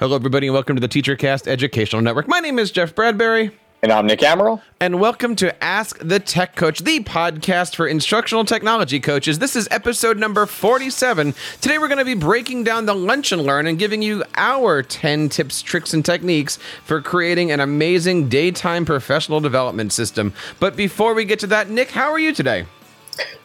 Hello, 0.00 0.14
everybody, 0.14 0.46
and 0.46 0.54
welcome 0.54 0.76
to 0.76 0.80
the 0.80 0.88
TeacherCast 0.88 1.48
Educational 1.48 2.00
Network. 2.00 2.28
My 2.28 2.38
name 2.38 2.60
is 2.60 2.70
Jeff 2.70 2.94
Bradbury. 2.94 3.50
And 3.82 3.90
I'm 3.90 4.06
Nick 4.06 4.20
Amaral. 4.20 4.62
And 4.78 5.00
welcome 5.00 5.34
to 5.34 5.64
Ask 5.64 5.98
the 5.98 6.20
Tech 6.20 6.54
Coach, 6.54 6.78
the 6.84 7.00
podcast 7.02 7.74
for 7.74 7.88
instructional 7.88 8.44
technology 8.44 9.00
coaches. 9.00 9.40
This 9.40 9.56
is 9.56 9.66
episode 9.72 10.16
number 10.16 10.46
47. 10.46 11.34
Today, 11.60 11.78
we're 11.78 11.88
going 11.88 11.98
to 11.98 12.04
be 12.04 12.14
breaking 12.14 12.62
down 12.62 12.86
the 12.86 12.94
lunch 12.94 13.32
and 13.32 13.42
learn 13.42 13.66
and 13.66 13.76
giving 13.76 14.00
you 14.00 14.22
our 14.36 14.84
10 14.84 15.30
tips, 15.30 15.62
tricks, 15.62 15.92
and 15.92 16.04
techniques 16.04 16.60
for 16.84 17.02
creating 17.02 17.50
an 17.50 17.58
amazing 17.58 18.28
daytime 18.28 18.84
professional 18.84 19.40
development 19.40 19.92
system. 19.92 20.32
But 20.60 20.76
before 20.76 21.12
we 21.12 21.24
get 21.24 21.40
to 21.40 21.48
that, 21.48 21.70
Nick, 21.70 21.90
how 21.90 22.12
are 22.12 22.20
you 22.20 22.32
today? 22.32 22.66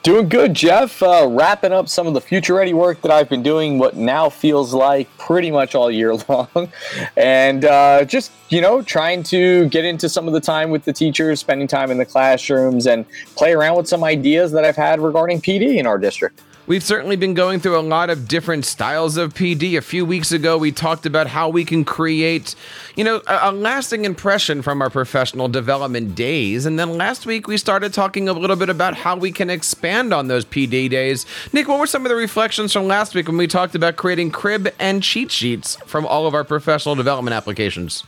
Doing 0.03 0.27
good, 0.27 0.53
Jeff. 0.53 1.01
Uh, 1.01 1.27
wrapping 1.29 1.71
up 1.71 1.87
some 1.87 2.07
of 2.07 2.13
the 2.13 2.21
future 2.21 2.55
ready 2.55 2.73
work 2.73 3.01
that 3.01 3.11
I've 3.11 3.29
been 3.29 3.43
doing, 3.43 3.77
what 3.77 3.95
now 3.95 4.29
feels 4.29 4.73
like 4.73 5.07
pretty 5.17 5.49
much 5.49 5.75
all 5.75 5.89
year 5.89 6.13
long. 6.29 6.69
and 7.15 7.65
uh, 7.65 8.03
just, 8.03 8.31
you 8.49 8.59
know, 8.59 8.81
trying 8.81 9.23
to 9.23 9.69
get 9.69 9.85
into 9.85 10.09
some 10.09 10.27
of 10.27 10.33
the 10.33 10.41
time 10.41 10.69
with 10.71 10.83
the 10.83 10.93
teachers, 10.93 11.39
spending 11.39 11.67
time 11.67 11.89
in 11.89 11.97
the 11.97 12.05
classrooms, 12.05 12.85
and 12.85 13.05
play 13.35 13.53
around 13.53 13.77
with 13.77 13.87
some 13.87 14.03
ideas 14.03 14.51
that 14.51 14.65
I've 14.65 14.75
had 14.75 14.99
regarding 14.99 15.41
PD 15.41 15.77
in 15.77 15.87
our 15.87 15.97
district. 15.97 16.41
We've 16.65 16.83
certainly 16.83 17.17
been 17.17 17.33
going 17.33 17.59
through 17.59 17.77
a 17.77 17.81
lot 17.81 18.09
of 18.09 18.25
different 18.25 18.63
styles 18.63 19.17
of 19.17 19.33
PD. 19.33 19.77
A 19.77 19.81
few 19.81 20.05
weeks 20.05 20.31
ago, 20.31 20.57
we 20.57 20.71
talked 20.71 21.05
about 21.05 21.27
how 21.27 21.49
we 21.49 21.65
can 21.65 21.83
create, 21.83 22.55
you 22.95 23.03
know, 23.03 23.21
a, 23.27 23.49
a, 23.49 23.51
lasting 23.51 24.05
impression 24.05 24.61
from 24.61 24.81
our 24.81 24.89
professional 24.89 25.49
development 25.49 26.15
days. 26.15 26.65
And 26.65 26.79
then 26.79 26.97
last 26.97 27.25
week, 27.25 27.47
we 27.47 27.57
started 27.57 27.93
talking 27.93 28.29
a 28.29 28.33
little 28.33 28.55
bit 28.55 28.69
about 28.69 28.95
how 28.95 29.17
we 29.17 29.29
can 29.29 29.49
expand 29.49 30.13
on 30.13 30.29
those 30.29 30.45
PD 30.45 30.89
days. 30.89 31.25
Nick, 31.51 31.67
what 31.67 31.79
were 31.79 31.87
some 31.87 32.05
of 32.05 32.09
the 32.09 32.15
reflections 32.15 32.71
from 32.71 32.87
last 32.87 33.13
week 33.13 33.27
when 33.27 33.35
we 33.35 33.45
talked 33.45 33.75
about 33.75 33.97
creating 33.97 34.31
crib 34.31 34.73
and 34.79 35.03
cheat 35.03 35.33
sheets 35.33 35.75
from 35.85 36.05
all 36.05 36.27
of 36.27 36.33
our 36.33 36.45
professional 36.45 36.95
development 36.95 37.35
applications? 37.35 38.05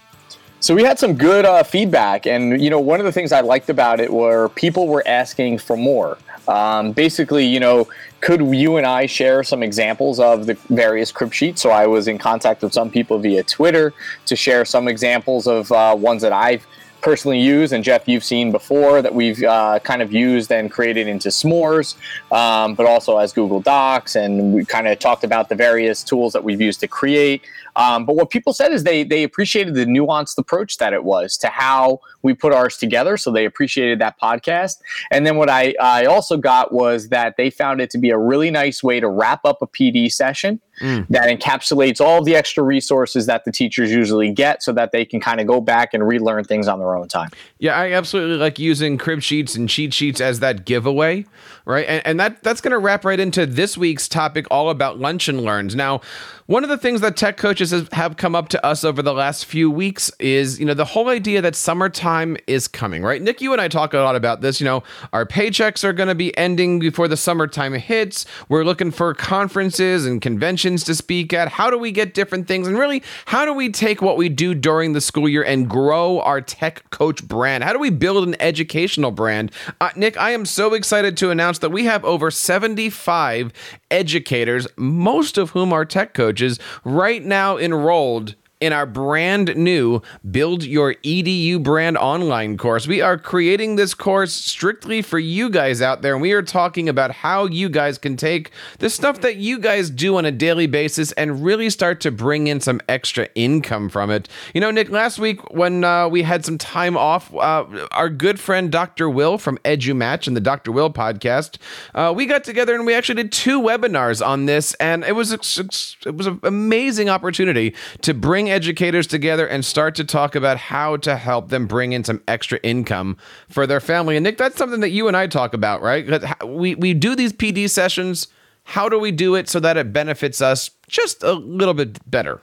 So 0.61 0.73
we 0.73 0.83
had 0.83 0.97
some 0.97 1.15
good 1.15 1.43
uh, 1.43 1.63
feedback, 1.63 2.25
and 2.25 2.61
you 2.61 2.69
know, 2.69 2.79
one 2.79 3.01
of 3.01 3.05
the 3.05 3.11
things 3.11 3.33
I 3.33 3.41
liked 3.41 3.69
about 3.69 3.99
it 3.99 4.13
were 4.13 4.47
people 4.49 4.87
were 4.87 5.03
asking 5.05 5.57
for 5.57 5.75
more. 5.75 6.17
Um, 6.47 6.91
basically, 6.91 7.45
you 7.45 7.59
know, 7.59 7.87
could 8.21 8.41
you 8.41 8.77
and 8.77 8.85
I 8.85 9.05
share 9.05 9.43
some 9.43 9.61
examples 9.63 10.19
of 10.19 10.45
the 10.45 10.55
various 10.69 11.11
crib 11.11 11.33
sheets? 11.33 11.61
So 11.61 11.69
I 11.69 11.87
was 11.87 12.07
in 12.07 12.17
contact 12.17 12.61
with 12.61 12.73
some 12.73 12.89
people 12.89 13.19
via 13.19 13.43
Twitter 13.43 13.93
to 14.25 14.35
share 14.35 14.65
some 14.65 14.87
examples 14.87 15.47
of 15.47 15.71
uh, 15.71 15.95
ones 15.97 16.21
that 16.21 16.33
I've 16.33 16.65
personally 17.05 17.39
used, 17.39 17.71
and 17.71 17.83
Jeff, 17.83 18.07
you've 18.07 18.23
seen 18.23 18.51
before 18.51 19.03
that 19.03 19.13
we've 19.13 19.43
uh, 19.43 19.77
kind 19.83 20.01
of 20.01 20.11
used 20.11 20.51
and 20.51 20.71
created 20.71 21.07
into 21.07 21.29
S'mores, 21.29 21.95
um, 22.31 22.73
but 22.73 22.87
also 22.87 23.19
as 23.19 23.31
Google 23.31 23.61
Docs, 23.61 24.15
and 24.15 24.55
we 24.55 24.65
kind 24.65 24.87
of 24.87 24.97
talked 24.97 25.23
about 25.23 25.47
the 25.47 25.53
various 25.53 26.03
tools 26.03 26.33
that 26.33 26.43
we've 26.43 26.59
used 26.59 26.79
to 26.79 26.87
create. 26.87 27.43
Um, 27.75 28.05
but 28.05 28.15
what 28.15 28.29
people 28.29 28.53
said 28.53 28.71
is 28.71 28.83
they 28.83 29.03
they 29.03 29.23
appreciated 29.23 29.75
the 29.75 29.85
nuanced 29.85 30.37
approach 30.37 30.77
that 30.77 30.93
it 30.93 31.03
was 31.03 31.37
to 31.37 31.47
how 31.47 31.99
we 32.21 32.33
put 32.33 32.53
ours 32.53 32.77
together. 32.77 33.17
So 33.17 33.31
they 33.31 33.45
appreciated 33.45 33.99
that 33.99 34.19
podcast. 34.19 34.77
And 35.11 35.25
then 35.25 35.37
what 35.37 35.49
I, 35.49 35.75
I 35.81 36.05
also 36.05 36.37
got 36.37 36.73
was 36.73 37.09
that 37.09 37.37
they 37.37 37.49
found 37.49 37.81
it 37.81 37.89
to 37.91 37.97
be 37.97 38.09
a 38.09 38.17
really 38.17 38.51
nice 38.51 38.83
way 38.83 38.99
to 38.99 39.07
wrap 39.07 39.45
up 39.45 39.61
a 39.61 39.67
PD 39.67 40.11
session 40.11 40.59
mm. 40.81 41.07
that 41.09 41.29
encapsulates 41.29 42.01
all 42.01 42.23
the 42.23 42.35
extra 42.35 42.63
resources 42.63 43.25
that 43.27 43.45
the 43.45 43.51
teachers 43.51 43.91
usually 43.91 44.31
get 44.31 44.63
so 44.63 44.71
that 44.73 44.91
they 44.91 45.05
can 45.05 45.19
kind 45.19 45.39
of 45.39 45.47
go 45.47 45.61
back 45.61 45.93
and 45.93 46.07
relearn 46.07 46.43
things 46.43 46.67
on 46.67 46.79
their 46.79 46.95
own 46.95 47.07
time. 47.07 47.29
Yeah, 47.59 47.75
I 47.75 47.91
absolutely 47.91 48.37
like 48.37 48.59
using 48.59 48.97
crib 48.97 49.21
sheets 49.21 49.55
and 49.55 49.69
cheat 49.69 49.93
sheets 49.93 50.19
as 50.19 50.39
that 50.39 50.65
giveaway, 50.65 51.25
right? 51.65 51.85
And, 51.87 52.05
and 52.05 52.19
that 52.19 52.43
that's 52.43 52.61
going 52.61 52.71
to 52.71 52.77
wrap 52.77 53.05
right 53.05 53.19
into 53.19 53.45
this 53.45 53.77
week's 53.77 54.07
topic 54.07 54.45
all 54.49 54.69
about 54.69 54.99
lunch 54.99 55.27
and 55.27 55.41
learns. 55.41 55.75
Now, 55.75 56.01
one 56.47 56.63
of 56.63 56.69
the 56.69 56.77
things 56.77 57.01
that 57.01 57.17
tech 57.17 57.37
coaches 57.37 57.73
have 57.91 58.17
come 58.17 58.35
up 58.35 58.49
to 58.49 58.63
us 58.63 58.83
over 58.83 59.01
the 59.01 59.13
last 59.13 59.45
few 59.45 59.71
weeks 59.71 60.11
is, 60.19 60.59
you 60.59 60.65
know, 60.65 60.75
the 60.75 60.85
whole 60.85 61.09
idea 61.09 61.41
that 61.41 61.55
summertime 61.55 62.37
is 62.45 62.67
coming, 62.67 63.01
right? 63.01 63.19
Nick, 63.19 63.41
you 63.41 63.51
and 63.51 63.59
I 63.59 63.67
talk 63.67 63.95
a 63.95 63.97
lot 63.97 64.15
about 64.15 64.41
this. 64.41 64.61
You 64.61 64.65
know, 64.65 64.83
our 65.11 65.25
paychecks 65.25 65.83
are 65.83 65.91
going 65.91 66.07
to 66.07 66.13
be 66.13 66.37
ending 66.37 66.77
before 66.77 67.07
the 67.07 67.17
summertime 67.17 67.73
hits. 67.73 68.27
We're 68.47 68.63
looking 68.63 68.91
for 68.91 69.15
conferences 69.15 70.05
and 70.05 70.21
conventions 70.21 70.83
to 70.83 70.93
speak 70.93 71.33
at. 71.33 71.47
How 71.47 71.71
do 71.71 71.79
we 71.79 71.91
get 71.91 72.13
different 72.13 72.47
things? 72.47 72.67
And 72.67 72.77
really, 72.77 73.01
how 73.25 73.43
do 73.45 73.51
we 73.51 73.71
take 73.71 74.03
what 74.03 74.15
we 74.15 74.29
do 74.29 74.53
during 74.53 74.93
the 74.93 75.01
school 75.01 75.27
year 75.27 75.43
and 75.43 75.67
grow 75.67 76.19
our 76.21 76.41
tech 76.41 76.87
coach 76.91 77.27
brand? 77.27 77.63
How 77.63 77.73
do 77.73 77.79
we 77.79 77.89
build 77.89 78.27
an 78.27 78.39
educational 78.39 79.09
brand? 79.09 79.51
Uh, 79.81 79.89
Nick, 79.95 80.15
I 80.15 80.29
am 80.29 80.45
so 80.45 80.75
excited 80.75 81.17
to 81.17 81.31
announce 81.31 81.54
that 81.59 81.71
we 81.71 81.85
have 81.85 82.03
over 82.05 82.31
75 82.31 83.51
educators, 83.91 84.67
most 84.77 85.37
of 85.37 85.51
whom 85.51 85.73
are 85.73 85.85
tech 85.85 86.13
coaches, 86.13 86.59
right 86.83 87.23
now 87.23 87.57
enrolled 87.57 88.35
in 88.65 88.73
our 88.73 88.87
brand 88.87 89.55
new 89.55 90.01
Build 90.31 90.63
Your 90.63 90.95
EDU 90.95 91.61
Brand 91.61 91.97
online 91.97 92.57
course. 92.57 92.87
We 92.87 92.99
are 92.99 93.15
creating 93.15 93.75
this 93.75 93.93
course 93.93 94.33
strictly 94.33 95.03
for 95.03 95.19
you 95.19 95.51
guys 95.51 95.83
out 95.83 96.01
there, 96.01 96.13
and 96.13 96.21
we 96.21 96.31
are 96.31 96.41
talking 96.41 96.89
about 96.89 97.11
how 97.11 97.45
you 97.45 97.69
guys 97.69 97.99
can 97.99 98.17
take 98.17 98.49
the 98.79 98.89
stuff 98.89 99.21
that 99.21 99.35
you 99.35 99.59
guys 99.59 99.91
do 99.91 100.17
on 100.17 100.25
a 100.25 100.31
daily 100.31 100.65
basis 100.65 101.11
and 101.11 101.45
really 101.45 101.69
start 101.69 102.01
to 102.01 102.11
bring 102.11 102.47
in 102.47 102.59
some 102.59 102.81
extra 102.89 103.29
income 103.35 103.87
from 103.87 104.09
it. 104.09 104.27
You 104.55 104.61
know, 104.61 104.71
Nick, 104.71 104.89
last 104.89 105.19
week 105.19 105.51
when 105.53 105.83
uh, 105.83 106.07
we 106.07 106.23
had 106.23 106.43
some 106.43 106.57
time 106.57 106.97
off, 106.97 107.31
uh, 107.35 107.65
our 107.91 108.09
good 108.09 108.39
friend 108.39 108.71
Dr. 108.71 109.07
Will 109.07 109.37
from 109.37 109.59
EduMatch 109.59 110.25
and 110.25 110.35
the 110.35 110.41
Dr. 110.41 110.71
Will 110.71 110.91
podcast, 110.91 111.57
uh, 111.93 112.11
we 112.15 112.25
got 112.25 112.43
together 112.43 112.73
and 112.73 112.87
we 112.87 112.95
actually 112.95 113.21
did 113.21 113.31
two 113.31 113.61
webinars 113.61 114.25
on 114.25 114.47
this, 114.47 114.73
and 114.75 115.03
it 115.03 115.13
was 115.13 115.31
it 115.31 116.15
was 116.15 116.25
an 116.25 116.39
amazing 116.41 117.09
opportunity 117.09 117.75
to 118.01 118.15
bring 118.15 118.49
educators 118.55 119.05
together 119.05 119.45
and 119.45 119.65
start 119.65 119.95
to 119.95 120.05
talk 120.05 120.33
about 120.33 120.57
how 120.57 120.95
to 120.97 121.17
help 121.17 121.49
them 121.49 121.67
bring 121.67 121.91
in 121.91 122.05
some 122.05 122.23
extra 122.25 122.57
income 122.63 123.17
for 123.49 123.67
their 123.67 123.81
family. 123.81 124.15
And 124.15 124.23
Nick, 124.23 124.37
that's 124.37 124.55
something 124.55 124.79
that 124.79 124.91
you 124.91 125.09
and 125.09 125.17
I 125.17 125.27
talk 125.27 125.53
about, 125.53 125.81
right? 125.81 126.07
We 126.45 126.75
we 126.75 126.93
do 126.93 127.15
these 127.15 127.33
PD 127.33 127.69
sessions. 127.69 128.29
How 128.63 128.87
do 128.87 128.97
we 128.97 129.11
do 129.11 129.35
it 129.35 129.49
so 129.49 129.59
that 129.59 129.75
it 129.75 129.91
benefits 129.91 130.41
us 130.41 130.71
just 130.87 131.21
a 131.21 131.33
little 131.33 131.73
bit 131.73 132.09
better? 132.09 132.41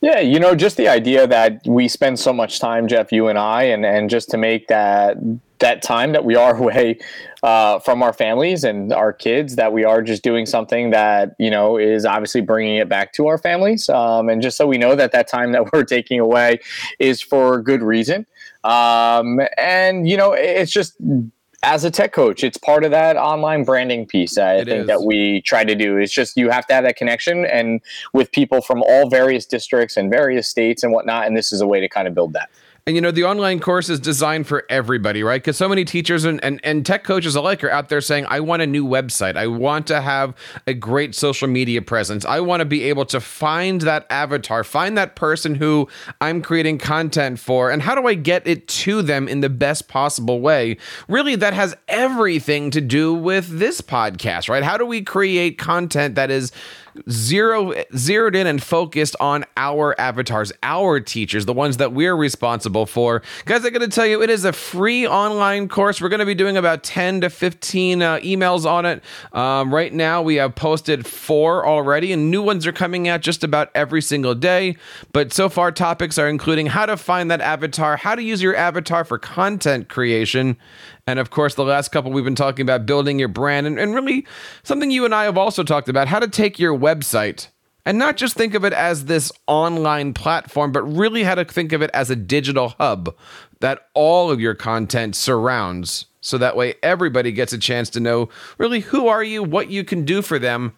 Yeah, 0.00 0.20
you 0.20 0.40
know, 0.40 0.54
just 0.54 0.78
the 0.78 0.88
idea 0.88 1.26
that 1.26 1.60
we 1.66 1.86
spend 1.86 2.18
so 2.18 2.32
much 2.32 2.58
time, 2.58 2.88
Jeff, 2.88 3.12
you 3.12 3.28
and 3.28 3.38
I, 3.38 3.64
and 3.64 3.84
and 3.84 4.08
just 4.08 4.30
to 4.30 4.38
make 4.38 4.68
that 4.68 5.18
that 5.60 5.82
time 5.82 6.12
that 6.12 6.24
we 6.24 6.34
are 6.34 6.56
away 6.60 6.98
uh, 7.42 7.78
from 7.78 8.02
our 8.02 8.12
families 8.12 8.64
and 8.64 8.92
our 8.92 9.12
kids 9.12 9.56
that 9.56 9.72
we 9.72 9.84
are 9.84 10.02
just 10.02 10.22
doing 10.22 10.44
something 10.44 10.90
that 10.90 11.34
you 11.38 11.50
know 11.50 11.78
is 11.78 12.04
obviously 12.04 12.40
bringing 12.40 12.76
it 12.76 12.88
back 12.88 13.12
to 13.12 13.26
our 13.26 13.38
families 13.38 13.88
um, 13.88 14.28
and 14.28 14.42
just 14.42 14.56
so 14.56 14.66
we 14.66 14.76
know 14.76 14.94
that 14.94 15.12
that 15.12 15.28
time 15.28 15.52
that 15.52 15.72
we're 15.72 15.84
taking 15.84 16.20
away 16.20 16.58
is 16.98 17.22
for 17.22 17.62
good 17.62 17.82
reason 17.82 18.26
um, 18.64 19.40
and 19.56 20.08
you 20.08 20.16
know 20.16 20.32
it's 20.32 20.72
just 20.72 20.96
as 21.62 21.84
a 21.84 21.90
tech 21.90 22.12
coach, 22.12 22.42
it's 22.42 22.56
part 22.56 22.84
of 22.84 22.90
that 22.90 23.16
online 23.16 23.64
branding 23.64 24.06
piece. 24.06 24.38
I 24.38 24.56
it 24.56 24.64
think 24.66 24.82
is. 24.82 24.86
that 24.86 25.02
we 25.02 25.42
try 25.42 25.64
to 25.64 25.74
do. 25.74 25.98
It's 25.98 26.12
just 26.12 26.36
you 26.36 26.48
have 26.48 26.66
to 26.68 26.74
have 26.74 26.84
that 26.84 26.96
connection 26.96 27.44
and 27.44 27.80
with 28.14 28.32
people 28.32 28.62
from 28.62 28.82
all 28.82 29.10
various 29.10 29.44
districts 29.44 29.96
and 29.96 30.10
various 30.10 30.48
states 30.48 30.82
and 30.82 30.92
whatnot. 30.92 31.26
And 31.26 31.36
this 31.36 31.52
is 31.52 31.60
a 31.60 31.66
way 31.66 31.80
to 31.80 31.88
kind 31.88 32.08
of 32.08 32.14
build 32.14 32.32
that. 32.32 32.48
And 32.90 32.96
you 32.96 33.00
know, 33.00 33.12
the 33.12 33.22
online 33.22 33.60
course 33.60 33.88
is 33.88 34.00
designed 34.00 34.48
for 34.48 34.66
everybody, 34.68 35.22
right? 35.22 35.40
Because 35.40 35.56
so 35.56 35.68
many 35.68 35.84
teachers 35.84 36.24
and, 36.24 36.42
and, 36.42 36.58
and 36.64 36.84
tech 36.84 37.04
coaches 37.04 37.36
alike 37.36 37.62
are 37.62 37.70
out 37.70 37.88
there 37.88 38.00
saying, 38.00 38.26
I 38.28 38.40
want 38.40 38.62
a 38.62 38.66
new 38.66 38.84
website. 38.84 39.36
I 39.36 39.46
want 39.46 39.86
to 39.86 40.00
have 40.00 40.34
a 40.66 40.74
great 40.74 41.14
social 41.14 41.46
media 41.46 41.82
presence. 41.82 42.24
I 42.24 42.40
want 42.40 42.62
to 42.62 42.64
be 42.64 42.82
able 42.82 43.04
to 43.04 43.20
find 43.20 43.82
that 43.82 44.06
avatar, 44.10 44.64
find 44.64 44.98
that 44.98 45.14
person 45.14 45.54
who 45.54 45.88
I'm 46.20 46.42
creating 46.42 46.78
content 46.78 47.38
for. 47.38 47.70
And 47.70 47.80
how 47.80 47.94
do 47.94 48.08
I 48.08 48.14
get 48.14 48.44
it 48.44 48.66
to 48.66 49.02
them 49.02 49.28
in 49.28 49.38
the 49.38 49.48
best 49.48 49.86
possible 49.86 50.40
way? 50.40 50.76
Really, 51.06 51.36
that 51.36 51.54
has 51.54 51.76
everything 51.86 52.72
to 52.72 52.80
do 52.80 53.14
with 53.14 53.60
this 53.60 53.80
podcast, 53.80 54.48
right? 54.48 54.64
How 54.64 54.76
do 54.76 54.84
we 54.84 55.02
create 55.02 55.58
content 55.58 56.16
that 56.16 56.32
is 56.32 56.50
zero 57.08 57.72
zeroed 57.96 58.34
in 58.34 58.46
and 58.46 58.62
focused 58.62 59.16
on 59.20 59.44
our 59.56 59.98
avatars, 60.00 60.52
our 60.62 61.00
teachers, 61.00 61.46
the 61.46 61.52
ones 61.52 61.76
that 61.78 61.92
we're 61.92 62.16
responsible 62.16 62.86
for. 62.86 63.22
Guys, 63.44 63.64
I 63.64 63.70
got 63.70 63.80
to 63.80 63.88
tell 63.88 64.06
you, 64.06 64.22
it 64.22 64.30
is 64.30 64.44
a 64.44 64.52
free 64.52 65.06
online 65.06 65.68
course. 65.68 66.00
We're 66.00 66.08
going 66.08 66.20
to 66.20 66.26
be 66.26 66.34
doing 66.34 66.56
about 66.56 66.82
10 66.82 67.22
to 67.22 67.30
15 67.30 68.02
uh, 68.02 68.16
emails 68.18 68.64
on 68.64 68.86
it. 68.86 69.02
Um, 69.32 69.72
right 69.72 69.92
now, 69.92 70.22
we 70.22 70.36
have 70.36 70.54
posted 70.54 71.06
four 71.06 71.66
already, 71.66 72.12
and 72.12 72.30
new 72.30 72.42
ones 72.42 72.66
are 72.66 72.72
coming 72.72 73.08
out 73.08 73.20
just 73.20 73.44
about 73.44 73.70
every 73.74 74.02
single 74.02 74.34
day. 74.34 74.76
But 75.12 75.32
so 75.32 75.48
far, 75.48 75.72
topics 75.72 76.18
are 76.18 76.28
including 76.28 76.66
how 76.66 76.86
to 76.86 76.96
find 76.96 77.30
that 77.30 77.40
avatar, 77.40 77.96
how 77.96 78.14
to 78.14 78.22
use 78.22 78.42
your 78.42 78.56
avatar 78.56 79.04
for 79.04 79.18
content 79.18 79.88
creation, 79.88 80.56
and 81.06 81.18
of 81.18 81.30
course, 81.30 81.54
the 81.54 81.64
last 81.64 81.90
couple 81.90 82.10
we've 82.10 82.24
been 82.24 82.34
talking 82.34 82.62
about 82.62 82.86
building 82.86 83.18
your 83.18 83.28
brand 83.28 83.66
and, 83.66 83.78
and 83.78 83.94
really 83.94 84.26
something 84.62 84.90
you 84.90 85.04
and 85.04 85.14
I 85.14 85.24
have 85.24 85.38
also 85.38 85.62
talked 85.62 85.88
about 85.88 86.08
how 86.08 86.18
to 86.18 86.28
take 86.28 86.58
your 86.58 86.76
website 86.76 87.48
and 87.86 87.98
not 87.98 88.16
just 88.16 88.36
think 88.36 88.54
of 88.54 88.64
it 88.64 88.72
as 88.72 89.06
this 89.06 89.32
online 89.46 90.12
platform, 90.12 90.70
but 90.72 90.82
really 90.82 91.22
how 91.22 91.34
to 91.34 91.44
think 91.44 91.72
of 91.72 91.82
it 91.82 91.90
as 91.94 92.10
a 92.10 92.16
digital 92.16 92.74
hub 92.78 93.14
that 93.60 93.88
all 93.94 94.30
of 94.30 94.40
your 94.40 94.54
content 94.54 95.16
surrounds. 95.16 96.06
So 96.20 96.36
that 96.38 96.56
way 96.56 96.74
everybody 96.82 97.32
gets 97.32 97.52
a 97.52 97.58
chance 97.58 97.88
to 97.90 98.00
know 98.00 98.28
really 98.58 98.80
who 98.80 99.08
are 99.08 99.24
you, 99.24 99.42
what 99.42 99.70
you 99.70 99.84
can 99.84 100.04
do 100.04 100.20
for 100.20 100.38
them, 100.38 100.74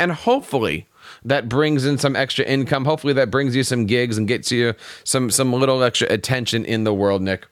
and 0.00 0.12
hopefully 0.12 0.88
that 1.24 1.48
brings 1.48 1.84
in 1.84 1.98
some 1.98 2.16
extra 2.16 2.44
income. 2.44 2.84
Hopefully, 2.84 3.12
that 3.14 3.30
brings 3.30 3.56
you 3.56 3.62
some 3.62 3.86
gigs 3.86 4.18
and 4.18 4.28
gets 4.28 4.52
you 4.52 4.74
some 5.04 5.30
some 5.30 5.52
little 5.52 5.82
extra 5.82 6.08
attention 6.08 6.64
in 6.64 6.84
the 6.84 6.94
world, 6.94 7.22
Nick. 7.22 7.46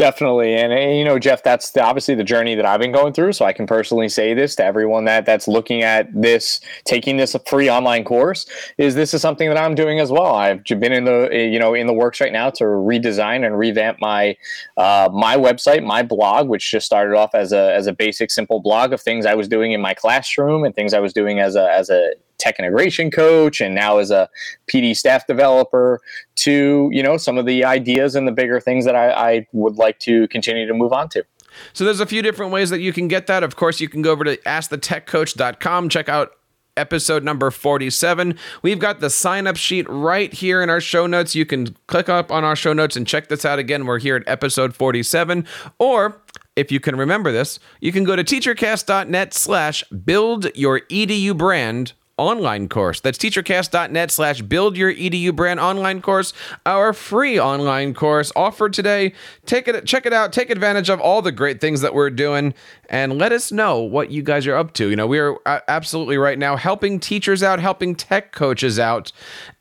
Definitely, 0.00 0.54
and, 0.54 0.72
and, 0.72 0.96
you 0.96 1.04
know, 1.04 1.18
Jeff, 1.18 1.42
that's 1.42 1.72
the, 1.72 1.82
obviously 1.82 2.14
the 2.14 2.24
journey 2.24 2.54
that 2.54 2.64
I've 2.64 2.80
been 2.80 2.90
going 2.90 3.12
through. 3.12 3.34
So 3.34 3.44
I 3.44 3.52
can 3.52 3.66
personally 3.66 4.08
say 4.08 4.32
this 4.32 4.56
to 4.56 4.64
everyone 4.64 5.04
that 5.04 5.26
that's 5.26 5.46
looking 5.46 5.82
at 5.82 6.08
this, 6.18 6.62
taking 6.86 7.18
this 7.18 7.36
free 7.46 7.68
online 7.68 8.04
course. 8.04 8.46
Is 8.78 8.94
this 8.94 9.12
is 9.12 9.20
something 9.20 9.46
that 9.50 9.58
I'm 9.58 9.74
doing 9.74 10.00
as 10.00 10.10
well? 10.10 10.34
I've 10.34 10.64
been 10.64 10.94
in 10.94 11.04
the 11.04 11.28
you 11.30 11.58
know 11.58 11.74
in 11.74 11.86
the 11.86 11.92
works 11.92 12.18
right 12.18 12.32
now 12.32 12.48
to 12.48 12.64
redesign 12.64 13.44
and 13.44 13.58
revamp 13.58 13.98
my 14.00 14.38
uh, 14.78 15.10
my 15.12 15.36
website, 15.36 15.84
my 15.84 16.02
blog, 16.02 16.48
which 16.48 16.70
just 16.70 16.86
started 16.86 17.14
off 17.14 17.34
as 17.34 17.52
a 17.52 17.74
as 17.74 17.86
a 17.86 17.92
basic, 17.92 18.30
simple 18.30 18.58
blog 18.58 18.94
of 18.94 19.02
things 19.02 19.26
I 19.26 19.34
was 19.34 19.48
doing 19.48 19.72
in 19.72 19.82
my 19.82 19.92
classroom 19.92 20.64
and 20.64 20.74
things 20.74 20.94
I 20.94 21.00
was 21.00 21.12
doing 21.12 21.40
as 21.40 21.56
a 21.56 21.70
as 21.70 21.90
a 21.90 22.14
tech 22.40 22.58
integration 22.58 23.10
coach 23.10 23.60
and 23.60 23.74
now 23.74 23.98
as 23.98 24.10
a 24.10 24.28
PD 24.66 24.96
staff 24.96 25.26
developer 25.26 26.00
to, 26.36 26.88
you 26.92 27.02
know, 27.02 27.16
some 27.16 27.38
of 27.38 27.46
the 27.46 27.64
ideas 27.64 28.14
and 28.14 28.26
the 28.26 28.32
bigger 28.32 28.58
things 28.58 28.84
that 28.84 28.96
I, 28.96 29.10
I 29.10 29.46
would 29.52 29.76
like 29.76 29.98
to 30.00 30.26
continue 30.28 30.66
to 30.66 30.74
move 30.74 30.92
on 30.92 31.08
to. 31.10 31.24
So 31.72 31.84
there's 31.84 32.00
a 32.00 32.06
few 32.06 32.22
different 32.22 32.52
ways 32.52 32.70
that 32.70 32.80
you 32.80 32.92
can 32.92 33.08
get 33.08 33.26
that. 33.26 33.42
Of 33.42 33.56
course, 33.56 33.80
you 33.80 33.88
can 33.88 34.02
go 34.02 34.12
over 34.12 34.24
to 34.24 34.36
askthetechcoach.com, 34.38 35.88
check 35.88 36.08
out 36.08 36.32
episode 36.76 37.22
number 37.22 37.50
47. 37.50 38.38
We've 38.62 38.78
got 38.78 39.00
the 39.00 39.10
sign 39.10 39.46
up 39.46 39.56
sheet 39.56 39.86
right 39.88 40.32
here 40.32 40.62
in 40.62 40.70
our 40.70 40.80
show 40.80 41.06
notes. 41.06 41.34
You 41.34 41.44
can 41.44 41.76
click 41.86 42.08
up 42.08 42.32
on 42.32 42.44
our 42.44 42.56
show 42.56 42.72
notes 42.72 42.96
and 42.96 43.06
check 43.06 43.28
this 43.28 43.44
out 43.44 43.58
again. 43.58 43.86
We're 43.86 43.98
here 43.98 44.16
at 44.16 44.22
episode 44.26 44.74
47. 44.74 45.46
Or 45.78 46.22
if 46.56 46.72
you 46.72 46.80
can 46.80 46.96
remember 46.96 47.32
this, 47.32 47.58
you 47.80 47.92
can 47.92 48.04
go 48.04 48.16
to 48.16 48.24
teachercast.net 48.24 49.34
slash 49.34 49.84
build 49.84 50.54
your 50.56 50.80
edu 50.80 51.36
brand 51.36 51.92
online 52.20 52.68
course. 52.68 53.00
That's 53.00 53.16
teachercast.net 53.16 54.10
slash 54.10 54.42
build 54.42 54.76
your 54.76 54.92
edu 54.92 55.34
brand 55.34 55.58
online 55.58 56.02
course, 56.02 56.34
our 56.66 56.92
free 56.92 57.40
online 57.40 57.94
course 57.94 58.30
offered 58.36 58.74
today. 58.74 59.14
Take 59.46 59.66
it, 59.68 59.86
check 59.86 60.04
it 60.04 60.12
out, 60.12 60.32
take 60.32 60.50
advantage 60.50 60.90
of 60.90 61.00
all 61.00 61.22
the 61.22 61.32
great 61.32 61.60
things 61.60 61.80
that 61.80 61.94
we're 61.94 62.10
doing, 62.10 62.52
and 62.90 63.16
let 63.16 63.32
us 63.32 63.50
know 63.50 63.80
what 63.80 64.10
you 64.10 64.22
guys 64.22 64.46
are 64.46 64.54
up 64.54 64.74
to. 64.74 64.90
You 64.90 64.96
know, 64.96 65.06
we 65.06 65.18
are 65.18 65.38
uh, 65.46 65.60
absolutely 65.66 66.18
right 66.18 66.38
now 66.38 66.56
helping 66.56 67.00
teachers 67.00 67.42
out, 67.42 67.58
helping 67.58 67.94
tech 67.94 68.32
coaches 68.32 68.78
out. 68.78 69.12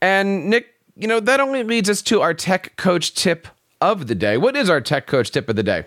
And 0.01 0.49
Nick, 0.49 0.75
you 0.97 1.07
know, 1.07 1.21
that 1.21 1.39
only 1.39 1.63
leads 1.63 1.89
us 1.89 2.01
to 2.03 2.21
our 2.21 2.33
tech 2.33 2.75
coach 2.75 3.13
tip 3.13 3.47
of 3.79 4.07
the 4.07 4.15
day. 4.15 4.35
What 4.35 4.57
is 4.57 4.69
our 4.69 4.81
tech 4.81 5.07
coach 5.07 5.31
tip 5.31 5.47
of 5.47 5.55
the 5.55 5.63
day? 5.63 5.85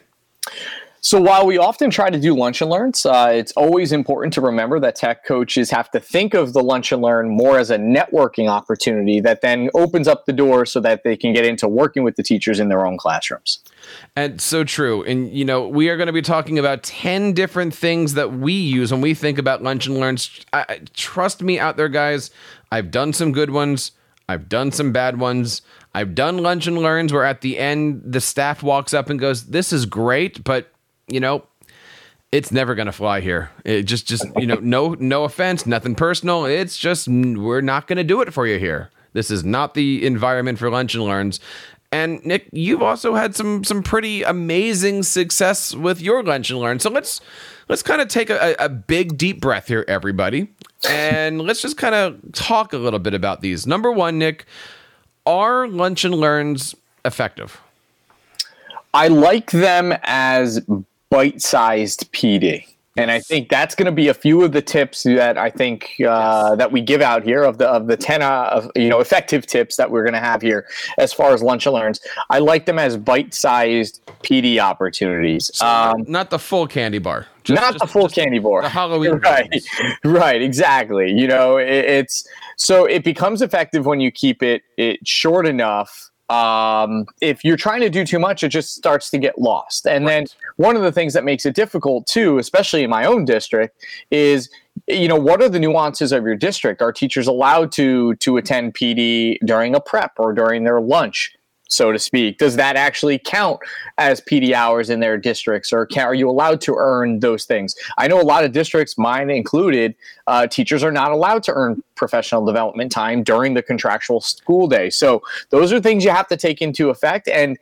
So 1.04 1.20
while 1.20 1.44
we 1.44 1.58
often 1.58 1.90
try 1.90 2.10
to 2.10 2.18
do 2.18 2.32
lunch 2.36 2.62
and 2.62 2.70
learns, 2.70 3.04
uh, 3.04 3.32
it's 3.34 3.50
always 3.52 3.90
important 3.90 4.32
to 4.34 4.40
remember 4.40 4.78
that 4.78 4.94
tech 4.94 5.24
coaches 5.24 5.68
have 5.68 5.90
to 5.90 5.98
think 5.98 6.32
of 6.32 6.52
the 6.52 6.62
lunch 6.62 6.92
and 6.92 7.02
learn 7.02 7.28
more 7.28 7.58
as 7.58 7.72
a 7.72 7.76
networking 7.76 8.48
opportunity 8.48 9.18
that 9.18 9.40
then 9.40 9.68
opens 9.74 10.06
up 10.06 10.26
the 10.26 10.32
door 10.32 10.64
so 10.64 10.78
that 10.78 11.02
they 11.02 11.16
can 11.16 11.32
get 11.32 11.44
into 11.44 11.66
working 11.66 12.04
with 12.04 12.14
the 12.14 12.22
teachers 12.22 12.60
in 12.60 12.68
their 12.68 12.86
own 12.86 12.96
classrooms. 12.96 13.64
And 14.14 14.40
so 14.40 14.62
true. 14.62 15.02
And 15.02 15.28
you 15.32 15.44
know, 15.44 15.66
we 15.66 15.88
are 15.88 15.96
going 15.96 16.06
to 16.06 16.12
be 16.12 16.22
talking 16.22 16.56
about 16.56 16.84
10 16.84 17.32
different 17.32 17.74
things 17.74 18.14
that 18.14 18.34
we 18.34 18.52
use 18.52 18.92
when 18.92 19.00
we 19.00 19.12
think 19.12 19.38
about 19.38 19.60
lunch 19.60 19.88
and 19.88 19.98
learns. 19.98 20.40
I, 20.52 20.82
trust 20.94 21.42
me 21.42 21.58
out 21.58 21.76
there 21.76 21.88
guys, 21.88 22.30
I've 22.70 22.92
done 22.92 23.12
some 23.12 23.32
good 23.32 23.50
ones. 23.50 23.90
I've 24.28 24.48
done 24.48 24.70
some 24.70 24.92
bad 24.92 25.18
ones. 25.18 25.62
I've 25.94 26.14
done 26.14 26.38
lunch 26.38 26.68
and 26.68 26.78
learns 26.78 27.12
where 27.12 27.24
at 27.24 27.40
the 27.40 27.58
end 27.58 28.02
the 28.04 28.20
staff 28.20 28.62
walks 28.62 28.94
up 28.94 29.10
and 29.10 29.18
goes, 29.18 29.46
"This 29.48 29.72
is 29.72 29.84
great, 29.84 30.42
but 30.44 30.71
you 31.12 31.20
know, 31.20 31.44
it's 32.30 32.50
never 32.50 32.74
going 32.74 32.86
to 32.86 32.92
fly 32.92 33.20
here. 33.20 33.50
It 33.64 33.82
just, 33.82 34.06
just 34.06 34.24
you 34.36 34.46
know, 34.46 34.56
no, 34.56 34.94
no 34.98 35.24
offense, 35.24 35.66
nothing 35.66 35.94
personal. 35.94 36.46
It's 36.46 36.78
just 36.78 37.06
we're 37.08 37.60
not 37.60 37.86
going 37.86 37.98
to 37.98 38.04
do 38.04 38.20
it 38.22 38.32
for 38.32 38.46
you 38.46 38.58
here. 38.58 38.90
This 39.12 39.30
is 39.30 39.44
not 39.44 39.74
the 39.74 40.06
environment 40.06 40.58
for 40.58 40.70
lunch 40.70 40.94
and 40.94 41.04
learns. 41.04 41.40
And 41.92 42.24
Nick, 42.24 42.48
you've 42.52 42.82
also 42.82 43.14
had 43.14 43.34
some 43.36 43.64
some 43.64 43.82
pretty 43.82 44.22
amazing 44.22 45.02
success 45.02 45.74
with 45.74 46.00
your 46.00 46.22
lunch 46.22 46.50
and 46.50 46.58
learn. 46.58 46.80
So 46.80 46.88
let's 46.88 47.20
let's 47.68 47.82
kind 47.82 48.00
of 48.00 48.08
take 48.08 48.30
a, 48.30 48.56
a 48.58 48.70
big 48.70 49.18
deep 49.18 49.42
breath 49.42 49.68
here, 49.68 49.84
everybody, 49.86 50.48
and 50.88 51.42
let's 51.42 51.60
just 51.60 51.76
kind 51.76 51.94
of 51.94 52.18
talk 52.32 52.72
a 52.72 52.78
little 52.78 52.98
bit 52.98 53.12
about 53.12 53.42
these. 53.42 53.66
Number 53.66 53.92
one, 53.92 54.18
Nick, 54.18 54.46
are 55.26 55.68
lunch 55.68 56.02
and 56.06 56.14
learns 56.14 56.74
effective? 57.04 57.60
I 58.94 59.08
like 59.08 59.50
them 59.50 59.94
as 60.02 60.64
bite-sized 61.12 62.10
PD. 62.12 62.66
And 62.96 63.10
I 63.10 63.20
think 63.20 63.48
that's 63.48 63.74
going 63.74 63.86
to 63.86 63.92
be 63.92 64.08
a 64.08 64.14
few 64.14 64.42
of 64.42 64.52
the 64.52 64.60
tips 64.60 65.02
that 65.04 65.38
I 65.38 65.48
think 65.48 65.94
uh, 66.00 66.48
yes. 66.50 66.58
that 66.58 66.72
we 66.72 66.82
give 66.82 67.00
out 67.00 67.22
here 67.22 67.42
of 67.42 67.56
the 67.56 67.66
of 67.66 67.86
the 67.86 67.96
ten 67.96 68.20
uh, 68.20 68.50
of 68.52 68.70
you 68.76 68.90
know 68.90 69.00
effective 69.00 69.46
tips 69.46 69.76
that 69.76 69.90
we're 69.90 70.02
going 70.02 70.12
to 70.12 70.20
have 70.20 70.42
here 70.42 70.66
as 70.98 71.10
far 71.10 71.32
as 71.32 71.42
lunch 71.42 71.64
and 71.64 71.74
learns. 71.74 72.00
I 72.28 72.38
like 72.40 72.66
them 72.66 72.78
as 72.78 72.98
bite-sized 72.98 74.04
PD 74.22 74.58
opportunities. 74.58 75.50
So 75.54 75.66
um, 75.66 76.04
not 76.06 76.28
the 76.28 76.38
full 76.38 76.66
candy 76.66 76.98
bar. 76.98 77.26
Just, 77.44 77.62
not 77.62 77.72
just, 77.72 77.84
the 77.84 77.86
full 77.86 78.10
candy 78.10 78.38
bar. 78.38 78.60
The 78.60 78.68
Halloween. 78.68 79.12
Right. 79.22 79.64
Right. 80.04 80.42
Exactly. 80.42 81.10
You 81.12 81.28
know, 81.28 81.56
it, 81.56 81.68
it's 81.68 82.28
so 82.56 82.84
it 82.84 83.04
becomes 83.04 83.40
effective 83.40 83.86
when 83.86 84.00
you 84.00 84.10
keep 84.10 84.42
it 84.42 84.64
it 84.76 85.06
short 85.08 85.46
enough 85.46 86.10
um, 86.32 87.04
if 87.20 87.44
you're 87.44 87.58
trying 87.58 87.82
to 87.82 87.90
do 87.90 88.06
too 88.06 88.18
much, 88.18 88.42
it 88.42 88.48
just 88.48 88.74
starts 88.74 89.10
to 89.10 89.18
get 89.18 89.38
lost. 89.38 89.86
And 89.86 90.06
right. 90.06 90.12
then 90.12 90.26
one 90.56 90.76
of 90.76 90.82
the 90.82 90.90
things 90.90 91.12
that 91.12 91.24
makes 91.24 91.44
it 91.44 91.54
difficult 91.54 92.06
too, 92.06 92.38
especially 92.38 92.82
in 92.82 92.90
my 92.90 93.04
own 93.04 93.26
district, 93.26 93.84
is 94.10 94.48
you 94.88 95.08
know 95.08 95.16
what 95.16 95.42
are 95.42 95.50
the 95.50 95.58
nuances 95.58 96.10
of 96.10 96.24
your 96.24 96.34
district? 96.34 96.80
Are 96.80 96.90
teachers 96.90 97.26
allowed 97.26 97.70
to 97.72 98.14
to 98.16 98.38
attend 98.38 98.74
PD 98.74 99.36
during 99.44 99.74
a 99.74 99.80
prep 99.80 100.12
or 100.18 100.32
during 100.32 100.64
their 100.64 100.80
lunch? 100.80 101.34
So 101.72 101.92
to 101.92 101.98
speak. 101.98 102.38
Does 102.38 102.56
that 102.56 102.76
actually 102.76 103.18
count 103.18 103.60
as 103.98 104.20
PD 104.20 104.52
hours 104.52 104.90
in 104.90 105.00
their 105.00 105.16
districts, 105.16 105.72
or 105.72 105.86
can, 105.86 106.04
are 106.04 106.14
you 106.14 106.28
allowed 106.28 106.60
to 106.62 106.74
earn 106.76 107.20
those 107.20 107.44
things? 107.44 107.74
I 107.98 108.08
know 108.08 108.20
a 108.20 108.22
lot 108.22 108.44
of 108.44 108.52
districts, 108.52 108.98
mine 108.98 109.30
included, 109.30 109.94
uh, 110.26 110.46
teachers 110.46 110.82
are 110.84 110.92
not 110.92 111.10
allowed 111.10 111.42
to 111.44 111.52
earn 111.52 111.82
professional 111.94 112.44
development 112.44 112.92
time 112.92 113.22
during 113.22 113.54
the 113.54 113.62
contractual 113.62 114.20
school 114.20 114.66
day. 114.66 114.90
So 114.90 115.22
those 115.50 115.72
are 115.72 115.80
things 115.80 116.04
you 116.04 116.10
have 116.10 116.28
to 116.28 116.36
take 116.36 116.62
into 116.62 116.90
effect, 116.90 117.28
and 117.28 117.58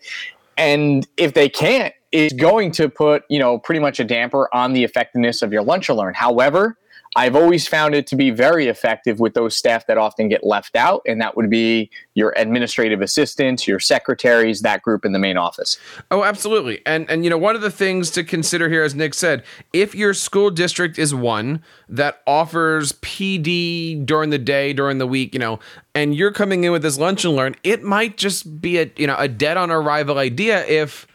and 0.56 1.06
if 1.16 1.32
they 1.32 1.48
can't, 1.48 1.94
it's 2.12 2.34
going 2.34 2.70
to 2.72 2.88
put 2.88 3.24
you 3.28 3.38
know 3.38 3.58
pretty 3.58 3.80
much 3.80 4.00
a 4.00 4.04
damper 4.04 4.48
on 4.52 4.72
the 4.72 4.84
effectiveness 4.84 5.42
of 5.42 5.52
your 5.52 5.62
lunch 5.62 5.88
and 5.88 5.98
learn. 5.98 6.14
However, 6.14 6.76
I've 7.16 7.34
always 7.34 7.66
found 7.66 7.94
it 7.94 8.06
to 8.08 8.16
be 8.16 8.30
very 8.30 8.68
effective 8.68 9.18
with 9.18 9.34
those 9.34 9.56
staff 9.56 9.86
that 9.88 9.98
often 9.98 10.28
get 10.28 10.44
left 10.44 10.76
out, 10.76 11.02
and 11.06 11.20
that 11.20 11.36
would 11.36 11.50
be 11.50 11.90
your 12.14 12.32
administrative 12.36 13.00
assistants, 13.00 13.66
your 13.66 13.80
secretaries, 13.80 14.60
that 14.60 14.82
group 14.82 15.04
in 15.04 15.12
the 15.12 15.18
main 15.18 15.36
office. 15.36 15.76
Oh, 16.12 16.22
absolutely. 16.22 16.82
And 16.86 17.10
and 17.10 17.24
you 17.24 17.30
know, 17.30 17.38
one 17.38 17.56
of 17.56 17.62
the 17.62 17.70
things 17.70 18.10
to 18.12 18.22
consider 18.22 18.68
here, 18.68 18.84
as 18.84 18.94
Nick 18.94 19.14
said, 19.14 19.42
if 19.72 19.94
your 19.94 20.14
school 20.14 20.50
district 20.50 20.98
is 20.98 21.12
one 21.12 21.62
that 21.88 22.22
offers 22.28 22.92
PD 22.92 24.06
during 24.06 24.30
the 24.30 24.38
day, 24.38 24.72
during 24.72 24.98
the 24.98 25.06
week, 25.06 25.34
you 25.34 25.40
know, 25.40 25.58
and 25.96 26.14
you're 26.14 26.32
coming 26.32 26.62
in 26.62 26.70
with 26.70 26.82
this 26.82 26.98
lunch 26.98 27.24
and 27.24 27.34
learn, 27.34 27.56
it 27.64 27.82
might 27.82 28.16
just 28.18 28.60
be 28.60 28.78
a 28.78 28.90
you 28.96 29.08
know 29.08 29.16
a 29.18 29.26
dead 29.26 29.56
on 29.56 29.72
arrival 29.72 30.18
idea 30.18 30.64
if 30.66 31.08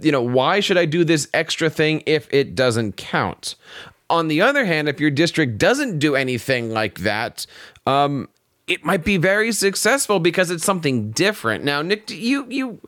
you 0.00 0.10
know, 0.10 0.22
why 0.22 0.60
should 0.60 0.76
I 0.76 0.86
do 0.86 1.04
this 1.04 1.28
extra 1.32 1.70
thing 1.70 2.02
if 2.06 2.32
it 2.32 2.54
doesn't 2.54 2.96
count? 2.96 3.54
On 4.10 4.28
the 4.28 4.42
other 4.42 4.64
hand, 4.64 4.88
if 4.88 5.00
your 5.00 5.10
district 5.10 5.58
doesn't 5.58 5.98
do 5.98 6.14
anything 6.14 6.70
like 6.70 7.00
that, 7.00 7.46
um, 7.86 8.28
it 8.66 8.82
might 8.82 9.04
be 9.04 9.18
very 9.18 9.52
successful 9.52 10.20
because 10.20 10.50
it's 10.50 10.64
something 10.64 11.10
different. 11.10 11.64
Now, 11.64 11.82
Nick, 11.82 12.10
you 12.10 12.46
you 12.48 12.80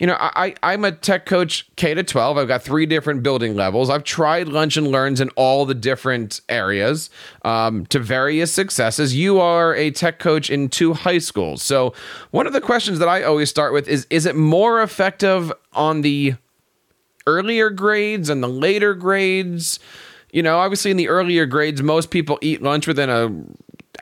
you 0.00 0.06
know, 0.06 0.16
I 0.18 0.54
I'm 0.62 0.84
a 0.84 0.90
tech 0.90 1.24
coach 1.24 1.68
K 1.76 1.94
to 1.94 2.02
12. 2.02 2.36
I've 2.36 2.48
got 2.48 2.62
three 2.62 2.84
different 2.84 3.22
building 3.22 3.54
levels. 3.54 3.90
I've 3.90 4.02
tried 4.02 4.48
lunch 4.48 4.76
and 4.76 4.88
learns 4.88 5.20
in 5.20 5.28
all 5.30 5.66
the 5.66 5.74
different 5.74 6.40
areas 6.48 7.10
um, 7.44 7.86
to 7.86 8.00
various 8.00 8.52
successes. 8.52 9.14
You 9.14 9.38
are 9.38 9.74
a 9.74 9.92
tech 9.92 10.18
coach 10.18 10.50
in 10.50 10.68
two 10.68 10.94
high 10.94 11.18
schools. 11.18 11.62
So, 11.62 11.94
one 12.32 12.48
of 12.48 12.52
the 12.52 12.60
questions 12.60 12.98
that 12.98 13.08
I 13.08 13.22
always 13.22 13.50
start 13.50 13.72
with 13.72 13.86
is 13.86 14.08
is 14.10 14.26
it 14.26 14.34
more 14.34 14.82
effective 14.82 15.52
on 15.74 16.02
the 16.02 16.34
earlier 17.26 17.70
grades 17.70 18.28
and 18.28 18.42
the 18.42 18.48
later 18.48 18.94
grades? 18.94 19.78
You 20.32 20.42
know, 20.42 20.58
obviously 20.58 20.90
in 20.90 20.96
the 20.96 21.08
earlier 21.08 21.46
grades, 21.46 21.82
most 21.82 22.10
people 22.10 22.38
eat 22.40 22.62
lunch 22.62 22.86
within 22.86 23.10
a 23.10 23.32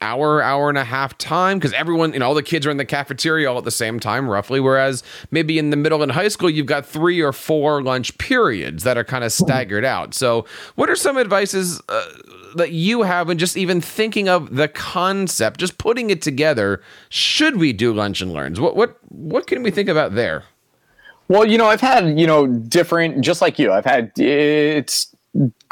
hour, 0.01 0.43
hour 0.43 0.69
and 0.69 0.79
a 0.79 0.85
half 0.85 1.17
time 1.19 1.59
because 1.59 1.73
everyone, 1.73 2.13
you 2.13 2.19
know, 2.19 2.27
all 2.27 2.35
the 2.35 2.43
kids 2.43 2.67
are 2.67 2.71
in 2.71 2.77
the 2.77 2.85
cafeteria 2.85 3.51
all 3.51 3.59
at 3.59 3.65
the 3.65 3.71
same 3.71 3.99
time, 3.99 4.29
roughly. 4.29 4.61
Whereas 4.61 5.03
maybe 5.31 5.59
in 5.59 5.71
the 5.71 5.77
middle 5.77 6.03
and 6.03 6.13
high 6.13 6.29
school, 6.29 6.51
you've 6.51 6.67
got 6.67 6.87
three 6.87 7.21
or 7.21 7.33
four 7.33 7.83
lunch 7.83 8.17
periods 8.19 8.85
that 8.85 8.97
are 8.97 9.05
kind 9.05 9.25
of 9.25 9.33
staggered 9.33 9.85
out. 9.85 10.15
So, 10.15 10.45
what 10.75 10.91
are 10.91 10.97
some 10.97 11.19
advices 11.19 11.81
uh, 11.89 12.07
that 12.57 12.73
you 12.73 13.03
have 13.03 13.29
and 13.29 13.39
just 13.39 13.57
even 13.57 13.81
thinking 13.81 14.29
of 14.29 14.55
the 14.55 14.69
concept, 14.69 15.61
just 15.61 15.79
putting 15.79 16.11
it 16.11 16.23
together? 16.23 16.83
Should 17.09 17.57
we 17.57 17.73
do 17.73 17.93
lunch 17.93 18.21
and 18.21 18.33
learns? 18.33 18.61
What 18.61 18.77
what 18.77 18.99
what 19.09 19.47
can 19.47 19.63
we 19.63 19.71
think 19.71 19.89
about 19.89 20.15
there? 20.15 20.45
Well, 21.29 21.45
you 21.45 21.59
know, 21.59 21.67
I've 21.67 21.81
had 21.81 22.19
you 22.19 22.27
know 22.27 22.47
different, 22.47 23.23
just 23.23 23.43
like 23.43 23.59
you. 23.59 23.73
I've 23.73 23.85
had 23.85 24.13
it's 24.17 25.15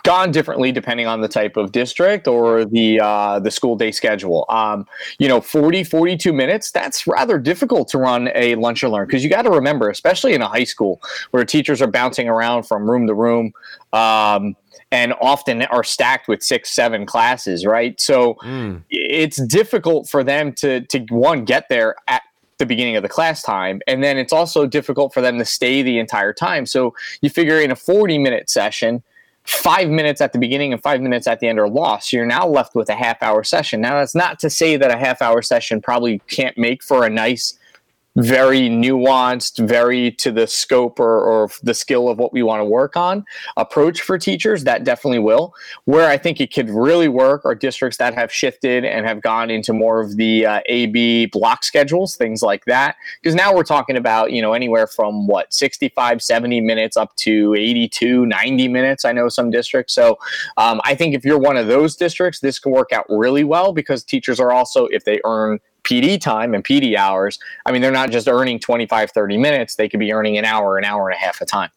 gone 0.06 0.30
differently 0.30 0.70
depending 0.70 1.08
on 1.08 1.20
the 1.20 1.28
type 1.28 1.56
of 1.56 1.72
district 1.72 2.28
or 2.28 2.64
the 2.64 3.00
uh, 3.00 3.40
the 3.40 3.50
school 3.50 3.76
day 3.76 3.90
schedule. 3.90 4.46
Um, 4.48 4.86
you 5.18 5.28
know, 5.28 5.40
40, 5.40 5.82
42 5.84 6.32
minutes, 6.32 6.70
that's 6.70 7.06
rather 7.06 7.38
difficult 7.38 7.88
to 7.88 7.98
run 7.98 8.30
a 8.34 8.54
lunch 8.54 8.84
and 8.84 8.92
learn 8.92 9.06
because 9.06 9.24
you 9.24 9.28
got 9.28 9.42
to 9.42 9.50
remember, 9.50 9.90
especially 9.90 10.32
in 10.32 10.42
a 10.42 10.48
high 10.48 10.64
school 10.64 11.02
where 11.32 11.44
teachers 11.44 11.82
are 11.82 11.88
bouncing 11.88 12.28
around 12.28 12.62
from 12.62 12.88
room 12.88 13.06
to 13.08 13.14
room. 13.14 13.52
Um, 13.92 14.56
and 14.92 15.14
often 15.20 15.62
are 15.62 15.82
stacked 15.82 16.28
with 16.28 16.44
six, 16.44 16.70
seven 16.70 17.06
classes, 17.06 17.66
right? 17.66 18.00
So 18.00 18.34
mm. 18.44 18.80
it's 18.88 19.36
difficult 19.44 20.08
for 20.08 20.22
them 20.22 20.52
to 20.54 20.82
to 20.82 21.00
one 21.10 21.44
get 21.44 21.68
there 21.68 21.96
at 22.06 22.22
the 22.58 22.66
beginning 22.66 22.94
of 22.94 23.02
the 23.02 23.08
class 23.08 23.42
time, 23.42 23.80
and 23.88 24.02
then 24.02 24.16
it's 24.16 24.32
also 24.32 24.64
difficult 24.64 25.12
for 25.12 25.20
them 25.20 25.38
to 25.38 25.44
stay 25.44 25.82
the 25.82 25.98
entire 25.98 26.32
time. 26.32 26.66
So 26.66 26.94
you 27.20 27.30
figure 27.30 27.58
in 27.58 27.72
a 27.72 27.76
forty 27.76 28.16
minute 28.16 28.48
session, 28.48 29.02
five 29.46 29.88
minutes 29.88 30.20
at 30.20 30.32
the 30.32 30.38
beginning 30.38 30.72
and 30.72 30.82
five 30.82 31.00
minutes 31.00 31.26
at 31.26 31.40
the 31.40 31.48
end 31.48 31.58
are 31.58 31.68
lost. 31.68 32.12
You're 32.12 32.26
now 32.26 32.46
left 32.46 32.74
with 32.74 32.88
a 32.88 32.94
half 32.94 33.22
hour 33.22 33.44
session. 33.44 33.80
Now, 33.80 33.98
that's 34.00 34.14
not 34.14 34.38
to 34.40 34.50
say 34.50 34.76
that 34.76 34.90
a 34.90 34.96
half 34.96 35.22
hour 35.22 35.42
session 35.42 35.80
probably 35.80 36.20
can't 36.28 36.56
make 36.58 36.82
for 36.82 37.04
a 37.04 37.10
nice 37.10 37.58
very 38.16 38.68
nuanced, 38.68 39.66
very 39.66 40.10
to 40.12 40.32
the 40.32 40.46
scope 40.46 40.98
or, 40.98 41.20
or, 41.20 41.50
the 41.62 41.74
skill 41.74 42.08
of 42.08 42.18
what 42.18 42.32
we 42.32 42.42
want 42.42 42.60
to 42.60 42.64
work 42.64 42.96
on 42.96 43.24
approach 43.56 44.00
for 44.00 44.18
teachers, 44.18 44.64
that 44.64 44.84
definitely 44.84 45.18
will. 45.18 45.54
Where 45.84 46.08
I 46.08 46.16
think 46.16 46.40
it 46.40 46.52
could 46.52 46.68
really 46.68 47.08
work 47.08 47.44
are 47.44 47.54
districts 47.54 47.98
that 47.98 48.14
have 48.14 48.32
shifted 48.32 48.84
and 48.84 49.06
have 49.06 49.20
gone 49.22 49.50
into 49.50 49.72
more 49.72 50.00
of 50.00 50.16
the 50.16 50.44
uh, 50.44 50.60
AB 50.66 51.26
block 51.26 51.62
schedules, 51.62 52.16
things 52.16 52.42
like 52.42 52.64
that. 52.64 52.96
Because 53.22 53.34
now 53.34 53.54
we're 53.54 53.62
talking 53.62 53.96
about, 53.96 54.32
you 54.32 54.42
know, 54.42 54.54
anywhere 54.54 54.86
from 54.86 55.26
what, 55.26 55.52
65, 55.52 56.22
70 56.22 56.60
minutes 56.60 56.96
up 56.96 57.14
to 57.16 57.54
82, 57.54 58.26
90 58.26 58.68
minutes. 58.68 59.04
I 59.04 59.12
know 59.12 59.28
some 59.28 59.50
districts. 59.50 59.94
So 59.94 60.18
um, 60.56 60.80
I 60.84 60.94
think 60.94 61.14
if 61.14 61.24
you're 61.24 61.38
one 61.38 61.56
of 61.56 61.66
those 61.66 61.96
districts, 61.96 62.40
this 62.40 62.58
can 62.58 62.72
work 62.72 62.92
out 62.92 63.06
really 63.08 63.44
well 63.44 63.72
because 63.72 64.02
teachers 64.02 64.40
are 64.40 64.52
also, 64.52 64.86
if 64.86 65.04
they 65.04 65.20
earn 65.24 65.60
PD 65.86 66.20
time 66.20 66.52
and 66.54 66.64
PD 66.64 66.96
hours, 66.96 67.38
I 67.64 67.72
mean, 67.72 67.80
they're 67.80 67.92
not 67.92 68.10
just 68.10 68.28
earning 68.28 68.58
25, 68.58 69.10
30 69.10 69.38
minutes. 69.38 69.76
They 69.76 69.88
could 69.88 70.00
be 70.00 70.12
earning 70.12 70.36
an 70.36 70.44
hour, 70.44 70.76
an 70.76 70.84
hour 70.84 71.08
and 71.08 71.16
a 71.16 71.18
half 71.18 71.40
of 71.40 71.48
time. 71.48 71.70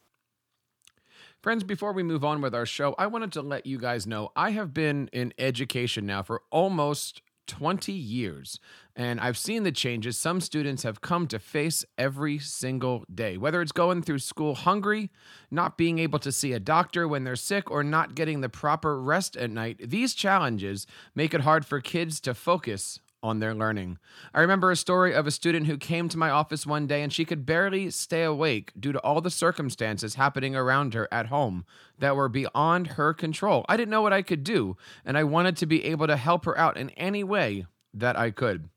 Friends, 1.42 1.64
before 1.64 1.92
we 1.92 2.02
move 2.02 2.22
on 2.22 2.42
with 2.42 2.54
our 2.54 2.66
show, 2.66 2.94
I 2.98 3.06
wanted 3.06 3.32
to 3.32 3.42
let 3.42 3.64
you 3.64 3.78
guys 3.78 4.06
know 4.06 4.30
I 4.36 4.50
have 4.50 4.74
been 4.74 5.08
in 5.12 5.32
education 5.38 6.04
now 6.04 6.22
for 6.22 6.42
almost 6.50 7.22
20 7.46 7.92
years, 7.92 8.60
and 8.94 9.18
I've 9.18 9.38
seen 9.38 9.62
the 9.62 9.72
changes 9.72 10.18
some 10.18 10.40
students 10.40 10.82
have 10.82 11.00
come 11.00 11.26
to 11.28 11.38
face 11.38 11.84
every 11.96 12.38
single 12.38 13.04
day. 13.12 13.38
Whether 13.38 13.62
it's 13.62 13.72
going 13.72 14.02
through 14.02 14.18
school 14.18 14.54
hungry, 14.54 15.10
not 15.50 15.78
being 15.78 15.98
able 15.98 16.18
to 16.18 16.30
see 16.30 16.52
a 16.52 16.60
doctor 16.60 17.08
when 17.08 17.24
they're 17.24 17.36
sick, 17.36 17.70
or 17.70 17.82
not 17.82 18.14
getting 18.14 18.40
the 18.42 18.48
proper 18.48 19.00
rest 19.00 19.36
at 19.36 19.50
night, 19.50 19.80
these 19.82 20.14
challenges 20.14 20.86
make 21.14 21.32
it 21.32 21.40
hard 21.40 21.64
for 21.64 21.80
kids 21.80 22.20
to 22.20 22.34
focus 22.34 23.00
on 23.22 23.40
their 23.40 23.54
learning. 23.54 23.98
I 24.34 24.40
remember 24.40 24.70
a 24.70 24.76
story 24.76 25.14
of 25.14 25.26
a 25.26 25.30
student 25.30 25.66
who 25.66 25.76
came 25.76 26.08
to 26.08 26.18
my 26.18 26.30
office 26.30 26.66
one 26.66 26.86
day 26.86 27.02
and 27.02 27.12
she 27.12 27.24
could 27.24 27.46
barely 27.46 27.90
stay 27.90 28.22
awake 28.22 28.72
due 28.78 28.92
to 28.92 29.00
all 29.00 29.20
the 29.20 29.30
circumstances 29.30 30.14
happening 30.14 30.56
around 30.56 30.94
her 30.94 31.08
at 31.12 31.26
home 31.26 31.64
that 31.98 32.16
were 32.16 32.28
beyond 32.28 32.88
her 32.88 33.12
control. 33.12 33.64
I 33.68 33.76
didn't 33.76 33.90
know 33.90 34.02
what 34.02 34.12
I 34.12 34.22
could 34.22 34.44
do, 34.44 34.76
and 35.04 35.18
I 35.18 35.24
wanted 35.24 35.56
to 35.58 35.66
be 35.66 35.84
able 35.84 36.06
to 36.06 36.16
help 36.16 36.44
her 36.44 36.56
out 36.56 36.76
in 36.76 36.90
any 36.90 37.24
way 37.24 37.66
that 37.92 38.16
I 38.16 38.30
could. 38.30 38.68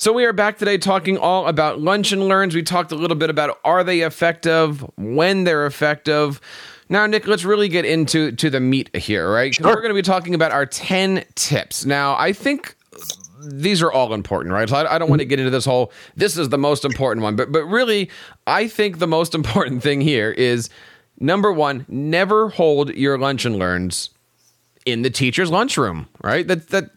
So 0.00 0.14
we 0.14 0.24
are 0.24 0.32
back 0.32 0.56
today 0.56 0.78
talking 0.78 1.18
all 1.18 1.46
about 1.46 1.78
lunch 1.78 2.10
and 2.10 2.26
learns. 2.26 2.54
We 2.54 2.62
talked 2.62 2.90
a 2.90 2.94
little 2.94 3.18
bit 3.18 3.28
about 3.28 3.60
are 3.66 3.84
they 3.84 4.00
effective, 4.00 4.80
when 4.96 5.44
they're 5.44 5.66
effective. 5.66 6.40
Now, 6.88 7.04
Nick, 7.04 7.26
let's 7.26 7.44
really 7.44 7.68
get 7.68 7.84
into 7.84 8.32
to 8.32 8.48
the 8.48 8.60
meat 8.60 8.96
here, 8.96 9.30
right? 9.30 9.54
Sure. 9.54 9.66
We're 9.66 9.82
going 9.82 9.90
to 9.90 9.94
be 9.94 10.00
talking 10.00 10.34
about 10.34 10.52
our 10.52 10.64
10 10.64 11.26
tips. 11.34 11.84
Now, 11.84 12.16
I 12.16 12.32
think 12.32 12.76
these 13.42 13.82
are 13.82 13.92
all 13.92 14.14
important, 14.14 14.54
right? 14.54 14.70
So 14.70 14.76
I, 14.76 14.94
I 14.94 14.98
don't 14.98 15.10
want 15.10 15.20
to 15.20 15.26
mm-hmm. 15.26 15.28
get 15.28 15.38
into 15.40 15.50
this 15.50 15.66
whole 15.66 15.92
this 16.16 16.38
is 16.38 16.48
the 16.48 16.56
most 16.56 16.86
important 16.86 17.22
one, 17.22 17.36
but 17.36 17.52
but 17.52 17.64
really, 17.64 18.08
I 18.46 18.68
think 18.68 19.00
the 19.00 19.06
most 19.06 19.34
important 19.40 19.82
thing 19.82 20.00
here 20.00 20.30
is 20.30 20.70
number 21.18 21.52
one, 21.52 21.84
never 21.88 22.48
hold 22.48 22.88
your 22.94 23.18
lunch 23.18 23.44
and 23.44 23.58
learns 23.58 24.08
in 24.86 25.02
the 25.02 25.10
teacher's 25.10 25.50
lunchroom, 25.50 26.08
right? 26.22 26.46
That 26.46 26.68
that 26.68 26.90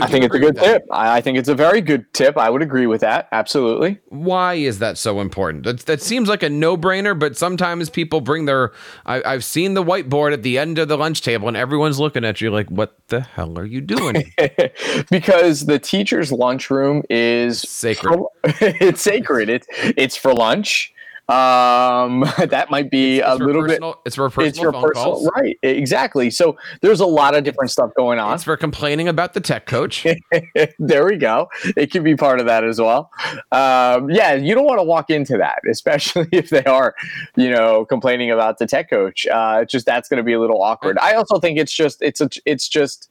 I 0.00 0.06
think 0.08 0.24
it's 0.24 0.34
a 0.34 0.38
good 0.38 0.56
tip. 0.56 0.84
I 0.90 1.20
think 1.20 1.38
it's 1.38 1.48
a 1.48 1.54
very 1.54 1.80
good 1.80 2.12
tip. 2.12 2.36
I 2.36 2.50
would 2.50 2.62
agree 2.62 2.86
with 2.86 3.00
that. 3.02 3.28
Absolutely. 3.32 4.00
Why 4.06 4.54
is 4.54 4.80
that 4.80 4.98
so 4.98 5.20
important? 5.20 5.64
That 5.64 5.80
that 5.80 6.02
seems 6.02 6.28
like 6.28 6.42
a 6.42 6.48
no-brainer, 6.48 7.16
but 7.18 7.36
sometimes 7.36 7.90
people 7.90 8.20
bring 8.20 8.46
their 8.46 8.72
I, 9.06 9.22
I've 9.24 9.44
seen 9.44 9.74
the 9.74 9.84
whiteboard 9.84 10.32
at 10.32 10.42
the 10.42 10.58
end 10.58 10.78
of 10.78 10.88
the 10.88 10.98
lunch 10.98 11.22
table 11.22 11.48
and 11.48 11.56
everyone's 11.56 12.00
looking 12.00 12.24
at 12.24 12.40
you 12.40 12.50
like, 12.50 12.70
what 12.70 12.98
the 13.08 13.20
hell 13.20 13.58
are 13.58 13.66
you 13.66 13.80
doing? 13.80 14.32
because 15.10 15.66
the 15.66 15.78
teacher's 15.78 16.32
lunchroom 16.32 17.02
is 17.08 17.60
sacred. 17.60 18.20
it's 18.44 19.02
sacred. 19.02 19.48
It's 19.48 19.66
it's 19.70 20.16
for 20.16 20.34
lunch 20.34 20.92
um, 21.28 22.20
that 22.38 22.68
might 22.70 22.90
be 22.90 23.18
it's, 23.18 23.28
it's 23.28 23.40
a 23.40 23.44
little 23.44 23.62
personal, 23.62 23.92
bit. 23.92 24.00
It's 24.06 24.16
for 24.16 24.30
personal 24.30 24.48
it's 24.48 24.58
for 24.58 24.72
phone 24.72 24.82
personal, 24.82 25.12
calls. 25.12 25.30
right? 25.36 25.58
Exactly. 25.62 26.30
So 26.30 26.56
there's 26.80 27.00
a 27.00 27.06
lot 27.06 27.34
of 27.34 27.44
different 27.44 27.70
stuff 27.70 27.90
going 27.96 28.18
on. 28.18 28.34
It's 28.34 28.44
for 28.44 28.56
complaining 28.56 29.08
about 29.08 29.34
the 29.34 29.40
tech 29.40 29.66
coach. 29.66 30.06
there 30.78 31.04
we 31.04 31.16
go. 31.16 31.48
It 31.76 31.90
can 31.90 32.02
be 32.02 32.16
part 32.16 32.40
of 32.40 32.46
that 32.46 32.64
as 32.64 32.80
well. 32.80 33.10
Um, 33.52 34.08
yeah, 34.08 34.34
you 34.34 34.54
don't 34.54 34.64
want 34.64 34.78
to 34.78 34.84
walk 34.84 35.10
into 35.10 35.36
that, 35.36 35.60
especially 35.70 36.28
if 36.32 36.48
they 36.48 36.64
are, 36.64 36.94
you 37.36 37.50
know, 37.50 37.84
complaining 37.84 38.30
about 38.30 38.58
the 38.58 38.66
tech 38.66 38.88
coach. 38.88 39.26
Uh, 39.26 39.64
just 39.66 39.84
that's 39.84 40.08
going 40.08 40.18
to 40.18 40.24
be 40.24 40.32
a 40.32 40.40
little 40.40 40.62
awkward. 40.62 40.98
I 40.98 41.14
also 41.14 41.38
think 41.38 41.58
it's 41.58 41.72
just 41.72 42.00
it's 42.00 42.22
a, 42.22 42.30
it's 42.46 42.68
just 42.68 43.10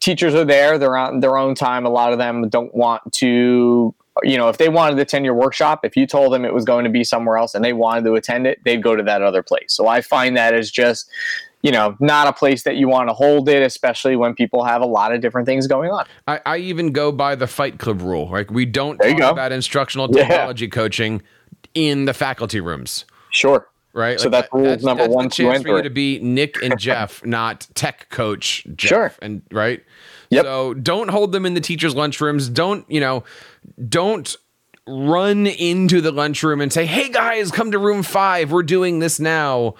teachers 0.00 0.34
are 0.34 0.44
there. 0.44 0.78
They're 0.78 0.96
on 0.96 1.20
their 1.20 1.36
own 1.36 1.54
time. 1.54 1.86
A 1.86 1.90
lot 1.90 2.12
of 2.12 2.18
them 2.18 2.48
don't 2.48 2.74
want 2.74 3.12
to 3.14 3.94
you 4.22 4.36
know, 4.36 4.48
if 4.48 4.58
they 4.58 4.68
wanted 4.68 4.96
to 4.96 5.02
attend 5.02 5.24
your 5.24 5.34
workshop, 5.34 5.84
if 5.84 5.96
you 5.96 6.06
told 6.06 6.32
them 6.32 6.44
it 6.44 6.54
was 6.54 6.64
going 6.64 6.84
to 6.84 6.90
be 6.90 7.04
somewhere 7.04 7.36
else 7.36 7.54
and 7.54 7.64
they 7.64 7.72
wanted 7.72 8.04
to 8.04 8.14
attend 8.14 8.46
it, 8.46 8.62
they'd 8.64 8.82
go 8.82 8.96
to 8.96 9.02
that 9.02 9.22
other 9.22 9.42
place. 9.42 9.72
So 9.72 9.86
I 9.86 10.00
find 10.00 10.36
that 10.36 10.54
as 10.54 10.70
just, 10.70 11.10
you 11.62 11.70
know, 11.70 11.96
not 12.00 12.26
a 12.26 12.32
place 12.32 12.62
that 12.64 12.76
you 12.76 12.88
want 12.88 13.08
to 13.08 13.14
hold 13.14 13.48
it, 13.48 13.62
especially 13.62 14.16
when 14.16 14.34
people 14.34 14.64
have 14.64 14.82
a 14.82 14.86
lot 14.86 15.12
of 15.14 15.20
different 15.20 15.46
things 15.46 15.66
going 15.66 15.90
on. 15.90 16.06
I, 16.26 16.40
I 16.46 16.56
even 16.58 16.92
go 16.92 17.12
by 17.12 17.34
the 17.34 17.46
Fight 17.46 17.78
Club 17.78 18.02
rule. 18.02 18.28
Like 18.30 18.50
we 18.50 18.64
don't 18.64 18.98
talk 18.98 19.32
about 19.32 19.52
instructional 19.52 20.08
technology 20.08 20.66
yeah. 20.66 20.70
coaching 20.70 21.22
in 21.74 22.04
the 22.04 22.14
faculty 22.14 22.60
rooms. 22.60 23.04
Sure. 23.30 23.68
Right. 23.92 24.20
So 24.20 24.28
like, 24.28 24.44
that's 24.44 24.54
rule 24.54 24.64
that's, 24.64 24.84
number 24.84 25.02
that's 25.02 25.14
one. 25.14 25.24
The 25.26 25.30
chance 25.30 25.62
for 25.62 25.76
you 25.76 25.82
to 25.82 25.90
be 25.90 26.20
Nick 26.20 26.62
and 26.62 26.78
Jeff, 26.78 27.24
not 27.26 27.66
tech 27.74 28.08
coach 28.10 28.64
Jeff. 28.76 28.88
Sure. 28.88 29.12
And 29.20 29.42
right. 29.50 29.82
Yep. 30.30 30.44
So 30.44 30.74
don't 30.74 31.08
hold 31.08 31.32
them 31.32 31.44
in 31.44 31.54
the 31.54 31.60
teachers' 31.60 31.94
lunchrooms. 31.94 32.52
Don't, 32.52 32.84
you 32.88 33.00
know, 33.00 33.24
don't 33.88 34.36
run 34.86 35.46
into 35.46 36.00
the 36.00 36.12
lunchroom 36.12 36.60
and 36.60 36.72
say, 36.72 36.86
hey 36.86 37.08
guys, 37.10 37.50
come 37.50 37.72
to 37.72 37.78
room 37.78 38.02
five. 38.02 38.50
We're 38.50 38.62
doing 38.62 38.98
this 38.98 39.20
now. 39.20 39.74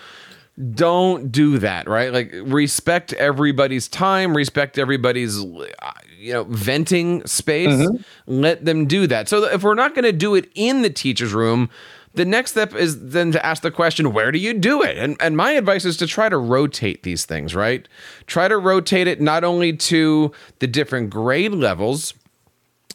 Don't 0.74 1.32
do 1.32 1.58
that, 1.58 1.88
right? 1.88 2.12
Like 2.12 2.32
respect 2.44 3.12
everybody's 3.14 3.88
time, 3.88 4.36
respect 4.36 4.78
everybody's 4.78 5.38
you 5.38 6.32
know 6.32 6.44
venting 6.44 7.26
space. 7.26 7.68
Mm-hmm. 7.68 8.02
Let 8.26 8.64
them 8.64 8.86
do 8.86 9.06
that. 9.06 9.28
So 9.28 9.44
if 9.44 9.62
we're 9.62 9.74
not 9.74 9.94
going 9.94 10.04
to 10.04 10.12
do 10.12 10.34
it 10.34 10.50
in 10.54 10.82
the 10.82 10.90
teacher's 10.90 11.32
room, 11.32 11.70
the 12.14 12.24
next 12.24 12.52
step 12.52 12.74
is 12.74 13.10
then 13.10 13.32
to 13.32 13.44
ask 13.44 13.62
the 13.62 13.70
question, 13.70 14.12
where 14.12 14.32
do 14.32 14.38
you 14.38 14.54
do 14.54 14.82
it? 14.82 14.98
And 14.98 15.16
and 15.20 15.36
my 15.36 15.52
advice 15.52 15.84
is 15.84 15.96
to 15.98 16.06
try 16.06 16.28
to 16.28 16.38
rotate 16.38 17.02
these 17.02 17.24
things, 17.24 17.54
right? 17.54 17.86
Try 18.26 18.48
to 18.48 18.58
rotate 18.58 19.06
it 19.06 19.20
not 19.20 19.44
only 19.44 19.76
to 19.76 20.32
the 20.58 20.66
different 20.66 21.10
grade 21.10 21.52
levels, 21.52 22.14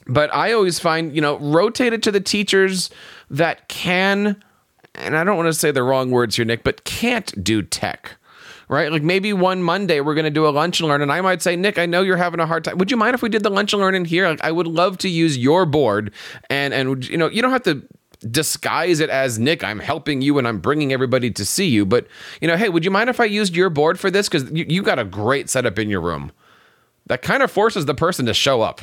but 0.08 0.34
I 0.34 0.52
always 0.52 0.80
find, 0.80 1.16
you 1.16 1.22
know, 1.22 1.38
rotate 1.40 1.94
it 1.94 2.04
to 2.04 2.12
the 2.12 2.20
teachers 2.20 2.90
that 3.30 3.68
can 3.68 4.44
and 4.96 5.18
I 5.18 5.24
don't 5.24 5.36
want 5.36 5.48
to 5.48 5.54
say 5.54 5.72
the 5.72 5.84
wrong 5.84 6.12
words 6.12 6.38
here, 6.38 6.46
Nick, 6.46 6.64
but 6.64 6.84
can't 6.86 7.44
do 7.44 7.62
tech 7.62 8.18
right? 8.68 8.92
Like 8.92 9.04
maybe 9.04 9.34
one 9.34 9.62
Monday 9.62 10.00
we're 10.00 10.16
going 10.16 10.26
to 10.26 10.32
do 10.32 10.48
a 10.48 10.50
lunch 10.50 10.80
and 10.80 10.90
learn, 10.90 11.02
and 11.02 11.12
I 11.12 11.22
might 11.22 11.42
say, 11.42 11.56
Nick, 11.56 11.78
I 11.78 11.86
know 11.86 12.02
you're 12.02 12.18
having 12.18 12.40
a 12.40 12.46
hard 12.46 12.64
time. 12.64 12.78
Would 12.78 12.92
you 12.92 12.98
mind 12.98 13.14
if 13.14 13.22
we 13.22 13.30
did 13.30 13.44
the 13.44 13.50
lunch 13.50 13.74
and 13.74 13.82
learn 13.82 13.96
in 13.96 14.06
here? 14.06 14.28
Like, 14.28 14.44
I 14.44 14.52
would 14.52 14.68
love 14.68 14.98
to 15.00 15.10
use 15.10 15.38
your 15.38 15.66
board, 15.66 16.12
and 16.50 16.74
and 16.74 17.08
you 17.08 17.18
know, 17.18 17.30
you 17.30 17.42
don't 17.42 17.52
have 17.52 17.64
to 17.64 17.84
disguise 18.30 19.00
it 19.00 19.10
as 19.10 19.40
Nick, 19.40 19.64
I'm 19.64 19.80
helping 19.80 20.22
you 20.22 20.38
and 20.38 20.48
I'm 20.48 20.60
bringing 20.60 20.92
everybody 20.94 21.32
to 21.32 21.46
see 21.46 21.68
you. 21.68 21.86
But, 21.86 22.08
you 22.42 22.48
know, 22.48 22.58
hey, 22.58 22.70
would 22.70 22.86
you 22.86 22.92
mind 22.92 23.10
if 23.10 23.20
I 23.20 23.26
used 23.26 23.56
your 23.56 23.70
board 23.70 24.00
for 24.00 24.10
this? 24.10 24.30
Because 24.30 24.52
you, 24.52 24.66
you 24.68 24.82
got 24.82 25.00
a 25.00 25.06
great 25.06 25.50
setup 25.50 25.80
in 25.80 25.90
your 25.90 26.02
room. 26.02 26.32
That 27.08 27.22
kind 27.22 27.44
of 27.44 27.52
forces 27.52 27.86
the 27.86 27.94
person 27.94 28.26
to 28.26 28.34
show 28.34 28.62
up. 28.62 28.82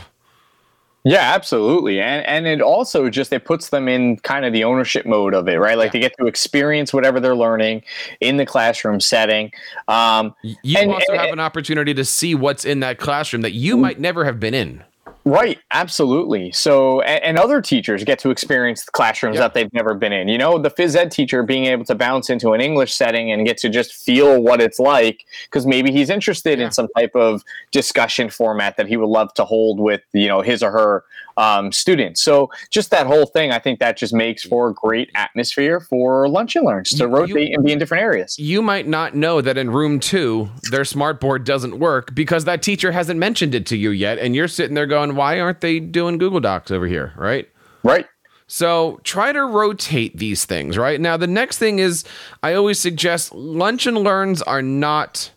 Yeah, 1.05 1.33
absolutely. 1.35 2.01
And 2.01 2.25
and 2.27 2.47
it 2.47 2.61
also 2.61 3.11
just 3.11 3.33
it 3.33 3.45
puts 3.45 3.71
them 3.71 3.89
in 3.89 4.19
kind 4.19 4.45
of 4.45 4.53
the 4.53 4.63
ownership 4.63 5.05
mode 5.05 5.35
of 5.35 5.49
it, 5.49 5.57
right? 5.57 5.77
Like 5.77 5.89
yeah. 5.89 5.93
they 5.93 6.01
get 6.01 6.17
to 6.21 6.27
experience 6.27 6.93
whatever 6.93 7.19
they're 7.19 7.35
learning 7.35 7.83
in 8.21 8.37
the 8.37 8.47
classroom 8.47 9.01
setting. 9.01 9.53
Um, 9.89 10.33
you 10.43 10.79
and, 10.79 10.93
also 10.93 11.13
and, 11.13 11.21
have 11.21 11.33
an 11.33 11.41
opportunity 11.41 11.93
to 11.95 12.05
see 12.05 12.37
what's 12.37 12.65
in 12.65 12.81
that 12.81 12.99
classroom 12.99 13.43
that 13.43 13.51
you 13.51 13.77
might 13.77 13.99
never 13.99 14.25
have 14.25 14.39
been 14.39 14.55
in. 14.55 14.85
Right, 15.25 15.59
absolutely. 15.71 16.51
So, 16.51 17.01
and, 17.03 17.23
and, 17.23 17.39
other 17.39 17.61
teachers 17.61 18.03
get 18.03 18.19
to 18.21 18.31
experience 18.31 18.85
the 18.85 18.91
classrooms 18.91 19.37
yep. 19.37 19.43
that 19.43 19.55
they've 19.55 19.73
never 19.73 19.95
been 19.95 20.13
in. 20.13 20.27
You 20.27 20.39
know, 20.39 20.59
the 20.59 20.71
phys 20.71 20.97
ed 20.97 21.13
teacher 21.13 21.45
being 21.45 21.67
able 21.67 21.85
to 21.85 21.95
bounce 21.95 22.29
into 22.29 22.53
an 22.53 22.61
English 22.61 22.93
setting 22.93 23.31
and 23.31 23.47
get 23.47 23.57
to 23.59 23.69
just 23.69 23.95
feel 23.95 24.43
what 24.43 24.61
it's 24.61 24.81
like 24.81 25.25
because 25.45 25.65
maybe 25.65 25.93
he's 25.93 26.11
interested 26.11 26.59
yeah. 26.59 26.67
in 26.67 26.73
some 26.73 26.89
type 26.97 27.15
of 27.15 27.45
discussion 27.71 28.31
format 28.31 28.77
that 28.77 28.89
he 28.89 28.97
would 28.97 29.09
love 29.09 29.33
to 29.35 29.45
hold 29.45 29.79
with, 29.79 30.03
you 30.13 30.27
know, 30.27 30.41
his 30.41 30.61
or 30.61 30.73
her 30.73 31.05
um, 31.37 31.73
students. 31.73 32.23
So 32.23 32.51
just 32.71 32.91
that 32.91 33.07
whole 33.07 33.27
thing, 33.27 33.51
I 33.51 33.59
think 33.59 33.81
that 33.81 33.97
just 33.97 34.15
makes 34.15 34.43
for 34.43 34.69
a 34.69 34.75
great 34.75 35.11
atmosphere 35.15 35.81
for 35.81 36.29
lunch 36.29 36.57
and 36.57 36.65
learns 36.65 36.91
to 36.91 37.09
rotate 37.09 37.51
you, 37.51 37.55
and 37.55 37.65
be 37.65 37.73
in 37.73 37.79
different 37.79 38.03
areas. 38.03 38.39
You 38.39 38.63
might 38.63 38.87
not 38.87 39.15
know 39.15 39.41
that 39.41 39.59
in 39.59 39.71
room 39.71 40.01
two, 40.01 40.49
their 40.71 40.85
smart 40.85 41.21
board 41.21 41.45
doesn't 41.45 41.79
work 41.79 42.15
because 42.15 42.45
that 42.45 42.63
teacher 42.63 42.93
hasn't 42.93 43.19
mentioned 43.19 43.55
it 43.55 43.67
to 43.67 43.77
you 43.77 43.91
yet. 43.91 44.19
And 44.19 44.37
you're 44.37 44.49
sitting 44.49 44.75
there 44.75 44.87
going, 44.87 45.17
why 45.17 45.41
aren't 45.41 45.61
they 45.61 45.81
doing 45.81 46.19
Google 46.19 46.41
Docs 46.41 46.71
over 46.71 46.87
here? 46.87 47.13
Right. 47.17 47.49
Right. 47.83 48.07
So 48.47 49.01
try 49.03 49.33
to 49.33 49.45
rotate 49.45 50.19
these 50.19 50.45
things, 50.45 50.77
right? 50.79 51.01
Now, 51.01 51.17
the 51.17 51.27
next 51.27 51.59
thing 51.59 51.79
is 51.79 52.05
I 52.43 52.55
always 52.55 52.79
suggest 52.79 53.35
lunch 53.35 53.87
and 53.87 53.99
learns 53.99 54.43
are 54.43 54.63
not 54.63 55.32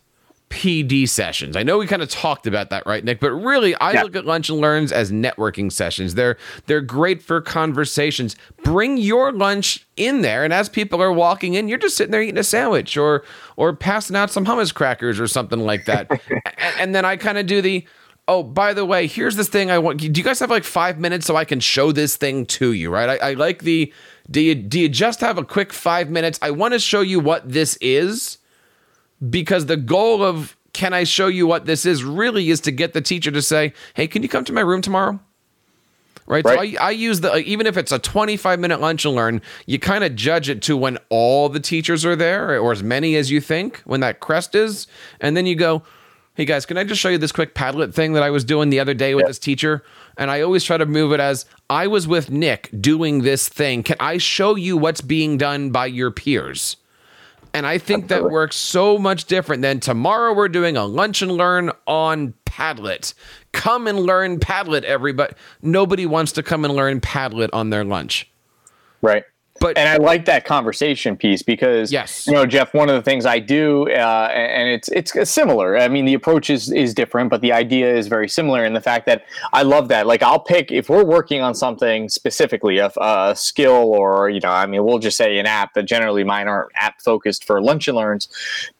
PD 0.50 1.08
sessions. 1.08 1.56
I 1.56 1.62
know 1.62 1.78
we 1.78 1.86
kind 1.86 2.02
of 2.02 2.08
talked 2.08 2.46
about 2.46 2.70
that, 2.70 2.86
right, 2.86 3.02
Nick? 3.02 3.18
But 3.20 3.32
really, 3.32 3.74
I 3.76 3.92
yeah. 3.92 4.02
look 4.02 4.14
at 4.14 4.24
lunch 4.24 4.48
and 4.48 4.60
learns 4.60 4.92
as 4.92 5.10
networking 5.10 5.72
sessions. 5.72 6.14
They're 6.14 6.36
they're 6.66 6.80
great 6.80 7.20
for 7.20 7.40
conversations. 7.40 8.36
Bring 8.62 8.96
your 8.96 9.32
lunch 9.32 9.86
in 9.96 10.22
there, 10.22 10.44
and 10.44 10.52
as 10.52 10.68
people 10.68 11.02
are 11.02 11.12
walking 11.12 11.54
in, 11.54 11.68
you're 11.68 11.78
just 11.78 11.96
sitting 11.96 12.12
there 12.12 12.22
eating 12.22 12.38
a 12.38 12.44
sandwich 12.44 12.96
or 12.96 13.24
or 13.56 13.74
passing 13.74 14.14
out 14.14 14.30
some 14.30 14.46
hummus 14.46 14.72
crackers 14.72 15.18
or 15.18 15.26
something 15.26 15.60
like 15.60 15.84
that. 15.86 16.08
and, 16.30 16.74
and 16.78 16.94
then 16.94 17.04
I 17.04 17.16
kind 17.16 17.38
of 17.38 17.46
do 17.46 17.60
the 17.60 17.84
oh, 18.28 18.42
by 18.42 18.72
the 18.72 18.84
way, 18.84 19.06
here's 19.06 19.36
this 19.36 19.48
thing 19.48 19.70
I 19.70 19.78
want. 19.78 20.00
Do 20.00 20.06
you 20.06 20.24
guys 20.24 20.38
have 20.40 20.50
like 20.50 20.64
five 20.64 20.98
minutes 20.98 21.26
so 21.26 21.36
I 21.36 21.44
can 21.44 21.60
show 21.60 21.92
this 21.92 22.16
thing 22.16 22.46
to 22.46 22.72
you? 22.72 22.90
Right? 22.90 23.20
I, 23.20 23.30
I 23.30 23.32
like 23.34 23.62
the. 23.62 23.92
Do 24.30 24.40
you 24.40 24.54
do 24.54 24.78
you 24.78 24.88
just 24.88 25.20
have 25.20 25.38
a 25.38 25.44
quick 25.44 25.72
five 25.72 26.08
minutes? 26.08 26.38
I 26.40 26.52
want 26.52 26.74
to 26.74 26.80
show 26.80 27.00
you 27.00 27.20
what 27.20 27.48
this 27.50 27.76
is 27.80 28.38
because 29.30 29.66
the 29.66 29.76
goal 29.76 30.22
of 30.22 30.56
can 30.72 30.92
I 30.92 31.04
show 31.04 31.26
you 31.26 31.46
what 31.46 31.64
this 31.64 31.86
is 31.86 32.04
really 32.04 32.50
is 32.50 32.60
to 32.60 32.70
get 32.70 32.92
the 32.92 33.00
teacher 33.00 33.30
to 33.30 33.40
say, 33.40 33.72
hey, 33.94 34.06
can 34.06 34.22
you 34.22 34.28
come 34.28 34.44
to 34.44 34.52
my 34.52 34.60
room 34.60 34.82
tomorrow? 34.82 35.18
Right. 36.26 36.44
right. 36.44 36.74
So 36.74 36.78
I, 36.78 36.88
I 36.88 36.90
use 36.90 37.20
the, 37.20 37.36
even 37.38 37.66
if 37.66 37.76
it's 37.76 37.92
a 37.92 37.98
25 37.98 38.58
minute 38.58 38.80
lunch 38.80 39.04
and 39.04 39.14
learn, 39.14 39.40
you 39.64 39.78
kind 39.78 40.04
of 40.04 40.14
judge 40.16 40.48
it 40.48 40.60
to 40.62 40.76
when 40.76 40.98
all 41.08 41.48
the 41.48 41.60
teachers 41.60 42.04
are 42.04 42.16
there 42.16 42.60
or 42.60 42.72
as 42.72 42.82
many 42.82 43.16
as 43.16 43.30
you 43.30 43.40
think 43.40 43.78
when 43.84 44.00
that 44.00 44.20
crest 44.20 44.54
is. 44.54 44.86
And 45.20 45.36
then 45.36 45.46
you 45.46 45.54
go, 45.54 45.82
hey 46.34 46.44
guys, 46.44 46.66
can 46.66 46.76
I 46.76 46.84
just 46.84 47.00
show 47.00 47.08
you 47.08 47.18
this 47.18 47.32
quick 47.32 47.54
Padlet 47.54 47.94
thing 47.94 48.12
that 48.12 48.22
I 48.22 48.30
was 48.30 48.44
doing 48.44 48.68
the 48.70 48.80
other 48.80 48.94
day 48.94 49.14
with 49.14 49.26
this 49.26 49.38
teacher? 49.38 49.82
And 50.18 50.30
I 50.30 50.42
always 50.42 50.64
try 50.64 50.76
to 50.76 50.86
move 50.86 51.12
it 51.12 51.20
as 51.20 51.46
I 51.70 51.86
was 51.86 52.06
with 52.06 52.30
Nick 52.30 52.70
doing 52.78 53.22
this 53.22 53.48
thing. 53.48 53.82
Can 53.82 53.96
I 54.00 54.18
show 54.18 54.56
you 54.56 54.76
what's 54.76 55.00
being 55.00 55.38
done 55.38 55.70
by 55.70 55.86
your 55.86 56.10
peers? 56.10 56.76
And 57.52 57.66
I 57.66 57.78
think 57.78 58.08
that 58.08 58.30
works 58.30 58.56
so 58.56 58.98
much 58.98 59.24
different 59.24 59.62
than 59.62 59.80
tomorrow 59.80 60.34
we're 60.34 60.48
doing 60.48 60.76
a 60.76 60.84
lunch 60.84 61.22
and 61.22 61.32
learn 61.32 61.70
on 61.86 62.34
Padlet. 62.44 63.14
Come 63.52 63.86
and 63.86 64.00
learn 64.00 64.38
Padlet, 64.38 64.82
everybody. 64.82 65.34
Nobody 65.62 66.06
wants 66.06 66.32
to 66.32 66.42
come 66.42 66.64
and 66.64 66.74
learn 66.74 67.00
Padlet 67.00 67.50
on 67.52 67.70
their 67.70 67.84
lunch. 67.84 68.30
Right. 69.02 69.24
But 69.60 69.78
and 69.78 69.88
I 69.88 69.96
like 69.96 70.24
that 70.26 70.44
conversation 70.44 71.16
piece 71.16 71.42
because 71.42 71.92
yes, 71.92 72.26
you 72.26 72.32
know, 72.32 72.46
Jeff. 72.46 72.74
One 72.74 72.88
of 72.88 72.94
the 72.94 73.02
things 73.02 73.26
I 73.26 73.38
do, 73.38 73.88
uh, 73.90 74.30
and 74.32 74.68
it's 74.68 74.88
it's 74.88 75.30
similar. 75.30 75.78
I 75.78 75.88
mean, 75.88 76.04
the 76.04 76.14
approach 76.14 76.50
is 76.50 76.70
is 76.70 76.94
different, 76.94 77.30
but 77.30 77.40
the 77.40 77.52
idea 77.52 77.94
is 77.94 78.08
very 78.08 78.28
similar 78.28 78.64
in 78.64 78.72
the 78.74 78.80
fact 78.80 79.06
that 79.06 79.24
I 79.52 79.62
love 79.62 79.88
that. 79.88 80.06
Like, 80.06 80.22
I'll 80.22 80.40
pick 80.40 80.70
if 80.72 80.88
we're 80.88 81.04
working 81.04 81.42
on 81.42 81.54
something 81.54 82.08
specifically, 82.08 82.78
a, 82.78 82.90
a 83.00 83.34
skill, 83.36 83.94
or 83.94 84.30
you 84.30 84.40
know, 84.40 84.50
I 84.50 84.66
mean, 84.66 84.84
we'll 84.84 84.98
just 84.98 85.16
say 85.16 85.38
an 85.38 85.46
app. 85.46 85.70
But 85.74 85.86
generally, 85.86 86.24
mine 86.24 86.48
aren't 86.48 86.70
app 86.76 87.00
focused 87.00 87.44
for 87.44 87.62
lunch 87.62 87.88
and 87.88 87.96
learns. 87.96 88.28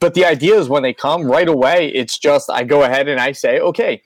But 0.01 0.15
the 0.15 0.25
idea 0.25 0.59
is 0.59 0.69
when 0.69 0.83
they 0.83 0.93
come 0.93 1.25
right 1.25 1.49
away, 1.49 1.89
it's 1.89 2.19
just 2.19 2.51
I 2.51 2.65
go 2.65 2.83
ahead 2.83 3.09
and 3.09 3.21
I 3.21 3.33
say, 3.33 3.61
okay, 3.61 4.03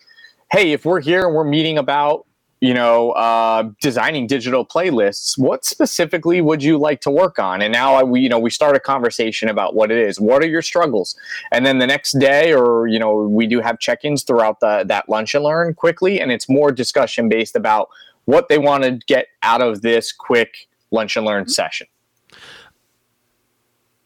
hey, 0.53 0.73
if 0.73 0.85
we're 0.85 1.01
here 1.01 1.27
and 1.27 1.35
we're 1.35 1.45
meeting 1.45 1.79
about 1.79 2.27
you 2.61 2.75
know, 2.75 3.13
uh, 3.13 3.71
designing 3.81 4.27
digital 4.27 4.67
playlists, 4.67 5.39
what 5.39 5.65
specifically 5.65 6.41
would 6.41 6.63
you 6.63 6.77
like 6.77 7.01
to 7.01 7.11
work 7.11 7.39
on? 7.39 7.63
And 7.63 7.73
now 7.73 7.95
I, 7.95 8.03
we, 8.03 8.21
you 8.21 8.29
know, 8.29 8.39
we 8.39 8.51
start 8.51 8.77
a 8.77 8.81
conversation 8.81 9.49
about 9.49 9.75
what 9.75 9.91
it 9.91 9.99
is. 9.99 10.21
What 10.21 10.43
are 10.43 10.49
your 10.49 10.63
struggles? 10.63 11.19
And 11.53 11.65
then 11.65 11.79
the 11.79 11.87
next 11.87 12.19
day, 12.19 12.53
or 12.53 12.87
you 12.87 12.99
know, 12.99 13.23
we 13.23 13.47
do 13.47 13.61
have 13.61 13.79
check-ins 13.79 14.23
throughout 14.23 14.61
the 14.61 14.85
that 14.87 15.09
lunch 15.09 15.35
and 15.35 15.45
learn 15.45 15.75
quickly, 15.75 16.21
and 16.21 16.31
it's 16.31 16.49
more 16.49 16.71
discussion 16.71 17.29
based 17.29 17.57
about 17.57 17.89
what 18.27 18.49
they 18.49 18.59
want 18.59 18.85
to 18.85 19.01
get 19.07 19.29
out 19.43 19.63
of 19.63 19.81
this 19.83 20.13
quick 20.13 20.69
lunch 20.91 21.17
and 21.17 21.25
learn 21.25 21.49
session 21.49 21.87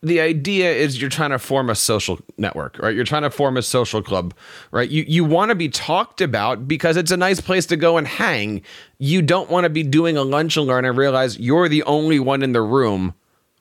the 0.04 0.20
idea 0.20 0.70
is 0.72 1.00
you're 1.00 1.10
trying 1.10 1.30
to 1.30 1.38
form 1.38 1.70
a 1.70 1.74
social 1.74 2.18
network, 2.36 2.78
right? 2.78 2.94
You're 2.94 3.04
trying 3.04 3.22
to 3.22 3.30
form 3.30 3.56
a 3.56 3.62
social 3.62 4.02
club, 4.02 4.34
right? 4.70 4.88
You 4.88 5.04
you 5.06 5.24
want 5.24 5.50
to 5.50 5.54
be 5.54 5.68
talked 5.68 6.20
about 6.20 6.68
because 6.68 6.96
it's 6.96 7.10
a 7.10 7.16
nice 7.16 7.40
place 7.40 7.66
to 7.66 7.76
go 7.76 7.96
and 7.96 8.06
hang. 8.06 8.62
You 8.98 9.22
don't 9.22 9.50
want 9.50 9.64
to 9.64 9.70
be 9.70 9.82
doing 9.82 10.16
a 10.16 10.22
lunch 10.22 10.56
and 10.56 10.66
learn 10.66 10.84
and 10.84 10.96
realize 10.96 11.38
you're 11.38 11.68
the 11.68 11.82
only 11.84 12.20
one 12.20 12.42
in 12.42 12.52
the 12.52 12.62
room. 12.62 13.14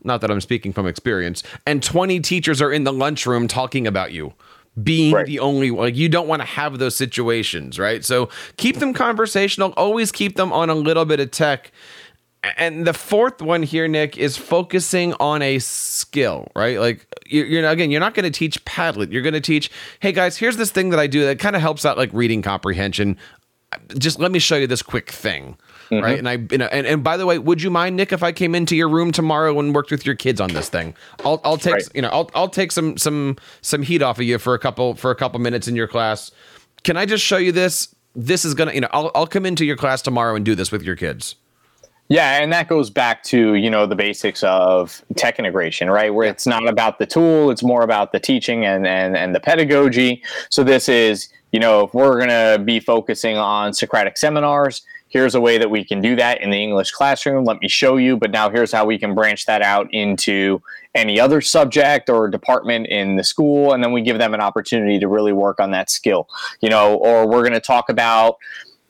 Not 0.03 0.21
that 0.21 0.29
I'm 0.29 0.41
speaking 0.41 0.73
from 0.73 0.86
experience. 0.86 1.43
And 1.65 1.82
20 1.82 2.19
teachers 2.19 2.62
are 2.62 2.73
in 2.73 2.84
the 2.84 2.91
lunchroom 2.91 3.47
talking 3.47 3.88
about 3.88 4.12
you 4.12 4.34
being 4.82 5.13
right. 5.13 5.25
the 5.25 5.39
only 5.39 5.69
like 5.69 5.95
you 5.95 6.10
don't 6.10 6.27
want 6.27 6.41
to 6.41 6.47
have 6.47 6.79
those 6.79 6.95
situations, 6.95 7.77
right? 7.77 8.03
So 8.03 8.29
keep 8.58 8.77
them 8.77 8.93
conversational, 8.93 9.71
always 9.77 10.12
keep 10.12 10.36
them 10.36 10.51
on 10.51 10.69
a 10.69 10.75
little 10.75 11.06
bit 11.06 11.19
of 11.19 11.32
tech 11.32 11.71
and 12.58 12.86
the 12.86 12.93
fourth 12.93 13.41
one 13.41 13.63
here, 13.63 13.88
Nick, 13.88 14.17
is 14.17 14.38
focusing 14.38 15.13
on 15.19 15.41
a 15.41 15.60
skill, 15.60 16.49
right? 16.56 16.79
Like 16.79 17.08
you're, 17.25 17.45
you're 17.45 17.67
again, 17.67 17.89
you're 17.89 17.99
not 17.99 18.13
going 18.13 18.25
to 18.25 18.38
teach 18.38 18.63
Padlet. 18.65 19.12
You're 19.12 19.21
going 19.21 19.34
to 19.34 19.41
teach, 19.41 19.71
hey 19.99 20.12
guys, 20.12 20.38
here's 20.38 20.58
this 20.58 20.71
thing 20.71 20.89
that 20.89 20.99
I 20.99 21.08
do 21.08 21.25
that 21.25 21.39
kind 21.39 21.56
of 21.56 21.62
helps 21.62 21.86
out 21.86 21.97
like 21.97 22.10
reading 22.13 22.41
comprehension. 22.41 23.17
Just 23.97 24.19
let 24.19 24.32
me 24.32 24.39
show 24.39 24.56
you 24.56 24.67
this 24.67 24.84
quick 24.84 25.10
thing, 25.10 25.58
mm-hmm. 25.89 26.03
right? 26.03 26.19
And 26.19 26.29
I, 26.29 26.34
you 26.51 26.58
know, 26.58 26.67
and, 26.71 26.86
and 26.86 27.03
by 27.03 27.17
the 27.17 27.25
way, 27.25 27.39
would 27.39 27.62
you 27.62 27.71
mind, 27.71 27.95
Nick, 27.95 28.12
if 28.12 28.21
I 28.21 28.32
came 28.32 28.53
into 28.53 28.75
your 28.75 28.89
room 28.89 29.12
tomorrow 29.12 29.58
and 29.58 29.73
worked 29.73 29.89
with 29.89 30.06
your 30.06 30.15
kids 30.15 30.39
on 30.39 30.51
this 30.51 30.69
thing? 30.69 30.93
I'll, 31.25 31.41
I'll 31.43 31.58
take, 31.58 31.73
right. 31.73 31.89
you 31.95 32.01
know, 32.01 32.10
I'll, 32.10 32.29
I'll 32.36 32.49
take 32.49 32.71
some, 32.71 32.97
some, 32.97 33.38
some 33.62 33.82
heat 33.82 34.01
off 34.01 34.19
of 34.19 34.25
you 34.25 34.38
for 34.38 34.53
a 34.53 34.60
couple, 34.60 34.93
for 34.95 35.10
a 35.10 35.15
couple 35.15 35.39
minutes 35.39 35.67
in 35.67 35.75
your 35.75 35.88
class. 35.88 36.29
Can 36.84 36.97
I 36.97 37.06
just 37.06 37.23
show 37.23 37.38
you 37.38 37.51
this? 37.51 37.95
This 38.15 38.45
is 38.45 38.53
gonna, 38.53 38.73
you 38.73 38.82
know, 38.82 38.89
I'll, 38.91 39.10
I'll 39.15 39.25
come 39.25 39.45
into 39.45 39.65
your 39.65 39.77
class 39.77 40.03
tomorrow 40.03 40.36
and 40.36 40.45
do 40.45 40.53
this 40.53 40.71
with 40.71 40.84
your 40.84 40.95
kids. 40.95 41.36
Yeah, 42.13 42.43
and 42.43 42.54
that 42.54 42.67
goes 42.67 42.91
back 42.91 43.23
to 43.23 43.56
you 43.56 43.71
know 43.71 43.88
the 43.88 43.95
basics 43.95 44.43
of 44.43 45.04
tech 45.15 45.39
integration, 45.39 45.89
right? 45.89 46.13
Where 46.13 46.26
yeah. 46.28 46.32
it's 46.34 46.45
not 46.45 46.67
about 46.67 46.99
the 46.99 47.08
tool; 47.08 47.49
it's 47.49 47.63
more 47.63 47.82
about 47.82 48.12
the 48.12 48.19
teaching 48.19 48.63
and 48.65 48.86
and 48.86 49.17
and 49.17 49.34
the 49.34 49.39
pedagogy. 49.39 50.21
So 50.52 50.63
this 50.63 50.88
is 50.88 51.30
you 51.52 51.60
know 51.60 51.86
if 51.86 51.93
we're 51.95 52.19
going 52.19 52.30
to 52.30 52.63
be 52.63 52.80
focusing 52.80 53.38
on 53.38 53.73
Socratic 53.73 54.19
seminars, 54.19 54.84
here's 55.08 55.34
a 55.34 55.41
way 55.41 55.58
that 55.58 55.71
we 55.71 55.84
can 55.84 56.02
do 56.02 56.15
that 56.17 56.39
in 56.39 56.52
the 56.52 56.62
English 56.62 56.91
classroom. 56.91 57.45
Let 57.45 57.60
me 57.62 57.67
show 57.67 57.97
you. 57.97 58.15
But 58.15 58.30
now 58.30 58.47
here's 58.52 58.71
how 58.71 58.86
we 58.86 58.99
can 58.99 59.15
branch 59.15 59.47
that 59.47 59.63
out 59.63 59.91
into 59.91 60.62
any 60.93 61.19
other 61.19 61.41
subject 61.41 62.12
or 62.12 62.28
department 62.28 62.86
in 62.89 63.15
the 63.15 63.23
school, 63.23 63.73
and 63.73 63.84
then 63.84 63.91
we 63.91 64.04
give 64.04 64.19
them 64.19 64.36
an 64.36 64.39
opportunity 64.39 64.99
to 64.99 65.08
really 65.08 65.34
work 65.34 65.60
on 65.60 65.71
that 65.71 65.89
skill. 65.89 66.30
You 66.62 66.69
know, 66.69 66.93
or 66.93 67.28
we're 67.28 67.41
going 67.41 67.54
to 67.54 67.60
talk 67.60 67.89
about 67.89 68.38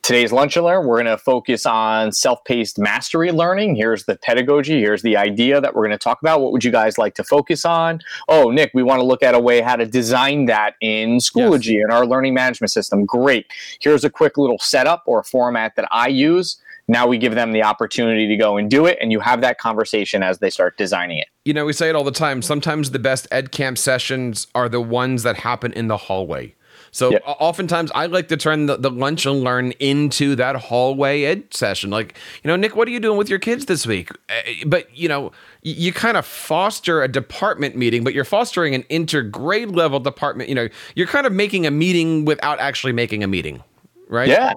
today's 0.03 0.33
lunch 0.33 0.57
and 0.57 0.65
learn 0.65 0.85
we're 0.85 1.01
going 1.01 1.05
to 1.05 1.17
focus 1.17 1.65
on 1.65 2.11
self-paced 2.11 2.77
mastery 2.77 3.31
learning. 3.31 3.73
Here's 3.73 4.03
the 4.03 4.17
pedagogy 4.17 4.79
here's 4.81 5.01
the 5.01 5.15
idea 5.15 5.61
that 5.61 5.73
we're 5.73 5.87
going 5.87 5.97
to 5.97 5.97
talk 5.97 6.21
about. 6.21 6.41
What 6.41 6.51
would 6.51 6.63
you 6.63 6.71
guys 6.71 6.97
like 6.97 7.15
to 7.15 7.23
focus 7.23 7.63
on? 7.65 8.01
Oh 8.27 8.51
nick 8.51 8.71
we 8.73 8.83
want 8.83 8.99
to 8.99 9.05
look 9.05 9.23
at 9.23 9.33
a 9.33 9.39
way 9.39 9.61
how 9.61 9.77
to 9.77 9.85
design 9.85 10.45
that 10.45 10.75
in 10.81 11.17
schoology 11.17 11.75
yes. 11.75 11.85
in 11.85 11.91
our 11.91 12.05
learning 12.05 12.33
management 12.33 12.71
system. 12.71 13.05
Great. 13.05 13.47
Here's 13.79 14.03
a 14.03 14.09
quick 14.09 14.37
little 14.37 14.59
setup 14.59 15.03
or 15.05 15.23
format 15.23 15.75
that 15.77 15.87
i 15.89 16.07
use. 16.07 16.57
Now 16.89 17.07
we 17.07 17.17
give 17.17 17.33
them 17.33 17.53
the 17.53 17.63
opportunity 17.63 18.27
to 18.27 18.35
go 18.35 18.57
and 18.57 18.69
do 18.69 18.85
it 18.85 18.97
and 19.01 19.09
you 19.09 19.21
have 19.21 19.39
that 19.39 19.57
conversation 19.57 20.21
as 20.21 20.39
they 20.39 20.49
start 20.49 20.77
designing 20.77 21.19
it. 21.19 21.27
You 21.45 21.53
know 21.53 21.63
we 21.63 21.71
say 21.71 21.89
it 21.89 21.95
all 21.95 22.03
the 22.03 22.11
time. 22.11 22.41
Sometimes 22.41 22.91
the 22.91 22.99
best 22.99 23.25
ed 23.31 23.53
camp 23.53 23.77
sessions 23.77 24.47
are 24.53 24.67
the 24.67 24.81
ones 24.81 25.23
that 25.23 25.37
happen 25.37 25.71
in 25.71 25.87
the 25.87 25.97
hallway 25.97 26.55
so 26.93 27.09
yep. 27.09 27.23
oftentimes 27.25 27.91
I 27.95 28.05
like 28.05 28.27
to 28.27 28.37
turn 28.37 28.67
the, 28.67 28.77
the 28.77 28.91
lunch 28.91 29.25
and 29.25 29.43
learn 29.43 29.71
into 29.79 30.35
that 30.35 30.55
hallway 30.55 31.23
ed 31.23 31.51
session. 31.51 31.89
Like, 31.89 32.15
you 32.43 32.47
know, 32.47 32.55
Nick, 32.55 32.75
what 32.75 32.87
are 32.87 32.91
you 32.91 32.99
doing 32.99 33.17
with 33.17 33.29
your 33.29 33.39
kids 33.39 33.65
this 33.65 33.87
week? 33.87 34.11
Eh, 34.29 34.63
but, 34.67 34.95
you 34.95 35.09
know, 35.09 35.31
you, 35.63 35.73
you 35.73 35.91
kind 35.91 36.17
of 36.17 36.25
foster 36.25 37.01
a 37.01 37.07
department 37.07 37.75
meeting, 37.75 38.03
but 38.03 38.13
you're 38.13 38.23
fostering 38.23 38.75
an 38.75 38.83
intergrade 38.83 39.75
level 39.75 39.99
department. 39.99 40.49
You 40.49 40.55
know, 40.55 40.69
you're 40.95 41.07
kind 41.07 41.25
of 41.25 41.33
making 41.33 41.65
a 41.65 41.71
meeting 41.71 42.25
without 42.25 42.59
actually 42.59 42.93
making 42.93 43.23
a 43.23 43.27
meeting, 43.27 43.63
right? 44.07 44.29
Yeah. 44.29 44.53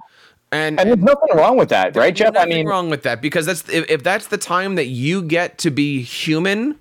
And, 0.53 0.79
and, 0.79 0.91
there's 0.91 0.99
nothing 0.99 1.35
wrong 1.35 1.57
with 1.57 1.71
that, 1.71 1.97
right, 1.97 2.15
Jeff? 2.15 2.37
I 2.37 2.45
mean, 2.45 2.67
wrong 2.67 2.91
with 2.91 3.03
that 3.05 3.23
because 3.23 3.47
that's 3.47 3.67
if, 3.71 3.91
if 3.91 4.03
that's 4.03 4.27
the 4.27 4.39
time 4.39 4.75
that 4.75 4.87
you 4.87 5.23
get 5.23 5.57
to 5.59 5.71
be 5.71 6.03
human, 6.03 6.79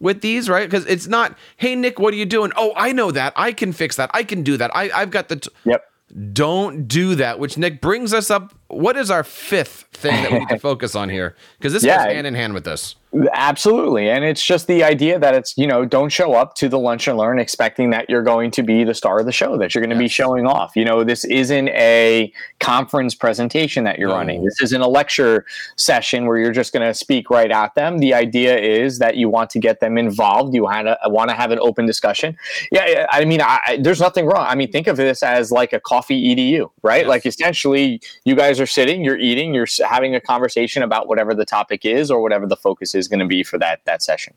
with 0.00 0.20
these, 0.20 0.48
right? 0.48 0.68
Because 0.68 0.86
it's 0.86 1.06
not, 1.06 1.36
hey 1.56 1.74
Nick, 1.74 1.98
what 1.98 2.14
are 2.14 2.16
you 2.16 2.26
doing? 2.26 2.52
Oh, 2.56 2.72
I 2.76 2.92
know 2.92 3.10
that. 3.10 3.32
I 3.36 3.52
can 3.52 3.72
fix 3.72 3.96
that. 3.96 4.10
I 4.14 4.22
can 4.22 4.42
do 4.42 4.56
that. 4.56 4.74
I, 4.74 4.90
I've 4.94 5.10
got 5.10 5.28
the. 5.28 5.36
T-. 5.36 5.50
Yep. 5.64 5.84
Don't 6.32 6.88
do 6.88 7.14
that. 7.16 7.38
Which 7.38 7.58
Nick 7.58 7.80
brings 7.80 8.14
us 8.14 8.30
up. 8.30 8.54
What 8.68 8.96
is 8.96 9.10
our 9.10 9.24
fifth 9.24 9.86
thing 9.92 10.22
that 10.22 10.32
we 10.32 10.38
need 10.40 10.48
to 10.50 10.58
focus 10.60 10.94
on 10.94 11.08
here? 11.08 11.34
Because 11.58 11.72
this 11.72 11.84
yeah. 11.84 12.04
goes 12.04 12.14
hand 12.14 12.26
in 12.26 12.34
hand 12.34 12.54
with 12.54 12.64
this. 12.64 12.96
Absolutely. 13.32 14.10
And 14.10 14.22
it's 14.22 14.44
just 14.44 14.66
the 14.66 14.84
idea 14.84 15.18
that 15.18 15.34
it's, 15.34 15.56
you 15.56 15.66
know, 15.66 15.86
don't 15.86 16.10
show 16.10 16.34
up 16.34 16.54
to 16.56 16.68
the 16.68 16.78
lunch 16.78 17.08
and 17.08 17.16
learn 17.16 17.38
expecting 17.38 17.88
that 17.90 18.10
you're 18.10 18.22
going 18.22 18.50
to 18.50 18.62
be 18.62 18.84
the 18.84 18.92
star 18.92 19.18
of 19.18 19.24
the 19.24 19.32
show, 19.32 19.56
that 19.56 19.74
you're 19.74 19.80
going 19.80 19.96
to 19.96 19.96
yes. 19.96 20.04
be 20.04 20.08
showing 20.08 20.46
off. 20.46 20.76
You 20.76 20.84
know, 20.84 21.04
this 21.04 21.24
isn't 21.24 21.70
a 21.70 22.30
conference 22.60 23.14
presentation 23.14 23.84
that 23.84 23.98
you're 23.98 24.10
no. 24.10 24.16
running. 24.16 24.44
This 24.44 24.60
isn't 24.60 24.80
a 24.80 24.88
lecture 24.88 25.46
session 25.76 26.26
where 26.26 26.36
you're 26.36 26.52
just 26.52 26.74
going 26.74 26.86
to 26.86 26.92
speak 26.92 27.30
right 27.30 27.50
at 27.50 27.74
them. 27.74 27.98
The 27.98 28.12
idea 28.12 28.58
is 28.58 28.98
that 28.98 29.16
you 29.16 29.30
want 29.30 29.48
to 29.50 29.58
get 29.58 29.80
them 29.80 29.96
involved. 29.96 30.54
You 30.54 30.64
want 30.64 30.86
to 30.86 30.98
want 31.06 31.30
to 31.30 31.36
have 31.36 31.50
an 31.50 31.60
open 31.62 31.86
discussion. 31.86 32.36
Yeah. 32.70 33.06
I 33.10 33.24
mean, 33.24 33.40
I, 33.40 33.78
there's 33.80 34.00
nothing 34.00 34.26
wrong. 34.26 34.44
I 34.46 34.54
mean, 34.54 34.70
think 34.70 34.86
of 34.86 34.98
this 34.98 35.22
as 35.22 35.50
like 35.50 35.72
a 35.72 35.80
coffee 35.80 36.34
EDU, 36.34 36.70
right? 36.82 37.02
Yes. 37.02 37.08
Like 37.08 37.24
essentially 37.24 38.02
you 38.24 38.36
guys 38.36 38.57
are 38.60 38.66
sitting, 38.66 39.02
you're 39.02 39.18
eating, 39.18 39.54
you're 39.54 39.66
having 39.88 40.14
a 40.14 40.20
conversation 40.20 40.82
about 40.82 41.08
whatever 41.08 41.34
the 41.34 41.44
topic 41.44 41.84
is 41.84 42.10
or 42.10 42.20
whatever 42.20 42.46
the 42.46 42.56
focus 42.56 42.94
is 42.94 42.98
is 42.98 43.08
going 43.08 43.20
to 43.20 43.26
be 43.26 43.42
for 43.42 43.58
that 43.58 43.80
that 43.86 44.02
session. 44.02 44.34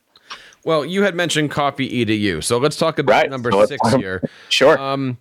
Well, 0.63 0.86
you 0.86 1.03
had 1.03 1.15
mentioned 1.15 1.51
coffee 1.51 2.05
edu, 2.05 2.43
so 2.43 2.57
let's 2.57 2.77
talk 2.77 2.99
about 2.99 3.13
right. 3.13 3.29
number 3.29 3.51
so 3.51 3.65
six 3.65 3.93
here. 3.95 4.23
Sure. 4.49 4.79
Um, 4.79 5.17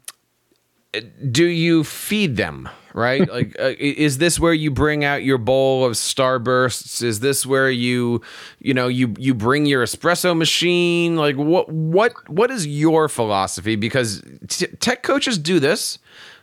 do 1.30 1.46
you 1.46 1.84
feed 1.84 2.36
them? 2.36 2.68
Right? 2.92 3.28
like, 3.32 3.56
uh, 3.58 3.72
is 3.78 4.18
this 4.18 4.38
where 4.38 4.52
you 4.52 4.70
bring 4.70 5.04
out 5.04 5.22
your 5.22 5.38
bowl 5.38 5.84
of 5.84 5.92
Starbursts? 5.92 7.02
Is 7.02 7.20
this 7.20 7.46
where 7.46 7.70
you, 7.70 8.20
you 8.58 8.74
know, 8.74 8.88
you 8.88 9.14
you 9.18 9.34
bring 9.34 9.66
your 9.66 9.84
espresso 9.84 10.36
machine? 10.36 11.16
Like, 11.16 11.36
what 11.36 11.70
what 11.70 12.12
what 12.28 12.50
is 12.50 12.66
your 12.66 13.08
philosophy? 13.08 13.76
Because 13.76 14.22
t- 14.48 14.66
tech 14.66 15.02
coaches 15.02 15.38
do 15.38 15.58
this. 15.58 15.98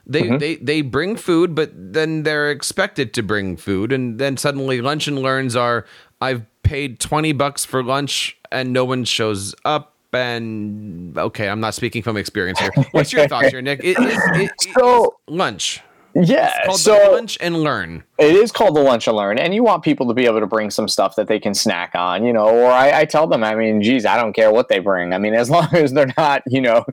They, 0.09 0.21
mm-hmm. 0.21 0.37
they 0.37 0.55
they 0.55 0.81
bring 0.81 1.17
food, 1.17 1.53
but 1.53 1.71
then 1.75 2.23
they're 2.23 2.49
expected 2.49 3.13
to 3.15 3.23
bring 3.23 3.57
food, 3.57 3.91
and 3.91 4.19
then 4.19 4.37
suddenly 4.37 4.79
lunch 4.79 5.07
and 5.07 5.19
learns 5.19 5.55
are 5.55 5.85
I've 6.21 6.45
paid 6.63 6.99
20 6.99 7.33
bucks 7.33 7.65
for 7.65 7.83
lunch 7.83 8.37
and 8.51 8.73
no 8.73 8.85
one 8.85 9.03
shows 9.03 9.55
up. 9.65 9.93
And 10.13 11.15
okay 11.15 11.47
i'm 11.47 11.59
not 11.59 11.75
speaking 11.75 12.01
from 12.01 12.17
experience 12.17 12.57
here. 12.59 12.71
What's 12.91 13.13
your 13.13 13.27
thoughts 13.27 13.49
here 13.49 13.61
nick? 13.61 13.81
It, 13.83 13.97
it, 13.99 14.41
it, 14.41 14.51
so 14.79 15.19
lunch 15.27 15.81
yeah 16.23 16.71
so 16.71 17.11
lunch 17.11 17.37
and 17.41 17.57
learn 17.57 18.03
it 18.19 18.35
is 18.35 18.51
called 18.51 18.75
the 18.75 18.81
lunch 18.81 19.07
and 19.07 19.15
learn, 19.15 19.37
and 19.37 19.53
you 19.53 19.63
want 19.63 19.83
people 19.83 20.07
to 20.07 20.13
be 20.13 20.25
able 20.25 20.39
to 20.39 20.47
bring 20.47 20.71
some 20.71 20.87
stuff 20.87 21.15
that 21.17 21.27
they 21.27 21.39
can 21.39 21.53
snack 21.53 21.91
on, 21.93 22.25
you 22.25 22.33
know. 22.33 22.47
Or 22.47 22.71
I, 22.71 23.01
I, 23.01 23.05
tell 23.05 23.27
them, 23.27 23.43
I 23.43 23.53
mean, 23.53 23.79
geez, 23.79 24.07
I 24.07 24.17
don't 24.17 24.33
care 24.33 24.51
what 24.51 24.69
they 24.69 24.79
bring. 24.79 25.13
I 25.13 25.19
mean, 25.19 25.35
as 25.35 25.49
long 25.51 25.67
as 25.75 25.93
they're 25.93 26.11
not, 26.17 26.41
you 26.47 26.61
know, 26.61 26.83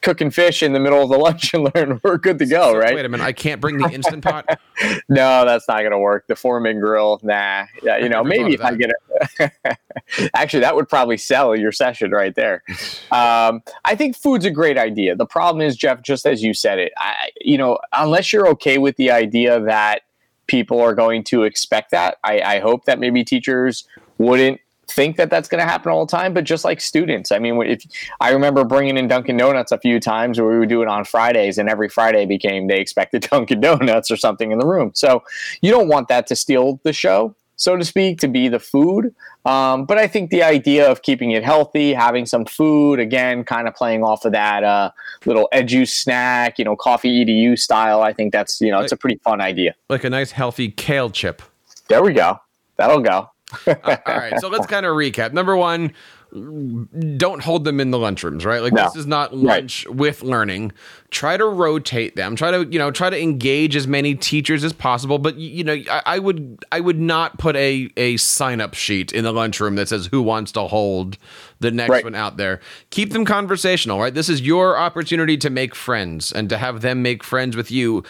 cooking 0.00 0.30
fish 0.30 0.62
in 0.62 0.72
the 0.72 0.80
middle 0.80 1.02
of 1.02 1.10
the 1.10 1.18
lunch 1.18 1.52
and 1.52 1.70
learn, 1.74 2.00
we're 2.02 2.16
good 2.16 2.38
to 2.38 2.46
go, 2.46 2.74
right? 2.74 2.94
Wait 2.94 3.04
a 3.04 3.08
minute, 3.10 3.22
I 3.22 3.32
can't 3.32 3.60
bring 3.60 3.76
the 3.76 3.90
instant 3.90 4.24
pot. 4.24 4.58
no, 5.10 5.44
that's 5.44 5.68
not 5.68 5.80
going 5.80 5.92
to 5.92 5.98
work. 5.98 6.26
The 6.28 6.36
Foreman 6.36 6.80
grill, 6.80 7.20
nah. 7.22 7.66
Yeah, 7.82 7.98
you 7.98 8.08
know, 8.08 8.24
maybe 8.24 8.54
if 8.54 8.62
I 8.62 8.74
get 8.74 8.88
it. 8.88 8.96
Actually, 10.34 10.60
that 10.60 10.74
would 10.74 10.88
probably 10.88 11.16
sell 11.16 11.56
your 11.56 11.72
session 11.72 12.10
right 12.10 12.34
there. 12.34 12.62
Um, 13.12 13.62
I 13.84 13.96
think 13.96 14.16
food's 14.16 14.44
a 14.44 14.50
great 14.50 14.78
idea. 14.78 15.16
The 15.16 15.26
problem 15.26 15.62
is, 15.62 15.76
Jeff, 15.76 16.00
just 16.02 16.26
as 16.26 16.44
you 16.44 16.54
said 16.54 16.78
it, 16.78 16.92
I, 16.96 17.30
you 17.40 17.58
know, 17.58 17.78
unless 17.92 18.32
you're 18.32 18.46
okay 18.50 18.78
with 18.78 18.96
the 18.96 19.10
idea 19.10 19.60
that 19.60 20.02
people 20.50 20.80
are 20.80 20.94
going 20.94 21.22
to 21.22 21.44
expect 21.44 21.92
that. 21.92 22.18
I, 22.24 22.40
I 22.40 22.58
hope 22.58 22.84
that 22.86 22.98
maybe 22.98 23.22
teachers 23.22 23.86
wouldn't 24.18 24.60
think 24.88 25.16
that 25.16 25.30
that's 25.30 25.48
going 25.48 25.60
to 25.60 25.64
happen 25.64 25.92
all 25.92 26.04
the 26.04 26.10
time, 26.10 26.34
but 26.34 26.42
just 26.42 26.64
like 26.64 26.80
students, 26.80 27.30
I 27.30 27.38
mean, 27.38 27.62
if 27.62 27.84
I 28.20 28.32
remember 28.32 28.64
bringing 28.64 28.96
in 28.96 29.06
Dunkin' 29.06 29.36
Donuts 29.36 29.70
a 29.70 29.78
few 29.78 30.00
times 30.00 30.40
where 30.40 30.50
we 30.50 30.58
would 30.58 30.68
do 30.68 30.82
it 30.82 30.88
on 30.88 31.04
Fridays, 31.04 31.56
and 31.56 31.68
every 31.68 31.88
Friday 31.88 32.26
became 32.26 32.66
they 32.66 32.80
expected 32.80 33.22
Dunkin' 33.30 33.60
Donuts 33.60 34.10
or 34.10 34.16
something 34.16 34.50
in 34.50 34.58
the 34.58 34.66
room. 34.66 34.90
So 34.94 35.22
you 35.62 35.70
don't 35.70 35.86
want 35.86 36.08
that 36.08 36.26
to 36.26 36.36
steal 36.36 36.80
the 36.82 36.92
show 36.92 37.36
so 37.60 37.76
to 37.76 37.84
speak, 37.84 38.18
to 38.18 38.26
be 38.26 38.48
the 38.48 38.58
food. 38.58 39.14
Um, 39.44 39.84
but 39.84 39.98
I 39.98 40.06
think 40.06 40.30
the 40.30 40.42
idea 40.42 40.90
of 40.90 41.02
keeping 41.02 41.32
it 41.32 41.44
healthy, 41.44 41.92
having 41.92 42.24
some 42.24 42.46
food, 42.46 42.98
again, 42.98 43.44
kind 43.44 43.68
of 43.68 43.74
playing 43.74 44.02
off 44.02 44.24
of 44.24 44.32
that 44.32 44.64
uh, 44.64 44.90
little 45.26 45.46
edu 45.52 45.86
snack, 45.86 46.58
you 46.58 46.64
know, 46.64 46.74
coffee 46.74 47.22
edu 47.22 47.58
style. 47.58 48.00
I 48.00 48.14
think 48.14 48.32
that's 48.32 48.62
you 48.62 48.70
know, 48.70 48.80
it's 48.80 48.92
a 48.92 48.96
pretty 48.96 49.20
fun 49.22 49.42
idea. 49.42 49.74
Like 49.90 50.04
a 50.04 50.10
nice 50.10 50.30
healthy 50.30 50.70
kale 50.70 51.10
chip. 51.10 51.42
There 51.88 52.02
we 52.02 52.14
go. 52.14 52.40
That'll 52.76 53.00
go. 53.00 53.28
uh, 53.66 53.74
all 54.06 54.16
right. 54.16 54.40
So 54.40 54.48
let's 54.48 54.66
kind 54.66 54.86
of 54.86 54.94
recap. 54.94 55.34
Number 55.34 55.54
one, 55.54 55.92
don't 56.32 57.42
hold 57.42 57.64
them 57.64 57.80
in 57.80 57.90
the 57.90 57.98
lunchrooms, 57.98 58.44
right? 58.44 58.62
Like 58.62 58.72
no. 58.72 58.84
this 58.84 58.96
is 58.96 59.06
not 59.06 59.34
lunch 59.34 59.86
right. 59.86 59.96
with 59.96 60.22
learning. 60.22 60.72
Try 61.10 61.36
to 61.36 61.44
rotate 61.44 62.14
them. 62.14 62.36
Try 62.36 62.52
to, 62.52 62.66
you 62.66 62.78
know, 62.78 62.90
try 62.90 63.10
to 63.10 63.20
engage 63.20 63.74
as 63.74 63.88
many 63.88 64.14
teachers 64.14 64.62
as 64.62 64.72
possible. 64.72 65.18
But 65.18 65.36
you 65.36 65.64
know, 65.64 65.74
I, 65.90 66.02
I 66.06 66.18
would 66.18 66.64
I 66.70 66.80
would 66.80 67.00
not 67.00 67.38
put 67.38 67.56
a 67.56 67.90
a 67.96 68.16
sign 68.18 68.60
up 68.60 68.74
sheet 68.74 69.12
in 69.12 69.24
the 69.24 69.32
lunchroom 69.32 69.74
that 69.74 69.88
says 69.88 70.06
who 70.06 70.22
wants 70.22 70.52
to 70.52 70.62
hold 70.62 71.18
the 71.58 71.70
next 71.70 71.90
right. 71.90 72.04
one 72.04 72.14
out 72.14 72.36
there. 72.36 72.60
Keep 72.90 73.12
them 73.12 73.24
conversational, 73.24 73.98
right? 73.98 74.14
This 74.14 74.28
is 74.28 74.40
your 74.40 74.78
opportunity 74.78 75.36
to 75.38 75.50
make 75.50 75.74
friends 75.74 76.30
and 76.30 76.48
to 76.48 76.58
have 76.58 76.80
them 76.80 77.02
make 77.02 77.24
friends 77.24 77.56
with 77.56 77.70
you. 77.70 78.04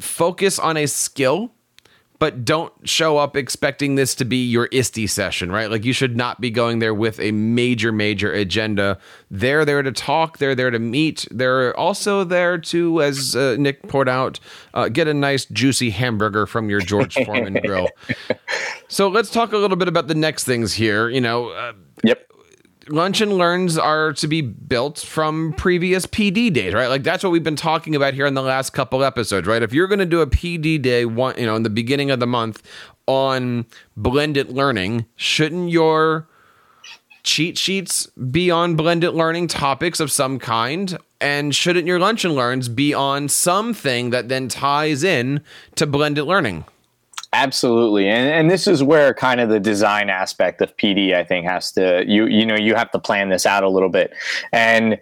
Focus 0.00 0.58
on 0.58 0.76
a 0.76 0.86
skill 0.86 1.52
but 2.18 2.44
don't 2.44 2.72
show 2.88 3.18
up 3.18 3.36
expecting 3.36 3.94
this 3.94 4.14
to 4.16 4.24
be 4.24 4.44
your 4.44 4.68
ISTE 4.72 5.06
session, 5.08 5.50
right? 5.50 5.70
Like 5.70 5.84
you 5.84 5.92
should 5.92 6.16
not 6.16 6.40
be 6.40 6.50
going 6.50 6.78
there 6.78 6.94
with 6.94 7.20
a 7.20 7.32
major, 7.32 7.92
major 7.92 8.32
agenda. 8.32 8.98
They're 9.30 9.64
there 9.64 9.82
to 9.82 9.92
talk. 9.92 10.38
They're 10.38 10.54
there 10.54 10.70
to 10.70 10.78
meet. 10.78 11.26
They're 11.30 11.76
also 11.76 12.24
there 12.24 12.58
to, 12.58 13.02
as 13.02 13.36
uh, 13.36 13.56
Nick 13.58 13.82
poured 13.88 14.08
out, 14.08 14.40
uh, 14.74 14.88
get 14.88 15.08
a 15.08 15.14
nice 15.14 15.44
juicy 15.46 15.90
hamburger 15.90 16.46
from 16.46 16.70
your 16.70 16.80
George 16.80 17.14
Foreman 17.24 17.54
grill. 17.64 17.88
So 18.88 19.08
let's 19.08 19.30
talk 19.30 19.52
a 19.52 19.58
little 19.58 19.76
bit 19.76 19.88
about 19.88 20.08
the 20.08 20.14
next 20.14 20.44
things 20.44 20.72
here. 20.72 21.08
You 21.08 21.20
know, 21.20 21.50
uh, 21.50 21.72
yep 22.02 22.26
lunch 22.88 23.20
and 23.20 23.32
learns 23.32 23.76
are 23.76 24.12
to 24.14 24.28
be 24.28 24.40
built 24.40 24.98
from 25.00 25.52
previous 25.54 26.06
PD 26.06 26.52
days, 26.52 26.74
right? 26.74 26.88
Like 26.88 27.02
that's 27.02 27.24
what 27.24 27.30
we've 27.30 27.44
been 27.44 27.56
talking 27.56 27.94
about 27.94 28.14
here 28.14 28.26
in 28.26 28.34
the 28.34 28.42
last 28.42 28.70
couple 28.70 29.02
episodes, 29.02 29.46
right? 29.46 29.62
If 29.62 29.72
you're 29.72 29.88
going 29.88 29.98
to 29.98 30.06
do 30.06 30.20
a 30.20 30.26
PD 30.26 30.80
day 30.80 31.04
one, 31.04 31.36
you 31.38 31.46
know, 31.46 31.56
in 31.56 31.62
the 31.62 31.70
beginning 31.70 32.10
of 32.10 32.20
the 32.20 32.26
month 32.26 32.62
on 33.06 33.66
blended 33.96 34.50
learning, 34.50 35.06
shouldn't 35.16 35.70
your 35.70 36.28
cheat 37.22 37.58
sheets 37.58 38.06
be 38.30 38.50
on 38.50 38.76
blended 38.76 39.14
learning 39.14 39.48
topics 39.48 40.00
of 40.00 40.10
some 40.10 40.38
kind? 40.38 40.96
And 41.20 41.54
shouldn't 41.54 41.86
your 41.86 41.98
lunch 41.98 42.24
and 42.24 42.34
learns 42.34 42.68
be 42.68 42.94
on 42.94 43.28
something 43.28 44.10
that 44.10 44.28
then 44.28 44.48
ties 44.48 45.02
in 45.02 45.42
to 45.74 45.86
blended 45.86 46.24
learning? 46.24 46.64
Absolutely, 47.38 48.08
and 48.08 48.30
and 48.30 48.50
this 48.50 48.66
is 48.66 48.82
where 48.82 49.12
kind 49.12 49.42
of 49.42 49.50
the 49.50 49.60
design 49.60 50.08
aspect 50.08 50.62
of 50.62 50.74
PD 50.78 51.14
I 51.14 51.22
think 51.22 51.46
has 51.46 51.70
to 51.72 52.02
you 52.08 52.24
you 52.26 52.46
know 52.46 52.56
you 52.56 52.74
have 52.74 52.90
to 52.92 52.98
plan 52.98 53.28
this 53.28 53.44
out 53.44 53.62
a 53.62 53.68
little 53.68 53.90
bit, 53.90 54.14
and 54.52 54.98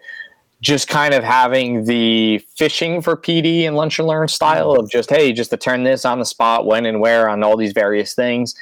just 0.61 0.89
kind 0.89 1.15
of 1.15 1.23
having 1.23 1.85
the 1.85 2.39
fishing 2.57 3.01
for 3.03 3.17
PD 3.17 3.63
and 3.63 3.77
lunch 3.77 4.01
and 4.01 4.09
learn 4.09 4.27
style 4.27 4.73
of 4.73 4.91
just 4.91 5.11
hey 5.11 5.33
just 5.33 5.51
to 5.51 5.57
turn 5.57 5.85
this 5.85 6.05
on 6.05 6.19
the 6.19 6.25
spot 6.25 6.67
when 6.67 6.87
and 6.87 7.01
where 7.01 7.29
on 7.29 7.45
all 7.45 7.57
these 7.57 7.73
various 7.73 8.17
things 8.17 8.57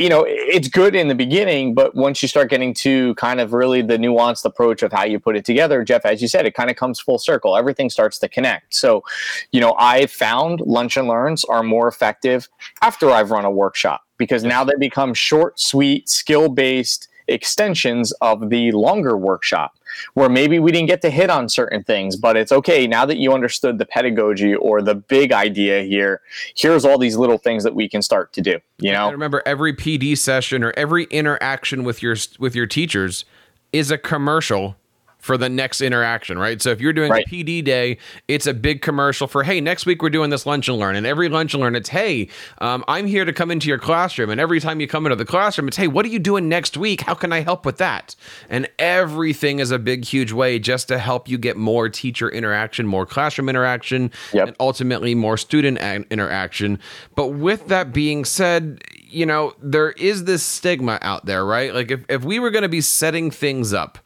you 0.00 0.08
know, 0.08 0.24
it's 0.26 0.68
good 0.68 0.94
in 0.94 1.08
the 1.08 1.14
beginning, 1.14 1.74
but 1.74 1.94
once 1.94 2.22
you 2.22 2.28
start 2.28 2.48
getting 2.48 2.72
to 2.72 3.14
kind 3.16 3.38
of 3.38 3.52
really 3.52 3.82
the 3.82 3.98
nuanced 3.98 4.46
approach 4.46 4.82
of 4.82 4.90
how 4.90 5.04
you 5.04 5.20
put 5.20 5.36
it 5.36 5.44
together, 5.44 5.84
Jeff, 5.84 6.06
as 6.06 6.22
you 6.22 6.28
said, 6.28 6.46
it 6.46 6.54
kind 6.54 6.70
of 6.70 6.76
comes 6.76 6.98
full 6.98 7.18
circle. 7.18 7.54
Everything 7.54 7.90
starts 7.90 8.18
to 8.20 8.28
connect. 8.28 8.74
So, 8.74 9.04
you 9.52 9.60
know, 9.60 9.76
I 9.78 10.06
found 10.06 10.60
lunch 10.62 10.96
and 10.96 11.06
learns 11.06 11.44
are 11.44 11.62
more 11.62 11.86
effective 11.86 12.48
after 12.80 13.10
I've 13.10 13.30
run 13.30 13.44
a 13.44 13.50
workshop 13.50 14.00
because 14.16 14.42
now 14.42 14.64
they 14.64 14.72
become 14.78 15.12
short, 15.12 15.60
sweet, 15.60 16.08
skill 16.08 16.48
based 16.48 17.08
extensions 17.30 18.12
of 18.20 18.50
the 18.50 18.72
longer 18.72 19.16
workshop 19.16 19.76
where 20.14 20.28
maybe 20.28 20.58
we 20.58 20.72
didn't 20.72 20.88
get 20.88 21.02
to 21.02 21.10
hit 21.10 21.30
on 21.30 21.48
certain 21.48 21.82
things, 21.82 22.16
but 22.16 22.36
it's 22.36 22.52
okay. 22.52 22.86
Now 22.86 23.04
that 23.06 23.18
you 23.18 23.32
understood 23.32 23.78
the 23.78 23.86
pedagogy 23.86 24.54
or 24.54 24.82
the 24.82 24.94
big 24.94 25.32
idea 25.32 25.82
here, 25.82 26.20
here's 26.54 26.84
all 26.84 26.98
these 26.98 27.16
little 27.16 27.38
things 27.38 27.64
that 27.64 27.74
we 27.74 27.88
can 27.88 28.02
start 28.02 28.32
to 28.34 28.40
do. 28.40 28.58
You 28.78 28.92
know, 28.92 29.10
remember 29.10 29.42
every 29.46 29.74
PD 29.74 30.16
session 30.16 30.62
or 30.62 30.72
every 30.76 31.04
interaction 31.04 31.84
with 31.84 32.02
your 32.02 32.16
with 32.38 32.54
your 32.54 32.66
teachers 32.66 33.24
is 33.72 33.90
a 33.90 33.98
commercial 33.98 34.76
for 35.20 35.36
the 35.36 35.48
next 35.48 35.80
interaction, 35.80 36.38
right? 36.38 36.60
So 36.60 36.70
if 36.70 36.80
you're 36.80 36.92
doing 36.92 37.10
right. 37.10 37.24
a 37.26 37.30
PD 37.30 37.62
day, 37.62 37.98
it's 38.26 38.46
a 38.46 38.54
big 38.54 38.82
commercial 38.82 39.26
for, 39.26 39.42
hey, 39.42 39.60
next 39.60 39.86
week 39.86 40.02
we're 40.02 40.10
doing 40.10 40.30
this 40.30 40.46
lunch 40.46 40.68
and 40.68 40.78
learn. 40.78 40.96
And 40.96 41.06
every 41.06 41.28
lunch 41.28 41.54
and 41.54 41.62
learn, 41.62 41.76
it's, 41.76 41.90
hey, 41.90 42.28
um, 42.58 42.84
I'm 42.88 43.06
here 43.06 43.24
to 43.24 43.32
come 43.32 43.50
into 43.50 43.68
your 43.68 43.78
classroom. 43.78 44.30
And 44.30 44.40
every 44.40 44.60
time 44.60 44.80
you 44.80 44.88
come 44.88 45.06
into 45.06 45.16
the 45.16 45.24
classroom, 45.24 45.68
it's, 45.68 45.76
hey, 45.76 45.88
what 45.88 46.04
are 46.04 46.08
you 46.08 46.18
doing 46.18 46.48
next 46.48 46.76
week? 46.76 47.02
How 47.02 47.14
can 47.14 47.32
I 47.32 47.40
help 47.40 47.66
with 47.66 47.78
that? 47.78 48.16
And 48.48 48.68
everything 48.78 49.58
is 49.58 49.70
a 49.70 49.78
big, 49.78 50.04
huge 50.04 50.32
way 50.32 50.58
just 50.58 50.88
to 50.88 50.98
help 50.98 51.28
you 51.28 51.38
get 51.38 51.56
more 51.56 51.88
teacher 51.88 52.28
interaction, 52.28 52.86
more 52.86 53.06
classroom 53.06 53.48
interaction, 53.48 54.10
yep. 54.32 54.48
and 54.48 54.56
ultimately 54.58 55.14
more 55.14 55.36
student 55.36 55.78
interaction. 56.10 56.78
But 57.14 57.28
with 57.28 57.68
that 57.68 57.92
being 57.92 58.24
said, 58.24 58.82
you 59.10 59.26
know, 59.26 59.54
there 59.60 59.90
is 59.92 60.24
this 60.24 60.42
stigma 60.42 60.98
out 61.02 61.26
there, 61.26 61.44
right? 61.44 61.74
Like 61.74 61.90
if, 61.90 62.04
if 62.08 62.24
we 62.24 62.38
were 62.38 62.50
going 62.50 62.62
to 62.62 62.68
be 62.68 62.80
setting 62.80 63.30
things 63.30 63.72
up, 63.72 63.98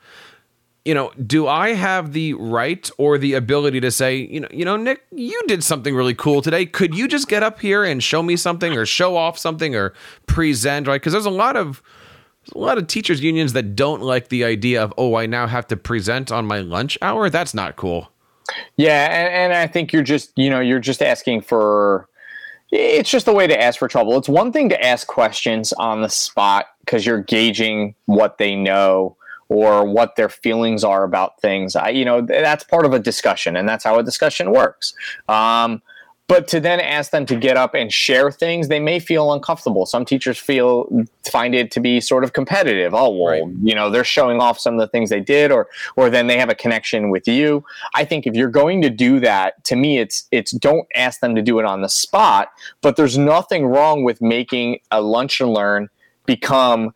you 0.84 0.92
know, 0.92 1.10
do 1.26 1.46
I 1.46 1.70
have 1.70 2.12
the 2.12 2.34
right 2.34 2.90
or 2.98 3.16
the 3.16 3.34
ability 3.34 3.80
to 3.80 3.90
say, 3.90 4.16
you 4.16 4.40
know, 4.40 4.48
you 4.50 4.64
know, 4.64 4.76
Nick, 4.76 5.04
you 5.10 5.40
did 5.46 5.64
something 5.64 5.94
really 5.94 6.14
cool 6.14 6.42
today. 6.42 6.66
Could 6.66 6.94
you 6.94 7.08
just 7.08 7.26
get 7.26 7.42
up 7.42 7.60
here 7.60 7.84
and 7.84 8.02
show 8.02 8.22
me 8.22 8.36
something 8.36 8.76
or 8.76 8.84
show 8.84 9.16
off 9.16 9.38
something 9.38 9.74
or 9.74 9.94
present, 10.26 10.86
right? 10.86 11.00
Because 11.00 11.14
there's 11.14 11.24
a 11.24 11.30
lot 11.30 11.56
of 11.56 11.82
a 12.54 12.58
lot 12.58 12.76
of 12.76 12.86
teachers 12.86 13.22
unions 13.22 13.54
that 13.54 13.74
don't 13.74 14.02
like 14.02 14.28
the 14.28 14.44
idea 14.44 14.82
of, 14.82 14.92
oh, 14.98 15.14
I 15.14 15.24
now 15.24 15.46
have 15.46 15.66
to 15.68 15.76
present 15.78 16.30
on 16.30 16.44
my 16.44 16.58
lunch 16.58 16.98
hour. 17.00 17.30
That's 17.30 17.54
not 17.54 17.76
cool. 17.76 18.10
Yeah, 18.76 19.06
and, 19.06 19.32
and 19.32 19.52
I 19.54 19.66
think 19.66 19.90
you're 19.90 20.02
just, 20.02 20.32
you 20.36 20.50
know, 20.50 20.60
you're 20.60 20.80
just 20.80 21.00
asking 21.00 21.40
for 21.40 22.06
it's 22.70 23.08
just 23.08 23.28
a 23.28 23.32
way 23.32 23.46
to 23.46 23.58
ask 23.58 23.78
for 23.78 23.88
trouble. 23.88 24.18
It's 24.18 24.28
one 24.28 24.52
thing 24.52 24.68
to 24.68 24.84
ask 24.84 25.06
questions 25.06 25.72
on 25.74 26.02
the 26.02 26.08
spot 26.08 26.66
because 26.80 27.06
you're 27.06 27.22
gauging 27.22 27.94
what 28.04 28.36
they 28.36 28.54
know 28.54 29.16
or 29.54 29.84
what 29.84 30.16
their 30.16 30.28
feelings 30.28 30.82
are 30.82 31.04
about 31.04 31.40
things. 31.40 31.76
I, 31.76 31.90
you 31.90 32.04
know, 32.04 32.20
that's 32.20 32.64
part 32.64 32.84
of 32.84 32.92
a 32.92 32.98
discussion, 32.98 33.56
and 33.56 33.68
that's 33.68 33.84
how 33.84 33.98
a 33.98 34.02
discussion 34.02 34.50
works. 34.50 34.94
Um, 35.28 35.80
but 36.26 36.48
to 36.48 36.60
then 36.60 36.80
ask 36.80 37.10
them 37.10 37.26
to 37.26 37.36
get 37.36 37.58
up 37.58 37.74
and 37.74 37.92
share 37.92 38.30
things, 38.30 38.68
they 38.68 38.80
may 38.80 38.98
feel 38.98 39.32
uncomfortable. 39.32 39.84
Some 39.84 40.06
teachers 40.06 40.38
feel 40.38 41.04
find 41.30 41.54
it 41.54 41.70
to 41.72 41.80
be 41.80 42.00
sort 42.00 42.24
of 42.24 42.32
competitive. 42.32 42.94
Oh 42.94 43.10
well, 43.10 43.44
right. 43.44 43.56
you 43.62 43.74
know, 43.74 43.90
they're 43.90 44.04
showing 44.04 44.40
off 44.40 44.58
some 44.58 44.74
of 44.74 44.80
the 44.80 44.86
things 44.86 45.10
they 45.10 45.20
did, 45.20 45.52
or 45.52 45.68
or 45.96 46.08
then 46.08 46.26
they 46.26 46.38
have 46.38 46.48
a 46.48 46.54
connection 46.54 47.10
with 47.10 47.28
you. 47.28 47.62
I 47.94 48.06
think 48.06 48.26
if 48.26 48.34
you're 48.34 48.48
going 48.48 48.80
to 48.82 48.90
do 48.90 49.20
that, 49.20 49.62
to 49.64 49.76
me, 49.76 49.98
it's 49.98 50.26
it's 50.30 50.52
don't 50.52 50.88
ask 50.94 51.20
them 51.20 51.34
to 51.34 51.42
do 51.42 51.58
it 51.58 51.66
on 51.66 51.82
the 51.82 51.90
spot. 51.90 52.52
But 52.80 52.96
there's 52.96 53.18
nothing 53.18 53.66
wrong 53.66 54.02
with 54.02 54.22
making 54.22 54.78
a 54.90 55.02
lunch 55.02 55.40
and 55.42 55.52
learn 55.52 55.90
become 56.24 56.94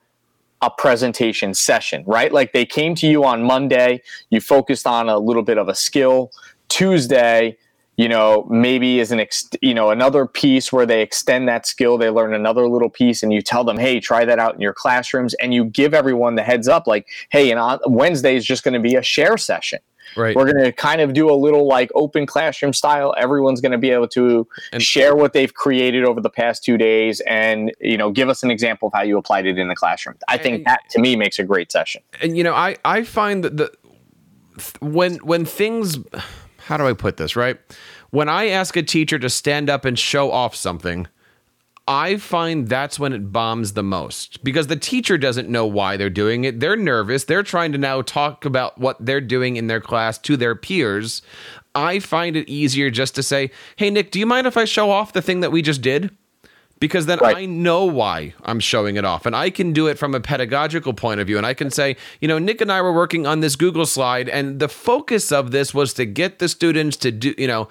a 0.60 0.70
presentation 0.70 1.54
session, 1.54 2.02
right? 2.06 2.32
Like 2.32 2.52
they 2.52 2.66
came 2.66 2.94
to 2.96 3.06
you 3.06 3.24
on 3.24 3.42
Monday, 3.42 4.02
you 4.30 4.40
focused 4.40 4.86
on 4.86 5.08
a 5.08 5.18
little 5.18 5.42
bit 5.42 5.58
of 5.58 5.68
a 5.68 5.74
skill. 5.74 6.30
Tuesday, 6.68 7.56
you 7.96 8.08
know, 8.08 8.46
maybe 8.48 9.00
is 9.00 9.10
an 9.10 9.20
ex- 9.20 9.50
you 9.60 9.74
know 9.74 9.90
another 9.90 10.26
piece 10.26 10.72
where 10.72 10.86
they 10.86 11.02
extend 11.02 11.48
that 11.48 11.66
skill, 11.66 11.98
they 11.98 12.10
learn 12.10 12.32
another 12.32 12.68
little 12.68 12.90
piece, 12.90 13.22
and 13.22 13.32
you 13.32 13.42
tell 13.42 13.64
them, 13.64 13.76
hey, 13.76 14.00
try 14.00 14.24
that 14.24 14.38
out 14.38 14.54
in 14.54 14.60
your 14.60 14.72
classrooms, 14.72 15.34
and 15.34 15.52
you 15.52 15.64
give 15.64 15.94
everyone 15.94 16.36
the 16.36 16.42
heads 16.42 16.68
up, 16.68 16.86
like, 16.86 17.06
hey, 17.30 17.50
and 17.50 17.58
on 17.58 17.80
Wednesday 17.86 18.36
is 18.36 18.44
just 18.44 18.62
going 18.62 18.74
to 18.74 18.80
be 18.80 18.94
a 18.94 19.02
share 19.02 19.36
session. 19.36 19.80
Right. 20.16 20.34
We're 20.34 20.50
going 20.52 20.64
to 20.64 20.72
kind 20.72 21.00
of 21.00 21.12
do 21.12 21.30
a 21.30 21.34
little 21.34 21.66
like 21.66 21.90
open 21.94 22.26
classroom 22.26 22.72
style. 22.72 23.14
Everyone's 23.16 23.60
going 23.60 23.72
to 23.72 23.78
be 23.78 23.90
able 23.90 24.08
to 24.08 24.46
and, 24.72 24.82
share 24.82 25.14
what 25.14 25.32
they've 25.32 25.52
created 25.52 26.04
over 26.04 26.20
the 26.20 26.30
past 26.30 26.64
two 26.64 26.76
days 26.76 27.20
and, 27.20 27.72
you 27.80 27.96
know, 27.96 28.10
give 28.10 28.28
us 28.28 28.42
an 28.42 28.50
example 28.50 28.88
of 28.88 28.94
how 28.94 29.02
you 29.02 29.18
applied 29.18 29.46
it 29.46 29.58
in 29.58 29.68
the 29.68 29.76
classroom. 29.76 30.16
I 30.28 30.38
think 30.38 30.56
and, 30.56 30.66
that 30.66 30.80
to 30.90 31.00
me 31.00 31.16
makes 31.16 31.38
a 31.38 31.44
great 31.44 31.70
session. 31.70 32.02
And, 32.20 32.36
you 32.36 32.44
know, 32.44 32.54
I, 32.54 32.76
I 32.84 33.02
find 33.02 33.44
that 33.44 33.56
the, 33.56 33.72
when, 34.80 35.16
when 35.16 35.44
things, 35.44 35.98
how 36.58 36.76
do 36.76 36.86
I 36.86 36.92
put 36.92 37.16
this, 37.16 37.36
right? 37.36 37.58
When 38.10 38.28
I 38.28 38.48
ask 38.48 38.76
a 38.76 38.82
teacher 38.82 39.18
to 39.18 39.30
stand 39.30 39.68
up 39.70 39.84
and 39.84 39.98
show 39.98 40.30
off 40.30 40.54
something, 40.54 41.06
I 41.88 42.18
find 42.18 42.68
that's 42.68 42.98
when 42.98 43.14
it 43.14 43.32
bombs 43.32 43.72
the 43.72 43.82
most 43.82 44.44
because 44.44 44.66
the 44.66 44.76
teacher 44.76 45.16
doesn't 45.16 45.48
know 45.48 45.64
why 45.64 45.96
they're 45.96 46.10
doing 46.10 46.44
it. 46.44 46.60
They're 46.60 46.76
nervous. 46.76 47.24
They're 47.24 47.42
trying 47.42 47.72
to 47.72 47.78
now 47.78 48.02
talk 48.02 48.44
about 48.44 48.76
what 48.76 48.98
they're 49.00 49.22
doing 49.22 49.56
in 49.56 49.68
their 49.68 49.80
class 49.80 50.18
to 50.18 50.36
their 50.36 50.54
peers. 50.54 51.22
I 51.74 51.98
find 51.98 52.36
it 52.36 52.46
easier 52.46 52.90
just 52.90 53.14
to 53.14 53.22
say, 53.22 53.50
Hey, 53.76 53.88
Nick, 53.88 54.10
do 54.10 54.18
you 54.18 54.26
mind 54.26 54.46
if 54.46 54.58
I 54.58 54.66
show 54.66 54.90
off 54.90 55.14
the 55.14 55.22
thing 55.22 55.40
that 55.40 55.50
we 55.50 55.62
just 55.62 55.80
did? 55.80 56.10
Because 56.78 57.06
then 57.06 57.18
right. 57.20 57.38
I 57.38 57.46
know 57.46 57.86
why 57.86 58.34
I'm 58.44 58.60
showing 58.60 58.96
it 58.96 59.04
off 59.04 59.26
and 59.26 59.34
I 59.34 59.50
can 59.50 59.72
do 59.72 59.86
it 59.88 59.98
from 59.98 60.14
a 60.14 60.20
pedagogical 60.20 60.92
point 60.92 61.20
of 61.20 61.26
view. 61.26 61.36
And 61.36 61.46
I 61.46 61.54
can 61.54 61.70
say, 61.70 61.96
you 62.20 62.28
know, 62.28 62.38
Nick 62.38 62.60
and 62.60 62.70
I 62.70 62.82
were 62.82 62.92
working 62.92 63.26
on 63.26 63.40
this 63.40 63.56
Google 63.56 63.86
slide, 63.86 64.28
and 64.28 64.60
the 64.60 64.68
focus 64.68 65.32
of 65.32 65.50
this 65.50 65.74
was 65.74 65.92
to 65.94 66.06
get 66.06 66.38
the 66.38 66.48
students 66.48 66.96
to 66.98 67.10
do, 67.10 67.34
you 67.36 67.48
know, 67.48 67.68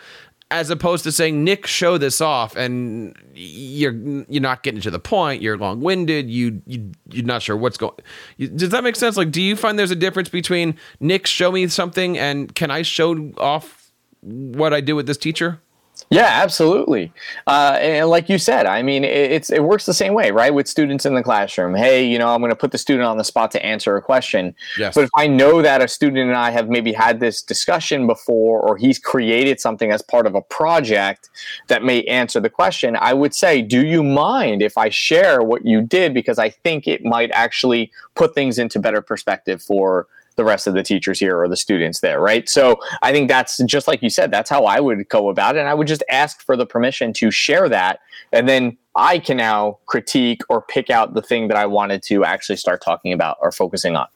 as 0.49 0.69
opposed 0.69 1.03
to 1.03 1.11
saying 1.11 1.43
Nick 1.43 1.67
show 1.67 1.97
this 1.97 2.21
off 2.21 2.55
and 2.55 3.15
you're 3.33 3.93
you're 3.93 4.41
not 4.41 4.63
getting 4.63 4.79
to 4.81 4.91
the 4.91 4.99
point 4.99 5.41
you're 5.41 5.57
long-winded 5.57 6.29
you, 6.29 6.61
you 6.65 6.91
you're 7.09 7.25
not 7.25 7.41
sure 7.41 7.57
what's 7.57 7.77
going 7.77 7.93
does 8.37 8.69
that 8.69 8.83
make 8.83 8.95
sense? 8.95 9.17
Like 9.17 9.31
do 9.31 9.41
you 9.41 9.55
find 9.55 9.77
there's 9.77 9.91
a 9.91 9.95
difference 9.95 10.29
between 10.29 10.77
Nick 10.99 11.27
show 11.27 11.51
me 11.51 11.67
something 11.67 12.17
and 12.17 12.53
can 12.55 12.71
I 12.71 12.81
show 12.81 13.31
off 13.37 13.91
what 14.21 14.73
I 14.73 14.81
do 14.81 14.95
with 14.95 15.07
this 15.07 15.17
teacher 15.17 15.59
yeah, 16.09 16.39
absolutely. 16.41 17.11
Uh, 17.47 17.77
and 17.81 18.09
like 18.09 18.29
you 18.29 18.37
said, 18.37 18.65
I 18.65 18.81
mean, 18.81 19.03
it, 19.03 19.31
it's 19.31 19.49
it 19.49 19.63
works 19.63 19.85
the 19.85 19.93
same 19.93 20.13
way, 20.13 20.31
right? 20.31 20.53
With 20.53 20.67
students 20.67 21.05
in 21.05 21.15
the 21.15 21.23
classroom. 21.23 21.75
Hey, 21.75 22.05
you 22.05 22.17
know, 22.17 22.29
I'm 22.29 22.39
going 22.39 22.49
to 22.51 22.55
put 22.55 22.71
the 22.71 22.77
student 22.77 23.05
on 23.05 23.17
the 23.17 23.25
spot 23.25 23.51
to 23.51 23.65
answer 23.65 23.97
a 23.97 24.01
question. 24.01 24.55
Yes. 24.79 24.95
But 24.95 25.03
if 25.03 25.09
I 25.15 25.27
know 25.27 25.61
that 25.61 25.81
a 25.81 25.87
student 25.87 26.29
and 26.29 26.37
I 26.37 26.51
have 26.51 26.69
maybe 26.69 26.93
had 26.93 27.19
this 27.19 27.41
discussion 27.41 28.07
before, 28.07 28.61
or 28.61 28.77
he's 28.77 28.99
created 28.99 29.59
something 29.59 29.91
as 29.91 30.01
part 30.01 30.25
of 30.25 30.35
a 30.35 30.41
project 30.41 31.29
that 31.67 31.83
may 31.83 32.03
answer 32.03 32.39
the 32.39 32.49
question, 32.49 32.95
I 32.95 33.13
would 33.13 33.35
say, 33.35 33.61
do 33.61 33.85
you 33.85 34.01
mind 34.01 34.61
if 34.61 34.77
I 34.77 34.87
share 34.87 35.41
what 35.41 35.65
you 35.65 35.81
did? 35.81 36.13
Because 36.13 36.39
I 36.39 36.49
think 36.49 36.87
it 36.87 37.03
might 37.03 37.31
actually 37.31 37.91
put 38.15 38.33
things 38.33 38.57
into 38.57 38.79
better 38.79 39.01
perspective 39.01 39.61
for 39.61 40.07
the 40.37 40.45
rest 40.45 40.67
of 40.67 40.73
the 40.73 40.83
teachers 40.83 41.19
here 41.19 41.37
or 41.37 41.49
the 41.49 41.57
students 41.57 41.99
there, 41.99 42.21
right? 42.21 42.47
So 42.47 42.79
I 43.01 43.11
think 43.11 43.27
that's 43.27 43.57
just 43.65 43.87
like 43.87 44.01
you 44.01 44.09
said, 44.09 44.31
that's 44.31 44.49
how 44.49 44.65
I 44.65 44.79
would 44.79 45.09
go 45.09 45.29
about 45.29 45.57
it. 45.57 45.59
And 45.59 45.67
I 45.67 45.73
would 45.73 45.87
just 45.87 46.03
ask 46.09 46.41
for 46.41 46.55
the 46.55 46.65
permission 46.65 47.11
to 47.13 47.29
share 47.29 47.67
that. 47.67 47.99
And 48.31 48.47
then 48.47 48.77
I 48.95 49.19
can 49.19 49.37
now 49.37 49.79
critique 49.87 50.41
or 50.47 50.61
pick 50.61 50.89
out 50.89 51.13
the 51.13 51.21
thing 51.21 51.49
that 51.49 51.57
I 51.57 51.65
wanted 51.65 52.01
to 52.03 52.23
actually 52.23 52.57
start 52.57 52.81
talking 52.81 53.11
about 53.11 53.37
or 53.41 53.51
focusing 53.51 53.95
on. 53.95 54.07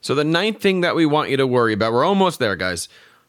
So 0.00 0.14
the 0.14 0.24
ninth 0.24 0.60
thing 0.60 0.80
that 0.80 0.96
we 0.96 1.06
want 1.06 1.30
you 1.30 1.36
to 1.36 1.46
worry 1.46 1.72
about, 1.72 1.92
we're 1.92 2.04
almost 2.04 2.38
there, 2.38 2.56
guys. 2.56 2.88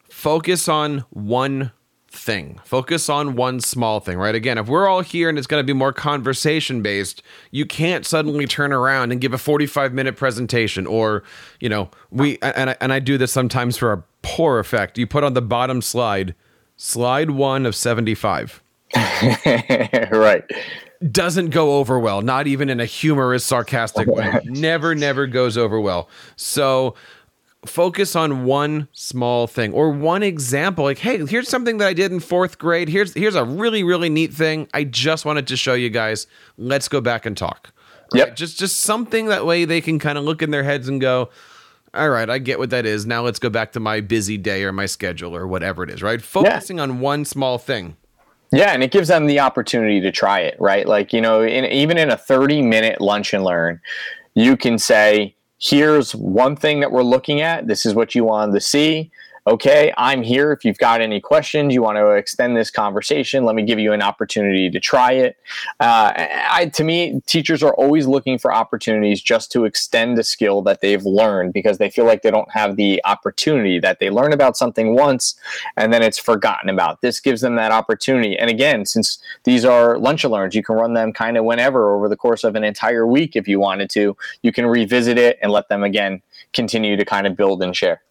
Focus 0.09 0.67
on 0.67 0.99
one 1.09 1.71
thing. 2.11 2.59
Focus 2.63 3.09
on 3.09 3.35
one 3.35 3.59
small 3.59 3.99
thing, 3.99 4.17
right? 4.17 4.35
Again, 4.35 4.57
if 4.57 4.67
we're 4.67 4.87
all 4.87 5.01
here 5.01 5.29
and 5.29 5.37
it's 5.37 5.47
going 5.47 5.61
to 5.61 5.65
be 5.65 5.73
more 5.73 5.93
conversation 5.93 6.81
based, 6.81 7.21
you 7.51 7.65
can't 7.65 8.05
suddenly 8.05 8.45
turn 8.45 8.73
around 8.73 9.11
and 9.11 9.21
give 9.21 9.33
a 9.33 9.37
45 9.37 9.93
minute 9.93 10.15
presentation 10.15 10.87
or, 10.87 11.23
you 11.59 11.69
know, 11.69 11.89
we 12.11 12.37
and 12.41 12.71
I, 12.71 12.77
and 12.81 12.91
I 12.91 12.99
do 12.99 13.17
this 13.17 13.31
sometimes 13.31 13.77
for 13.77 13.91
a 13.93 14.03
poor 14.21 14.59
effect. 14.59 14.97
You 14.97 15.07
put 15.07 15.23
on 15.23 15.33
the 15.33 15.41
bottom 15.41 15.81
slide 15.81 16.35
slide 16.77 17.31
1 17.31 17.65
of 17.65 17.75
75. 17.75 18.63
right. 20.11 20.43
Doesn't 21.11 21.51
go 21.51 21.77
over 21.77 21.97
well, 21.99 22.21
not 22.21 22.47
even 22.47 22.69
in 22.69 22.79
a 22.79 22.85
humorous 22.85 23.45
sarcastic 23.45 24.07
way. 24.07 24.39
never 24.45 24.95
never 24.95 25.27
goes 25.27 25.57
over 25.57 25.79
well. 25.79 26.09
So, 26.35 26.95
focus 27.65 28.15
on 28.15 28.45
one 28.45 28.87
small 28.93 29.47
thing 29.47 29.73
or 29.73 29.91
one 29.91 30.23
example. 30.23 30.85
Like 30.85 30.99
hey 30.99 31.25
here's 31.25 31.49
something 31.49 31.77
that 31.77 31.87
i 31.87 31.93
did 31.93 32.11
in 32.11 32.19
fourth 32.19 32.57
grade. 32.57 32.89
Here's 32.89 33.13
here's 33.13 33.35
a 33.35 33.43
really 33.43 33.83
really 33.83 34.09
neat 34.09 34.33
thing 34.33 34.67
i 34.73 34.83
just 34.83 35.25
wanted 35.25 35.47
to 35.47 35.57
show 35.57 35.73
you 35.73 35.89
guys. 35.89 36.27
Let's 36.57 36.87
go 36.87 37.01
back 37.01 37.25
and 37.25 37.35
talk. 37.35 37.71
Right? 38.13 38.27
yep. 38.27 38.35
just 38.35 38.57
just 38.57 38.81
something 38.81 39.27
that 39.27 39.45
way 39.45 39.65
they 39.65 39.81
can 39.81 39.99
kind 39.99 40.17
of 40.17 40.23
look 40.23 40.41
in 40.41 40.51
their 40.51 40.63
heads 40.63 40.87
and 40.87 40.99
go 40.99 41.29
all 41.93 42.09
right 42.09 42.29
i 42.29 42.37
get 42.39 42.59
what 42.59 42.69
that 42.69 42.85
is. 42.85 43.05
Now 43.05 43.23
let's 43.23 43.39
go 43.39 43.49
back 43.49 43.73
to 43.73 43.79
my 43.79 44.01
busy 44.01 44.37
day 44.37 44.63
or 44.63 44.71
my 44.71 44.85
schedule 44.85 45.35
or 45.35 45.47
whatever 45.47 45.83
it 45.83 45.89
is 45.89 46.01
right? 46.01 46.21
Focusing 46.21 46.77
yeah. 46.77 46.83
on 46.83 46.99
one 46.99 47.25
small 47.25 47.57
thing. 47.57 47.97
Yeah, 48.51 48.71
and 48.71 48.81
it 48.81 48.91
gives 48.91 49.09
them 49.09 49.27
the 49.27 49.39
opportunity 49.39 50.01
to 50.01 50.11
try 50.11 50.39
it, 50.39 50.55
right? 50.59 50.87
Like, 50.87 51.13
you 51.13 51.21
know, 51.21 51.43
in, 51.43 51.65
even 51.65 51.97
in 51.97 52.09
a 52.09 52.17
30 52.17 52.63
minute 52.63 52.99
lunch 52.99 53.33
and 53.33 53.43
learn, 53.43 53.79
you 54.33 54.57
can 54.57 54.79
say, 54.79 55.35
here's 55.59 56.15
one 56.15 56.55
thing 56.55 56.79
that 56.79 56.91
we're 56.91 57.03
looking 57.03 57.41
at. 57.41 57.67
This 57.67 57.85
is 57.85 57.93
what 57.93 58.15
you 58.15 58.23
wanted 58.23 58.53
to 58.53 58.61
see 58.61 59.11
okay, 59.49 59.91
I'm 59.97 60.21
here. 60.21 60.51
If 60.51 60.63
you've 60.63 60.77
got 60.77 61.01
any 61.01 61.19
questions, 61.19 61.73
you 61.73 61.81
want 61.81 61.97
to 61.97 62.11
extend 62.11 62.55
this 62.55 62.69
conversation, 62.69 63.45
let 63.45 63.55
me 63.55 63.63
give 63.63 63.79
you 63.79 63.93
an 63.93 64.01
opportunity 64.01 64.69
to 64.69 64.79
try 64.79 65.13
it. 65.13 65.37
Uh, 65.79 66.13
I, 66.15 66.71
to 66.75 66.83
me, 66.83 67.21
teachers 67.25 67.63
are 67.63 67.73
always 67.73 68.05
looking 68.05 68.37
for 68.37 68.53
opportunities 68.53 69.21
just 69.21 69.51
to 69.53 69.65
extend 69.65 70.19
a 70.19 70.23
skill 70.23 70.61
that 70.63 70.81
they've 70.81 71.03
learned 71.03 71.53
because 71.53 71.79
they 71.79 71.89
feel 71.89 72.05
like 72.05 72.21
they 72.21 72.29
don't 72.29 72.51
have 72.51 72.75
the 72.75 73.01
opportunity 73.05 73.79
that 73.79 73.99
they 73.99 74.11
learn 74.11 74.33
about 74.33 74.55
something 74.55 74.93
once 74.93 75.35
and 75.75 75.91
then 75.91 76.03
it's 76.03 76.19
forgotten 76.19 76.69
about. 76.69 77.01
This 77.01 77.19
gives 77.19 77.41
them 77.41 77.55
that 77.55 77.71
opportunity. 77.71 78.37
And 78.37 78.51
again, 78.51 78.85
since 78.85 79.17
these 79.45 79.65
are 79.65 79.97
lunch 79.97 80.23
and 80.23 80.31
learns, 80.31 80.53
you 80.53 80.63
can 80.63 80.75
run 80.75 80.93
them 80.93 81.11
kind 81.11 81.37
of 81.37 81.43
whenever 81.43 81.95
over 81.95 82.07
the 82.07 82.17
course 82.17 82.43
of 82.43 82.55
an 82.55 82.63
entire 82.63 83.07
week 83.07 83.35
if 83.35 83.47
you 83.47 83.59
wanted 83.59 83.89
to. 83.91 84.15
You 84.43 84.51
can 84.51 84.67
revisit 84.67 85.17
it 85.17 85.39
and 85.41 85.51
let 85.51 85.69
them 85.69 85.83
again 85.83 86.21
continue 86.53 86.95
to 86.95 87.05
kind 87.05 87.25
of 87.25 87.35
build 87.35 87.63
and 87.63 87.75
share. 87.75 88.01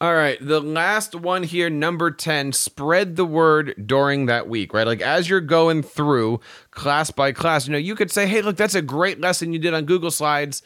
All 0.00 0.14
right, 0.14 0.36
the 0.40 0.60
last 0.60 1.14
one 1.14 1.44
here, 1.44 1.70
number 1.70 2.10
10, 2.10 2.52
spread 2.52 3.16
the 3.16 3.24
word 3.24 3.74
during 3.86 4.26
that 4.26 4.48
week, 4.48 4.74
right? 4.74 4.86
Like 4.86 5.00
as 5.00 5.28
you're 5.28 5.40
going 5.40 5.82
through 5.82 6.40
class 6.72 7.10
by 7.10 7.32
class, 7.32 7.66
you 7.66 7.72
know, 7.72 7.78
you 7.78 7.94
could 7.94 8.10
say, 8.10 8.26
hey, 8.26 8.42
look, 8.42 8.56
that's 8.56 8.74
a 8.74 8.82
great 8.82 9.20
lesson 9.20 9.52
you 9.52 9.58
did 9.58 9.72
on 9.72 9.84
Google 9.84 10.10
Slides. 10.10 10.62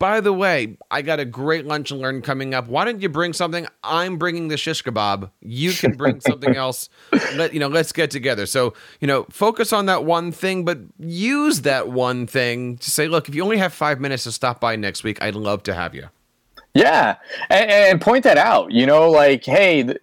By 0.00 0.20
the 0.20 0.32
way, 0.32 0.76
I 0.90 1.02
got 1.02 1.20
a 1.20 1.24
great 1.24 1.64
lunch 1.64 1.92
and 1.92 2.00
learn 2.00 2.20
coming 2.20 2.52
up. 2.52 2.66
Why 2.66 2.84
don't 2.84 3.00
you 3.00 3.08
bring 3.08 3.32
something? 3.32 3.66
I'm 3.84 4.18
bringing 4.18 4.48
the 4.48 4.56
shish 4.56 4.82
kebab. 4.82 5.30
You 5.40 5.72
can 5.72 5.92
bring 5.92 6.20
something 6.20 6.56
else. 6.56 6.88
Let 7.36 7.54
you 7.54 7.60
know. 7.60 7.68
Let's 7.68 7.92
get 7.92 8.10
together. 8.10 8.46
So 8.46 8.74
you 9.00 9.06
know, 9.06 9.24
focus 9.30 9.72
on 9.72 9.86
that 9.86 10.04
one 10.04 10.32
thing, 10.32 10.64
but 10.64 10.80
use 10.98 11.62
that 11.62 11.88
one 11.88 12.26
thing 12.26 12.76
to 12.78 12.90
say, 12.90 13.06
look, 13.06 13.28
if 13.28 13.36
you 13.36 13.44
only 13.44 13.58
have 13.58 13.72
five 13.72 14.00
minutes 14.00 14.24
to 14.24 14.32
stop 14.32 14.60
by 14.60 14.74
next 14.74 15.04
week, 15.04 15.22
I'd 15.22 15.36
love 15.36 15.62
to 15.62 15.74
have 15.74 15.94
you. 15.94 16.08
Yeah, 16.74 17.16
and, 17.50 17.70
and, 17.70 18.00
point 18.00 18.24
that 18.24 18.36
out. 18.36 18.72
You 18.72 18.84
know, 18.86 19.08
like, 19.08 19.44
hey, 19.44 19.94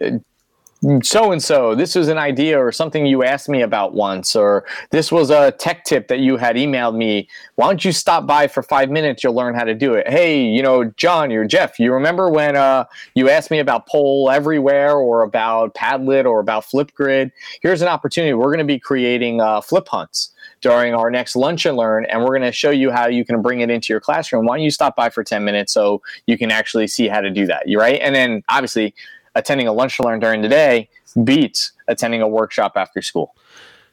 so 1.03 1.31
and 1.31 1.43
so, 1.43 1.75
this 1.75 1.93
was 1.93 2.07
an 2.07 2.17
idea 2.17 2.57
or 2.57 2.71
something 2.71 3.05
you 3.05 3.23
asked 3.23 3.47
me 3.47 3.61
about 3.61 3.93
once, 3.93 4.35
or 4.35 4.65
this 4.89 5.11
was 5.11 5.29
a 5.29 5.51
tech 5.51 5.83
tip 5.83 6.07
that 6.07 6.19
you 6.19 6.37
had 6.37 6.55
emailed 6.55 6.95
me. 6.95 7.29
Why 7.55 7.67
don't 7.67 7.85
you 7.85 7.91
stop 7.91 8.25
by 8.25 8.47
for 8.47 8.63
five 8.63 8.89
minutes? 8.89 9.23
You'll 9.23 9.35
learn 9.35 9.53
how 9.53 9.63
to 9.63 9.75
do 9.75 9.93
it. 9.93 10.09
Hey, 10.09 10.43
you 10.43 10.63
know, 10.63 10.85
John, 10.97 11.29
you're 11.29 11.45
Jeff. 11.45 11.79
You 11.79 11.93
remember 11.93 12.31
when 12.31 12.55
uh, 12.55 12.85
you 13.13 13.29
asked 13.29 13.51
me 13.51 13.59
about 13.59 13.87
Poll 13.87 14.31
Everywhere 14.31 14.95
or 14.95 15.21
about 15.21 15.75
Padlet 15.75 16.25
or 16.25 16.39
about 16.39 16.65
Flipgrid? 16.65 17.31
Here's 17.61 17.83
an 17.83 17.87
opportunity. 17.87 18.33
We're 18.33 18.45
going 18.45 18.57
to 18.57 18.65
be 18.65 18.79
creating 18.79 19.39
uh, 19.39 19.61
flip 19.61 19.87
hunts 19.87 20.31
during 20.61 20.95
our 20.95 21.11
next 21.11 21.35
lunch 21.35 21.67
and 21.67 21.77
learn, 21.77 22.05
and 22.05 22.21
we're 22.21 22.37
going 22.37 22.41
to 22.41 22.51
show 22.51 22.71
you 22.71 22.89
how 22.89 23.07
you 23.07 23.23
can 23.23 23.43
bring 23.43 23.59
it 23.59 23.69
into 23.69 23.93
your 23.93 23.99
classroom. 23.99 24.45
Why 24.45 24.57
don't 24.57 24.63
you 24.63 24.71
stop 24.71 24.95
by 24.95 25.11
for 25.11 25.23
10 25.23 25.43
minutes 25.43 25.73
so 25.73 26.01
you 26.25 26.39
can 26.39 26.49
actually 26.49 26.87
see 26.87 27.07
how 27.07 27.21
to 27.21 27.29
do 27.29 27.45
that? 27.45 27.67
You 27.67 27.79
right? 27.79 27.99
And 28.01 28.15
then 28.15 28.41
obviously 28.49 28.95
attending 29.35 29.67
a 29.67 29.73
lunch 29.73 29.99
and 29.99 30.05
learn 30.05 30.19
during 30.19 30.41
the 30.41 30.49
day 30.49 30.89
beats 31.23 31.71
attending 31.87 32.21
a 32.21 32.27
workshop 32.27 32.73
after 32.75 33.01
school. 33.01 33.35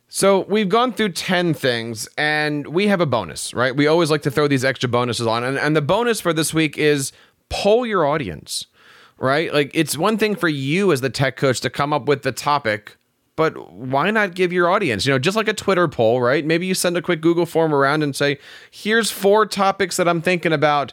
So 0.09 0.47
we've 0.49 0.69
gone 0.69 0.93
through 0.93 1.13
10 1.13 1.53
things 1.53 2.09
and 2.17 2.67
we 2.69 2.87
have 2.87 3.01
a 3.01 3.07
bonus, 3.07 3.53
right? 3.53 3.77
We 3.77 3.87
always 3.87 4.11
like 4.11 4.23
to 4.23 4.31
throw 4.31 4.49
these 4.49 4.65
extra 4.65 4.89
bonuses 4.89 5.27
on. 5.27 5.45
And, 5.45 5.59
and 5.59 5.77
the 5.77 5.83
bonus 5.83 6.21
for 6.21 6.33
this 6.33 6.55
week 6.55 6.79
is 6.79 7.13
poll 7.51 7.85
your 7.85 8.07
audience, 8.07 8.67
right? 9.19 9.53
Like 9.53 9.71
it's 9.75 9.99
one 9.99 10.17
thing 10.17 10.35
for 10.35 10.49
you 10.49 10.93
as 10.93 11.03
the 11.03 11.11
tech 11.11 11.37
coach 11.37 11.61
to 11.61 11.71
come 11.71 11.93
up 11.93 12.07
with 12.07 12.23
the 12.23 12.33
topic 12.33 12.97
but 13.39 13.71
why 13.73 14.11
not 14.11 14.35
give 14.35 14.53
your 14.53 14.69
audience, 14.69 15.07
you 15.07 15.13
know, 15.13 15.19
just 15.21 15.37
like 15.37 15.47
a 15.47 15.55
Twitter 15.55 15.87
poll, 15.87 16.21
right? 16.21 16.45
Maybe 16.45 16.67
you 16.67 16.75
send 16.75 16.97
a 16.97 17.01
quick 17.01 17.21
Google 17.21 17.47
form 17.47 17.73
around 17.73 18.03
and 18.03 18.17
say, 18.17 18.41
here's 18.69 19.13
four 19.13 19.47
topics 19.47 19.97
that 19.97 20.09
I'm 20.09 20.21
thinking 20.21 20.53
about. 20.53 20.93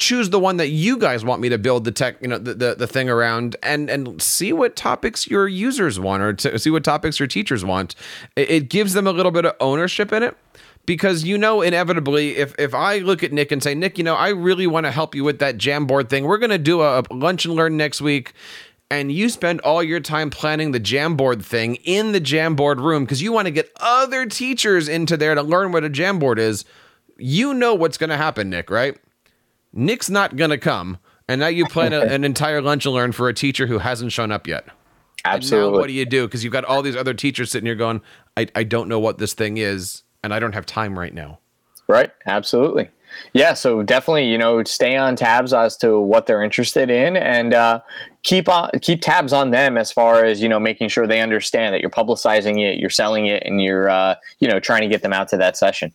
Choose 0.00 0.30
the 0.30 0.40
one 0.40 0.56
that 0.56 0.68
you 0.68 0.96
guys 0.96 1.24
want 1.24 1.40
me 1.40 1.48
to 1.50 1.58
build 1.58 1.84
the 1.84 1.92
tech, 1.92 2.16
you 2.20 2.28
know, 2.28 2.38
the, 2.38 2.54
the, 2.54 2.74
the 2.74 2.86
thing 2.86 3.08
around 3.08 3.56
and 3.62 3.88
and 3.88 4.20
see 4.20 4.52
what 4.52 4.74
topics 4.74 5.28
your 5.28 5.46
users 5.46 6.00
want 6.00 6.22
or 6.22 6.32
to 6.32 6.58
see 6.58 6.70
what 6.70 6.84
topics 6.84 7.20
your 7.20 7.28
teachers 7.28 7.64
want. 7.64 7.94
It, 8.34 8.50
it 8.50 8.68
gives 8.68 8.94
them 8.94 9.06
a 9.06 9.12
little 9.12 9.32
bit 9.32 9.44
of 9.44 9.54
ownership 9.60 10.12
in 10.12 10.22
it 10.22 10.36
because 10.86 11.24
you 11.24 11.36
know 11.36 11.60
inevitably 11.60 12.36
if 12.36 12.54
if 12.58 12.74
I 12.74 12.98
look 12.98 13.22
at 13.22 13.32
Nick 13.32 13.52
and 13.52 13.62
say 13.62 13.74
Nick 13.74 13.98
you 13.98 14.04
know 14.04 14.14
I 14.14 14.30
really 14.30 14.66
want 14.66 14.86
to 14.86 14.90
help 14.90 15.14
you 15.14 15.22
with 15.22 15.38
that 15.40 15.58
Jamboard 15.58 16.08
thing 16.08 16.24
we're 16.24 16.38
going 16.38 16.50
to 16.50 16.58
do 16.58 16.80
a 16.80 17.04
lunch 17.10 17.44
and 17.44 17.54
learn 17.54 17.76
next 17.76 18.00
week 18.00 18.32
and 18.90 19.12
you 19.12 19.28
spend 19.28 19.60
all 19.60 19.82
your 19.82 20.00
time 20.00 20.30
planning 20.30 20.72
the 20.72 20.80
Jamboard 20.80 21.44
thing 21.44 21.76
in 21.76 22.12
the 22.12 22.20
Jamboard 22.20 22.78
room 22.78 23.04
because 23.04 23.22
you 23.22 23.32
want 23.32 23.46
to 23.46 23.52
get 23.52 23.70
other 23.76 24.26
teachers 24.26 24.88
into 24.88 25.16
there 25.16 25.34
to 25.34 25.42
learn 25.42 25.70
what 25.70 25.84
a 25.84 25.88
Jamboard 25.88 26.38
is, 26.38 26.64
you 27.16 27.54
know 27.54 27.74
what's 27.74 27.96
going 27.96 28.10
to 28.10 28.16
happen, 28.16 28.50
Nick, 28.50 28.68
right? 28.68 28.98
Nick's 29.72 30.10
not 30.10 30.36
going 30.36 30.50
to 30.50 30.58
come. 30.58 30.98
And 31.28 31.40
now 31.40 31.46
you 31.46 31.66
plan 31.66 31.92
a, 31.92 32.00
an 32.00 32.24
entire 32.24 32.60
lunch 32.60 32.86
and 32.86 32.94
learn 32.94 33.12
for 33.12 33.28
a 33.28 33.34
teacher 33.34 33.66
who 33.66 33.78
hasn't 33.78 34.12
shown 34.12 34.32
up 34.32 34.46
yet. 34.46 34.66
Absolutely. 35.24 35.78
what 35.78 35.86
do 35.86 35.92
you 35.92 36.06
do? 36.06 36.26
Because 36.26 36.42
you've 36.42 36.52
got 36.52 36.64
all 36.64 36.82
these 36.82 36.96
other 36.96 37.14
teachers 37.14 37.50
sitting 37.50 37.66
here 37.66 37.74
going, 37.74 38.00
I, 38.36 38.48
I 38.54 38.64
don't 38.64 38.88
know 38.88 38.98
what 38.98 39.18
this 39.18 39.34
thing 39.34 39.58
is, 39.58 40.02
and 40.24 40.32
I 40.32 40.38
don't 40.38 40.54
have 40.54 40.66
time 40.66 40.98
right 40.98 41.12
now. 41.12 41.38
Right. 41.88 42.10
Absolutely. 42.26 42.90
Yeah, 43.32 43.54
so 43.54 43.82
definitely, 43.82 44.30
you 44.30 44.38
know, 44.38 44.62
stay 44.64 44.96
on 44.96 45.16
tabs 45.16 45.52
as 45.52 45.76
to 45.78 46.00
what 46.00 46.26
they're 46.26 46.42
interested 46.42 46.90
in, 46.90 47.16
and 47.16 47.54
uh, 47.54 47.80
keep 48.22 48.48
on 48.48 48.70
keep 48.80 49.02
tabs 49.02 49.32
on 49.32 49.50
them 49.50 49.76
as 49.76 49.90
far 49.92 50.24
as 50.24 50.40
you 50.40 50.48
know, 50.48 50.60
making 50.60 50.88
sure 50.88 51.06
they 51.06 51.20
understand 51.20 51.74
that 51.74 51.80
you're 51.80 51.90
publicizing 51.90 52.60
it, 52.60 52.78
you're 52.78 52.90
selling 52.90 53.26
it, 53.26 53.42
and 53.44 53.60
you're 53.60 53.88
uh, 53.88 54.14
you 54.38 54.48
know 54.48 54.60
trying 54.60 54.82
to 54.82 54.88
get 54.88 55.02
them 55.02 55.12
out 55.12 55.28
to 55.28 55.36
that 55.36 55.56
session. 55.56 55.92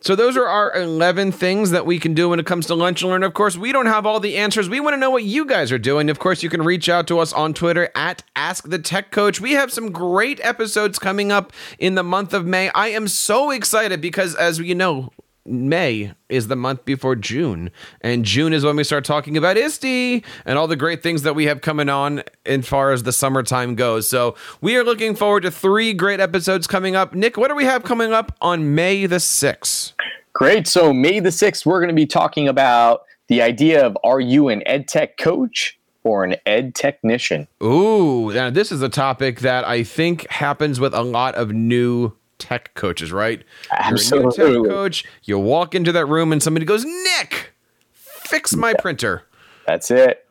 So 0.00 0.14
those 0.14 0.36
are 0.36 0.46
our 0.46 0.74
11 0.76 1.32
things 1.32 1.70
that 1.72 1.84
we 1.84 1.98
can 1.98 2.14
do 2.14 2.28
when 2.28 2.38
it 2.38 2.46
comes 2.46 2.66
to 2.66 2.74
lunch 2.74 3.02
and 3.02 3.10
learn. 3.10 3.24
Of 3.24 3.34
course, 3.34 3.56
we 3.56 3.72
don't 3.72 3.86
have 3.86 4.06
all 4.06 4.20
the 4.20 4.36
answers. 4.36 4.68
We 4.68 4.78
want 4.78 4.94
to 4.94 4.98
know 4.98 5.10
what 5.10 5.24
you 5.24 5.44
guys 5.44 5.72
are 5.72 5.78
doing. 5.78 6.08
Of 6.08 6.20
course, 6.20 6.42
you 6.42 6.48
can 6.48 6.62
reach 6.62 6.88
out 6.88 7.08
to 7.08 7.18
us 7.18 7.32
on 7.32 7.52
Twitter 7.52 7.90
at 7.96 8.22
Ask 8.36 8.68
the 8.68 8.78
Tech 8.78 9.10
Coach. 9.10 9.40
We 9.40 9.52
have 9.52 9.72
some 9.72 9.90
great 9.90 10.38
episodes 10.44 11.00
coming 11.00 11.32
up 11.32 11.52
in 11.80 11.96
the 11.96 12.04
month 12.04 12.32
of 12.32 12.46
May. 12.46 12.70
I 12.70 12.88
am 12.88 13.08
so 13.08 13.50
excited 13.50 14.00
because 14.00 14.36
as 14.36 14.60
you 14.60 14.76
know, 14.76 15.10
May 15.44 16.12
is 16.28 16.48
the 16.48 16.56
month 16.56 16.84
before 16.84 17.16
June, 17.16 17.70
and 18.00 18.24
June 18.24 18.52
is 18.52 18.64
when 18.64 18.76
we 18.76 18.84
start 18.84 19.04
talking 19.04 19.36
about 19.36 19.56
ISTE 19.56 20.24
and 20.44 20.58
all 20.58 20.66
the 20.66 20.76
great 20.76 21.02
things 21.02 21.22
that 21.22 21.34
we 21.34 21.46
have 21.46 21.60
coming 21.60 21.88
on 21.88 22.22
as 22.44 22.66
far 22.66 22.92
as 22.92 23.02
the 23.02 23.12
summertime 23.12 23.74
goes. 23.74 24.08
So 24.08 24.34
we 24.60 24.76
are 24.76 24.84
looking 24.84 25.14
forward 25.14 25.42
to 25.44 25.50
three 25.50 25.92
great 25.92 26.20
episodes 26.20 26.66
coming 26.66 26.96
up. 26.96 27.14
Nick, 27.14 27.36
what 27.36 27.48
do 27.48 27.54
we 27.54 27.64
have 27.64 27.84
coming 27.84 28.12
up 28.12 28.36
on 28.40 28.74
May 28.74 29.06
the 29.06 29.16
6th? 29.16 29.92
Great. 30.32 30.68
So 30.68 30.92
May 30.92 31.20
the 31.20 31.30
6th, 31.30 31.66
we're 31.66 31.80
going 31.80 31.88
to 31.88 31.94
be 31.94 32.06
talking 32.06 32.46
about 32.46 33.02
the 33.28 33.42
idea 33.42 33.84
of 33.84 33.96
are 34.04 34.20
you 34.20 34.48
an 34.48 34.62
ed 34.66 34.88
tech 34.88 35.16
coach 35.16 35.78
or 36.04 36.24
an 36.24 36.36
ed 36.46 36.74
technician? 36.74 37.48
Ooh, 37.62 38.32
now 38.32 38.50
this 38.50 38.72
is 38.72 38.82
a 38.82 38.88
topic 38.88 39.40
that 39.40 39.66
I 39.66 39.82
think 39.82 40.28
happens 40.30 40.80
with 40.80 40.94
a 40.94 41.02
lot 41.02 41.34
of 41.34 41.52
new 41.52 42.12
tech 42.38 42.74
coaches, 42.74 43.12
right? 43.12 43.42
Absolutely. 43.72 44.36
You're 44.36 44.46
a 44.46 44.50
new 44.50 44.62
tech 44.64 44.70
coach. 44.70 45.04
You 45.24 45.38
walk 45.38 45.74
into 45.74 45.92
that 45.92 46.06
room 46.06 46.32
and 46.32 46.42
somebody 46.42 46.66
goes, 46.66 46.84
Nick, 46.84 47.52
fix 47.92 48.54
my 48.54 48.74
printer. 48.74 49.24
That's 49.66 49.90
it. 49.90 50.24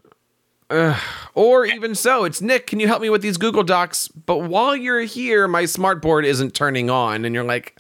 Uh, 0.70 1.00
or 1.34 1.66
even 1.66 1.96
so, 1.96 2.26
it's 2.26 2.42
Nick. 2.42 2.68
Can 2.68 2.80
you 2.80 2.88
help 2.88 3.02
me 3.02 3.10
with 3.10 3.22
these 3.22 3.38
Google 3.38 3.64
Docs? 3.64 4.10
But 4.10 4.40
while 4.40 4.76
you're 4.76 5.02
here, 5.02 5.48
my 5.48 5.64
smartboard 5.64 6.26
isn't 6.26 6.54
turning 6.54 6.90
on, 6.90 7.24
and 7.24 7.34
you're 7.34 7.46
like, 7.46 7.80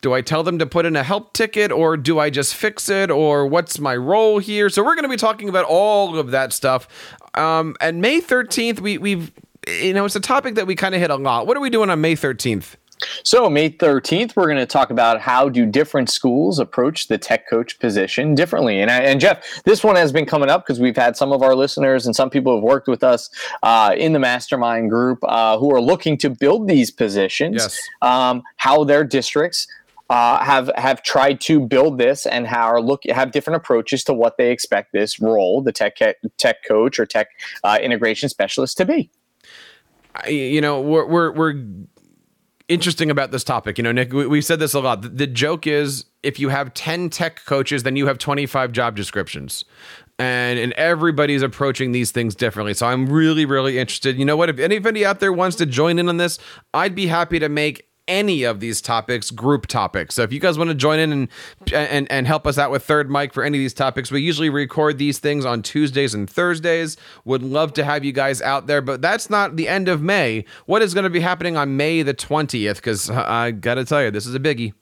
do 0.00 0.12
I 0.12 0.20
tell 0.20 0.42
them 0.42 0.58
to 0.58 0.66
put 0.66 0.86
in 0.86 0.96
a 0.96 1.04
help 1.04 1.32
ticket, 1.34 1.70
or 1.70 1.96
do 1.96 2.18
I 2.18 2.30
just 2.30 2.54
fix 2.54 2.88
it, 2.88 3.10
or 3.10 3.46
what's 3.46 3.78
my 3.78 3.94
role 3.94 4.38
here? 4.38 4.68
So 4.68 4.82
we're 4.82 4.94
going 4.94 5.04
to 5.04 5.10
be 5.10 5.16
talking 5.16 5.48
about 5.48 5.66
all 5.66 6.18
of 6.18 6.32
that 6.32 6.52
stuff. 6.52 6.88
Um, 7.34 7.76
and 7.80 8.00
May 8.00 8.20
13th, 8.20 8.80
we 8.80 8.98
we've 8.98 9.30
you 9.68 9.92
know 9.92 10.04
it's 10.04 10.16
a 10.16 10.20
topic 10.20 10.56
that 10.56 10.66
we 10.66 10.74
kind 10.74 10.94
of 10.94 11.00
hit 11.00 11.10
a 11.10 11.16
lot. 11.16 11.46
What 11.46 11.56
are 11.56 11.60
we 11.60 11.70
doing 11.70 11.90
on 11.90 12.00
May 12.00 12.16
13th? 12.16 12.74
So, 13.22 13.48
May 13.48 13.70
13th, 13.70 14.36
we're 14.36 14.46
going 14.46 14.56
to 14.56 14.66
talk 14.66 14.90
about 14.90 15.20
how 15.20 15.48
do 15.48 15.66
different 15.66 16.10
schools 16.10 16.58
approach 16.58 17.08
the 17.08 17.18
tech 17.18 17.48
coach 17.48 17.78
position 17.78 18.34
differently. 18.34 18.80
And, 18.80 18.90
and 18.90 19.20
Jeff, 19.20 19.62
this 19.64 19.82
one 19.82 19.96
has 19.96 20.12
been 20.12 20.26
coming 20.26 20.48
up 20.48 20.64
because 20.64 20.80
we've 20.80 20.96
had 20.96 21.16
some 21.16 21.32
of 21.32 21.42
our 21.42 21.54
listeners 21.54 22.06
and 22.06 22.14
some 22.14 22.30
people 22.30 22.54
have 22.54 22.62
worked 22.62 22.88
with 22.88 23.02
us 23.02 23.30
uh, 23.62 23.94
in 23.96 24.12
the 24.12 24.18
mastermind 24.18 24.90
group 24.90 25.18
uh, 25.24 25.58
who 25.58 25.74
are 25.74 25.80
looking 25.80 26.16
to 26.18 26.30
build 26.30 26.68
these 26.68 26.90
positions, 26.90 27.56
yes. 27.56 27.80
um, 28.02 28.42
how 28.56 28.84
their 28.84 29.04
districts 29.04 29.66
uh, 30.10 30.42
have 30.42 30.70
have 30.74 31.02
tried 31.04 31.40
to 31.40 31.60
build 31.60 31.98
this 31.98 32.26
and 32.26 32.46
how 32.48 32.66
are 32.66 32.82
look 32.82 33.02
have 33.08 33.30
different 33.30 33.56
approaches 33.56 34.02
to 34.02 34.12
what 34.12 34.36
they 34.36 34.50
expect 34.50 34.92
this 34.92 35.20
role, 35.20 35.62
the 35.62 35.72
tech 35.72 35.96
tech 36.36 36.64
coach 36.66 36.98
or 36.98 37.06
tech 37.06 37.28
uh, 37.62 37.78
integration 37.80 38.28
specialist, 38.28 38.76
to 38.76 38.84
be. 38.84 39.08
You 40.28 40.60
know, 40.60 40.80
we're 40.80 41.06
we're, 41.06 41.32
we're 41.32 41.64
interesting 42.70 43.10
about 43.10 43.32
this 43.32 43.44
topic. 43.44 43.76
You 43.76 43.84
know, 43.84 43.92
Nick, 43.92 44.12
we, 44.12 44.26
we 44.26 44.40
said 44.40 44.60
this 44.60 44.72
a 44.72 44.80
lot. 44.80 45.02
The, 45.02 45.08
the, 45.08 45.26
joke 45.26 45.66
is 45.66 46.06
if 46.22 46.38
you 46.38 46.48
have 46.48 46.72
10 46.72 47.10
tech 47.10 47.44
coaches, 47.44 47.82
then 47.82 47.96
you 47.96 48.06
have 48.06 48.16
25 48.18 48.72
job 48.72 48.96
descriptions. 48.96 49.64
and 50.18 50.58
and 50.58 50.72
everybody's 50.74 51.42
approaching 51.42 51.92
these 51.92 52.10
things 52.12 52.34
differently. 52.34 52.74
So 52.74 52.86
I'm 52.86 53.06
really 53.10 53.44
really 53.44 53.78
interested. 53.78 54.18
You 54.18 54.24
know 54.24 54.36
what? 54.36 54.48
If 54.48 54.58
anybody 54.58 55.04
out 55.04 55.20
there 55.20 55.32
wants 55.32 55.56
to 55.56 55.66
join 55.66 55.98
in 55.98 56.08
on 56.08 56.16
this, 56.16 56.38
I'd 56.72 56.94
be 56.94 57.08
happy 57.08 57.38
to 57.40 57.48
make 57.48 57.89
any 58.10 58.42
of 58.42 58.58
these 58.58 58.82
topics 58.82 59.30
group 59.30 59.68
topics. 59.68 60.16
So 60.16 60.22
if 60.22 60.32
you 60.32 60.40
guys 60.40 60.58
want 60.58 60.68
to 60.68 60.74
join 60.74 60.98
in 60.98 61.12
and 61.12 61.28
and 61.72 62.10
and 62.10 62.26
help 62.26 62.46
us 62.46 62.58
out 62.58 62.70
with 62.70 62.82
third 62.82 63.08
mic 63.08 63.32
for 63.32 63.44
any 63.44 63.56
of 63.56 63.60
these 63.60 63.72
topics, 63.72 64.10
we 64.10 64.20
usually 64.20 64.50
record 64.50 64.98
these 64.98 65.20
things 65.20 65.46
on 65.46 65.62
Tuesdays 65.62 66.12
and 66.12 66.28
Thursdays. 66.28 66.96
Would 67.24 67.42
love 67.42 67.72
to 67.74 67.84
have 67.84 68.04
you 68.04 68.12
guys 68.12 68.42
out 68.42 68.66
there, 68.66 68.82
but 68.82 69.00
that's 69.00 69.30
not 69.30 69.56
the 69.56 69.68
end 69.68 69.88
of 69.88 70.02
May. 70.02 70.44
What 70.66 70.82
is 70.82 70.92
going 70.92 71.04
to 71.04 71.10
be 71.10 71.20
happening 71.20 71.56
on 71.56 71.76
May 71.76 72.02
the 72.02 72.12
20th 72.12 72.82
cuz 72.82 73.08
I 73.08 73.52
got 73.52 73.76
to 73.76 73.84
tell 73.84 74.02
you, 74.02 74.10
this 74.10 74.26
is 74.26 74.34
a 74.34 74.40
biggie. 74.40 74.74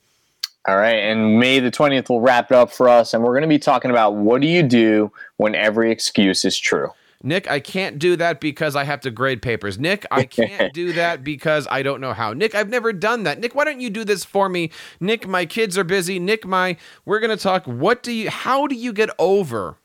All 0.67 0.77
right, 0.77 0.97
and 0.97 1.39
May 1.39 1.61
the 1.61 1.71
20th 1.71 2.09
will 2.09 2.21
wrap 2.21 2.51
it 2.51 2.57
up 2.57 2.73
for 2.73 2.89
us 2.89 3.13
and 3.13 3.23
we're 3.23 3.33
going 3.33 3.43
to 3.43 3.49
be 3.49 3.59
talking 3.59 3.91
about 3.91 4.17
what 4.17 4.41
do 4.41 4.47
you 4.47 4.63
do 4.63 5.13
when 5.37 5.55
every 5.55 5.93
excuse 5.93 6.45
is 6.45 6.59
true. 6.59 6.91
Nick, 7.23 7.51
I 7.51 7.59
can't 7.59 7.99
do 7.99 8.15
that 8.17 8.41
because 8.41 8.77
I 8.77 8.85
have 8.85 9.01
to 9.01 9.11
grade 9.11 9.43
papers. 9.43 9.79
Nick, 9.79 10.07
I 10.11 10.25
can't 10.25 10.73
do 10.75 10.93
that 10.93 11.25
because 11.25 11.67
I 11.69 11.83
don't 11.83 12.01
know 12.01 12.13
how. 12.13 12.33
Nick, 12.33 12.55
I've 12.55 12.69
never 12.69 12.93
done 12.93 13.25
that. 13.25 13.41
Nick, 13.41 13.57
why 13.57 13.65
don't 13.65 13.81
you 13.81 13.91
do 13.91 14.05
this 14.05 14.25
for 14.25 14.49
me? 14.49 14.71
Nick, 15.01 15.27
my 15.27 15.45
kids 15.45 15.77
are 15.77 15.85
busy. 15.85 16.21
Nick, 16.21 16.47
my 16.47 16.77
we're 17.05 17.19
going 17.21 17.37
to 17.37 17.43
talk 17.43 17.65
what 17.65 18.03
do 18.03 18.13
you 18.13 18.31
how 18.31 18.67
do 18.69 18.77
you 18.77 18.93
get 18.93 19.11
over 19.19 19.79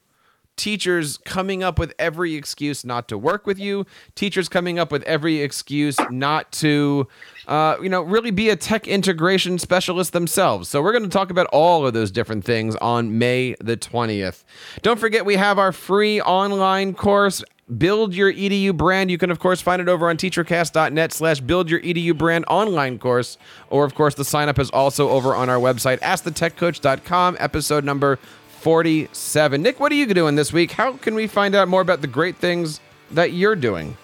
teachers 0.56 1.18
coming 1.26 1.64
up 1.64 1.80
with 1.80 1.94
every 1.98 2.36
excuse 2.36 2.86
not 2.86 3.08
to 3.08 3.18
work 3.18 3.46
with 3.46 3.60
you, 3.60 3.86
teachers 4.16 4.50
coming 4.50 4.80
up 4.80 4.92
with 4.92 5.04
every 5.04 5.42
excuse 5.42 5.98
not 6.10 6.52
to, 6.54 7.08
uh, 7.48 7.78
you 7.82 7.90
know, 7.90 8.02
really 8.02 8.32
be 8.32 8.50
a 8.50 8.56
tech 8.56 8.88
integration 8.88 9.58
specialist 9.58 10.14
themselves. 10.14 10.70
So 10.70 10.82
we're 10.82 10.92
going 10.92 11.04
to 11.04 11.10
talk 11.10 11.30
about 11.30 11.48
all 11.48 11.86
of 11.86 11.94
those 11.94 12.12
different 12.12 12.46
things 12.46 12.76
on 12.78 13.18
May 13.18 13.56
the 13.60 13.78
20th. 13.78 14.44
Don't 14.82 15.00
forget, 15.00 15.26
we 15.26 15.36
have 15.36 15.58
our 15.58 15.72
free 15.72 16.22
online 16.22 16.94
course. 16.94 17.44
Build 17.78 18.14
your 18.14 18.32
EDU 18.32 18.76
brand. 18.76 19.10
You 19.10 19.18
can, 19.18 19.32
of 19.32 19.40
course, 19.40 19.62
find 19.62 19.82
it 19.82 19.88
over 19.88 20.10
on 20.10 20.18
teachercast.net 20.18 21.14
slash 21.14 21.40
build 21.40 21.70
your 21.70 21.80
EDU 21.80 22.16
brand 22.16 22.44
online 22.50 23.00
course. 23.00 23.38
Or, 23.70 23.86
of 23.86 23.96
course, 23.96 24.16
the 24.16 24.26
sign 24.26 24.50
up 24.50 24.60
is 24.60 24.70
also 24.72 25.10
over 25.10 25.34
on 25.34 25.50
our 25.50 25.58
website, 25.58 26.00
askthetechcoach.com, 26.02 27.38
episode 27.40 27.86
number 27.86 28.20
47. 28.64 29.62
Nick, 29.62 29.82
what 29.82 29.92
are 29.92 29.96
you 29.96 30.06
doing 30.06 30.36
this 30.36 30.54
week? 30.54 30.72
How 30.72 30.94
can 30.94 31.16
we 31.16 31.28
find 31.28 31.54
out 31.54 31.68
more 31.68 31.82
about 31.82 32.00
the 32.00 32.08
great 32.08 32.38
things 32.38 32.80
that 33.12 33.34
you're 33.34 33.58
doing? 33.58 33.98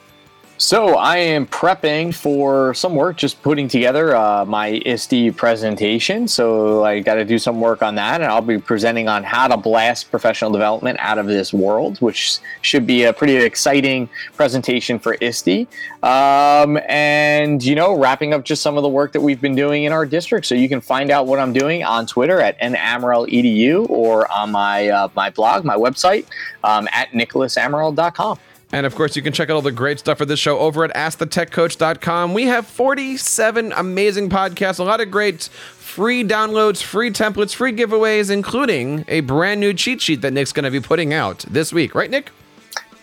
So 0.62 0.98
I 0.98 1.16
am 1.20 1.48
prepping 1.48 2.14
for 2.14 2.74
some 2.74 2.94
work, 2.94 3.16
just 3.16 3.42
putting 3.42 3.70
together 3.70 4.14
uh, 4.14 4.44
my 4.44 4.82
ISTE 4.86 5.34
presentation. 5.38 6.28
So 6.28 6.84
I 6.84 7.00
got 7.00 7.16
to 7.16 7.24
do 7.24 7.40
some 7.40 7.62
work 7.62 7.82
on 7.82 7.96
that, 7.96 8.20
and 8.20 8.30
I'll 8.30 8.42
be 8.42 8.58
presenting 8.58 9.08
on 9.08 9.24
how 9.24 9.48
to 9.48 9.56
blast 9.56 10.12
professional 10.12 10.52
development 10.52 11.00
out 11.00 11.18
of 11.18 11.28
this 11.28 11.54
world, 11.54 12.00
which 12.00 12.40
should 12.62 12.86
be 12.86 13.06
a 13.06 13.14
pretty 13.14 13.38
exciting 13.38 14.10
presentation 14.36 15.00
for 15.00 15.16
ISTE. 15.22 15.66
Um, 16.04 16.78
and 16.90 17.64
you 17.64 17.76
know, 17.76 17.98
wrapping 17.98 18.34
up 18.34 18.44
just 18.44 18.62
some 18.62 18.76
of 18.76 18.84
the 18.84 18.90
work 18.90 19.14
that 19.14 19.22
we've 19.22 19.40
been 19.40 19.56
doing 19.56 19.86
in 19.86 19.94
our 19.94 20.06
district. 20.06 20.46
So 20.46 20.56
you 20.56 20.68
can 20.68 20.82
find 20.82 21.10
out 21.10 21.26
what 21.26 21.40
I'm 21.40 21.54
doing 21.54 21.86
on 21.86 22.06
Twitter 22.06 22.42
at 22.42 22.60
namaral.edu 22.60 23.90
or 23.90 24.30
on 24.30 24.52
my 24.52 24.90
uh, 24.90 25.08
my 25.16 25.30
blog, 25.30 25.64
my 25.64 25.78
website 25.78 26.26
um, 26.66 26.90
at 26.92 27.12
nicholasamaral.com. 27.12 28.40
And 28.72 28.86
of 28.86 28.94
course, 28.94 29.16
you 29.16 29.22
can 29.22 29.34
check 29.34 29.50
out 29.50 29.56
all 29.56 29.62
the 29.62 29.72
great 29.72 30.00
stuff 30.00 30.20
for 30.20 30.26
this 30.26 30.40
show 30.40 30.60
over 30.60 30.84
at 30.84 30.94
AskTheTechCoach.com. 30.94 32.34
We 32.34 32.44
have 32.44 32.68
47 32.68 33.74
amazing 33.76 34.30
podcasts, 34.30 34.80
a 34.80 34.84
lot 34.84 35.02
of 35.02 35.10
great 35.10 35.44
free 35.44 36.24
downloads, 36.24 36.84
free 36.84 37.10
templates, 37.10 37.54
free 37.54 37.74
giveaways, 37.74 38.30
including 38.30 39.06
a 39.08 39.22
brand 39.22 39.60
new 39.60 39.74
cheat 39.74 40.02
sheet 40.02 40.22
that 40.22 40.34
Nick's 40.34 40.52
going 40.52 40.66
to 40.66 40.72
be 40.72 40.80
putting 40.80 41.14
out 41.14 41.40
this 41.50 41.74
week. 41.74 41.96
Right, 41.96 42.12
Nick? 42.12 42.30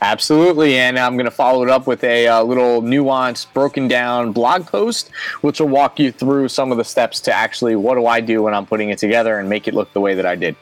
Absolutely, 0.02 0.76
and 0.76 0.98
I'm 0.98 1.16
going 1.16 1.24
to 1.24 1.30
follow 1.30 1.62
it 1.62 1.70
up 1.70 1.86
with 1.86 2.04
a 2.04 2.28
uh, 2.28 2.42
little 2.42 2.82
nuanced, 2.82 3.52
broken 3.54 3.88
down 3.88 4.30
blog 4.30 4.66
post, 4.66 5.10
which 5.40 5.58
will 5.58 5.68
walk 5.68 5.98
you 5.98 6.12
through 6.12 6.48
some 6.48 6.70
of 6.70 6.76
the 6.76 6.84
steps 6.84 7.18
to 7.20 7.32
actually 7.32 7.76
what 7.76 7.94
do 7.94 8.06
I 8.06 8.20
do 8.20 8.42
when 8.42 8.54
I'm 8.54 8.66
putting 8.66 8.90
it 8.90 8.98
together 8.98 9.38
and 9.38 9.48
make 9.48 9.66
it 9.66 9.74
look 9.74 9.92
the 9.94 10.00
way 10.00 10.14
that 10.14 10.26
I 10.26 10.36
did. 10.36 10.54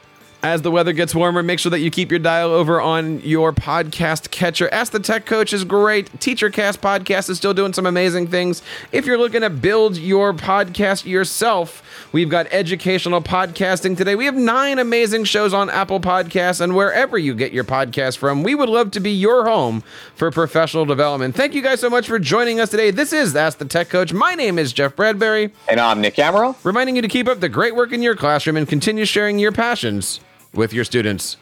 As 0.45 0.61
the 0.61 0.69
weather 0.69 0.93
gets 0.93 1.15
warmer, 1.15 1.41
make 1.41 1.57
sure 1.57 1.71
that 1.71 1.79
you 1.79 1.89
keep 1.89 2.11
your 2.11 2.19
dial 2.19 2.51
over 2.51 2.79
on 2.79 3.19
your 3.21 3.51
podcast 3.51 4.29
catcher. 4.29 4.71
Ask 4.71 4.91
the 4.91 4.99
Tech 4.99 5.25
Coach 5.25 5.53
is 5.53 5.63
great. 5.63 6.11
TeacherCast 6.19 6.77
podcast 6.77 7.31
is 7.31 7.37
still 7.37 7.55
doing 7.55 7.73
some 7.73 7.87
amazing 7.87 8.27
things. 8.27 8.61
If 8.91 9.07
you're 9.07 9.17
looking 9.17 9.41
to 9.41 9.49
build 9.49 9.97
your 9.97 10.35
podcast 10.35 11.05
yourself, 11.05 11.81
we've 12.11 12.29
got 12.29 12.45
educational 12.51 13.23
podcasting 13.23 13.97
today. 13.97 14.13
We 14.13 14.25
have 14.25 14.35
nine 14.35 14.77
amazing 14.77 15.23
shows 15.23 15.51
on 15.51 15.71
Apple 15.71 15.99
Podcasts 15.99 16.61
and 16.61 16.75
wherever 16.75 17.17
you 17.17 17.33
get 17.33 17.51
your 17.51 17.63
podcast 17.63 18.19
from. 18.19 18.43
We 18.43 18.53
would 18.53 18.69
love 18.69 18.91
to 18.91 18.99
be 18.99 19.09
your 19.09 19.45
home 19.45 19.81
for 20.13 20.29
professional 20.29 20.85
development. 20.85 21.33
Thank 21.33 21.55
you 21.55 21.63
guys 21.63 21.79
so 21.79 21.89
much 21.89 22.05
for 22.07 22.19
joining 22.19 22.59
us 22.59 22.69
today. 22.69 22.91
This 22.91 23.13
is 23.13 23.35
Ask 23.35 23.57
the 23.57 23.65
Tech 23.65 23.89
Coach. 23.89 24.13
My 24.13 24.35
name 24.35 24.59
is 24.59 24.73
Jeff 24.73 24.95
Bradbury. 24.95 25.51
And 25.67 25.79
I'm 25.79 26.01
Nick 26.01 26.17
Amaral. 26.17 26.55
Reminding 26.63 26.97
you 26.97 27.01
to 27.01 27.07
keep 27.07 27.27
up 27.27 27.39
the 27.39 27.49
great 27.49 27.75
work 27.75 27.91
in 27.91 28.03
your 28.03 28.15
classroom 28.15 28.57
and 28.57 28.67
continue 28.67 29.05
sharing 29.05 29.39
your 29.39 29.51
passions 29.51 30.19
with 30.55 30.73
your 30.73 30.85
students. 30.85 31.37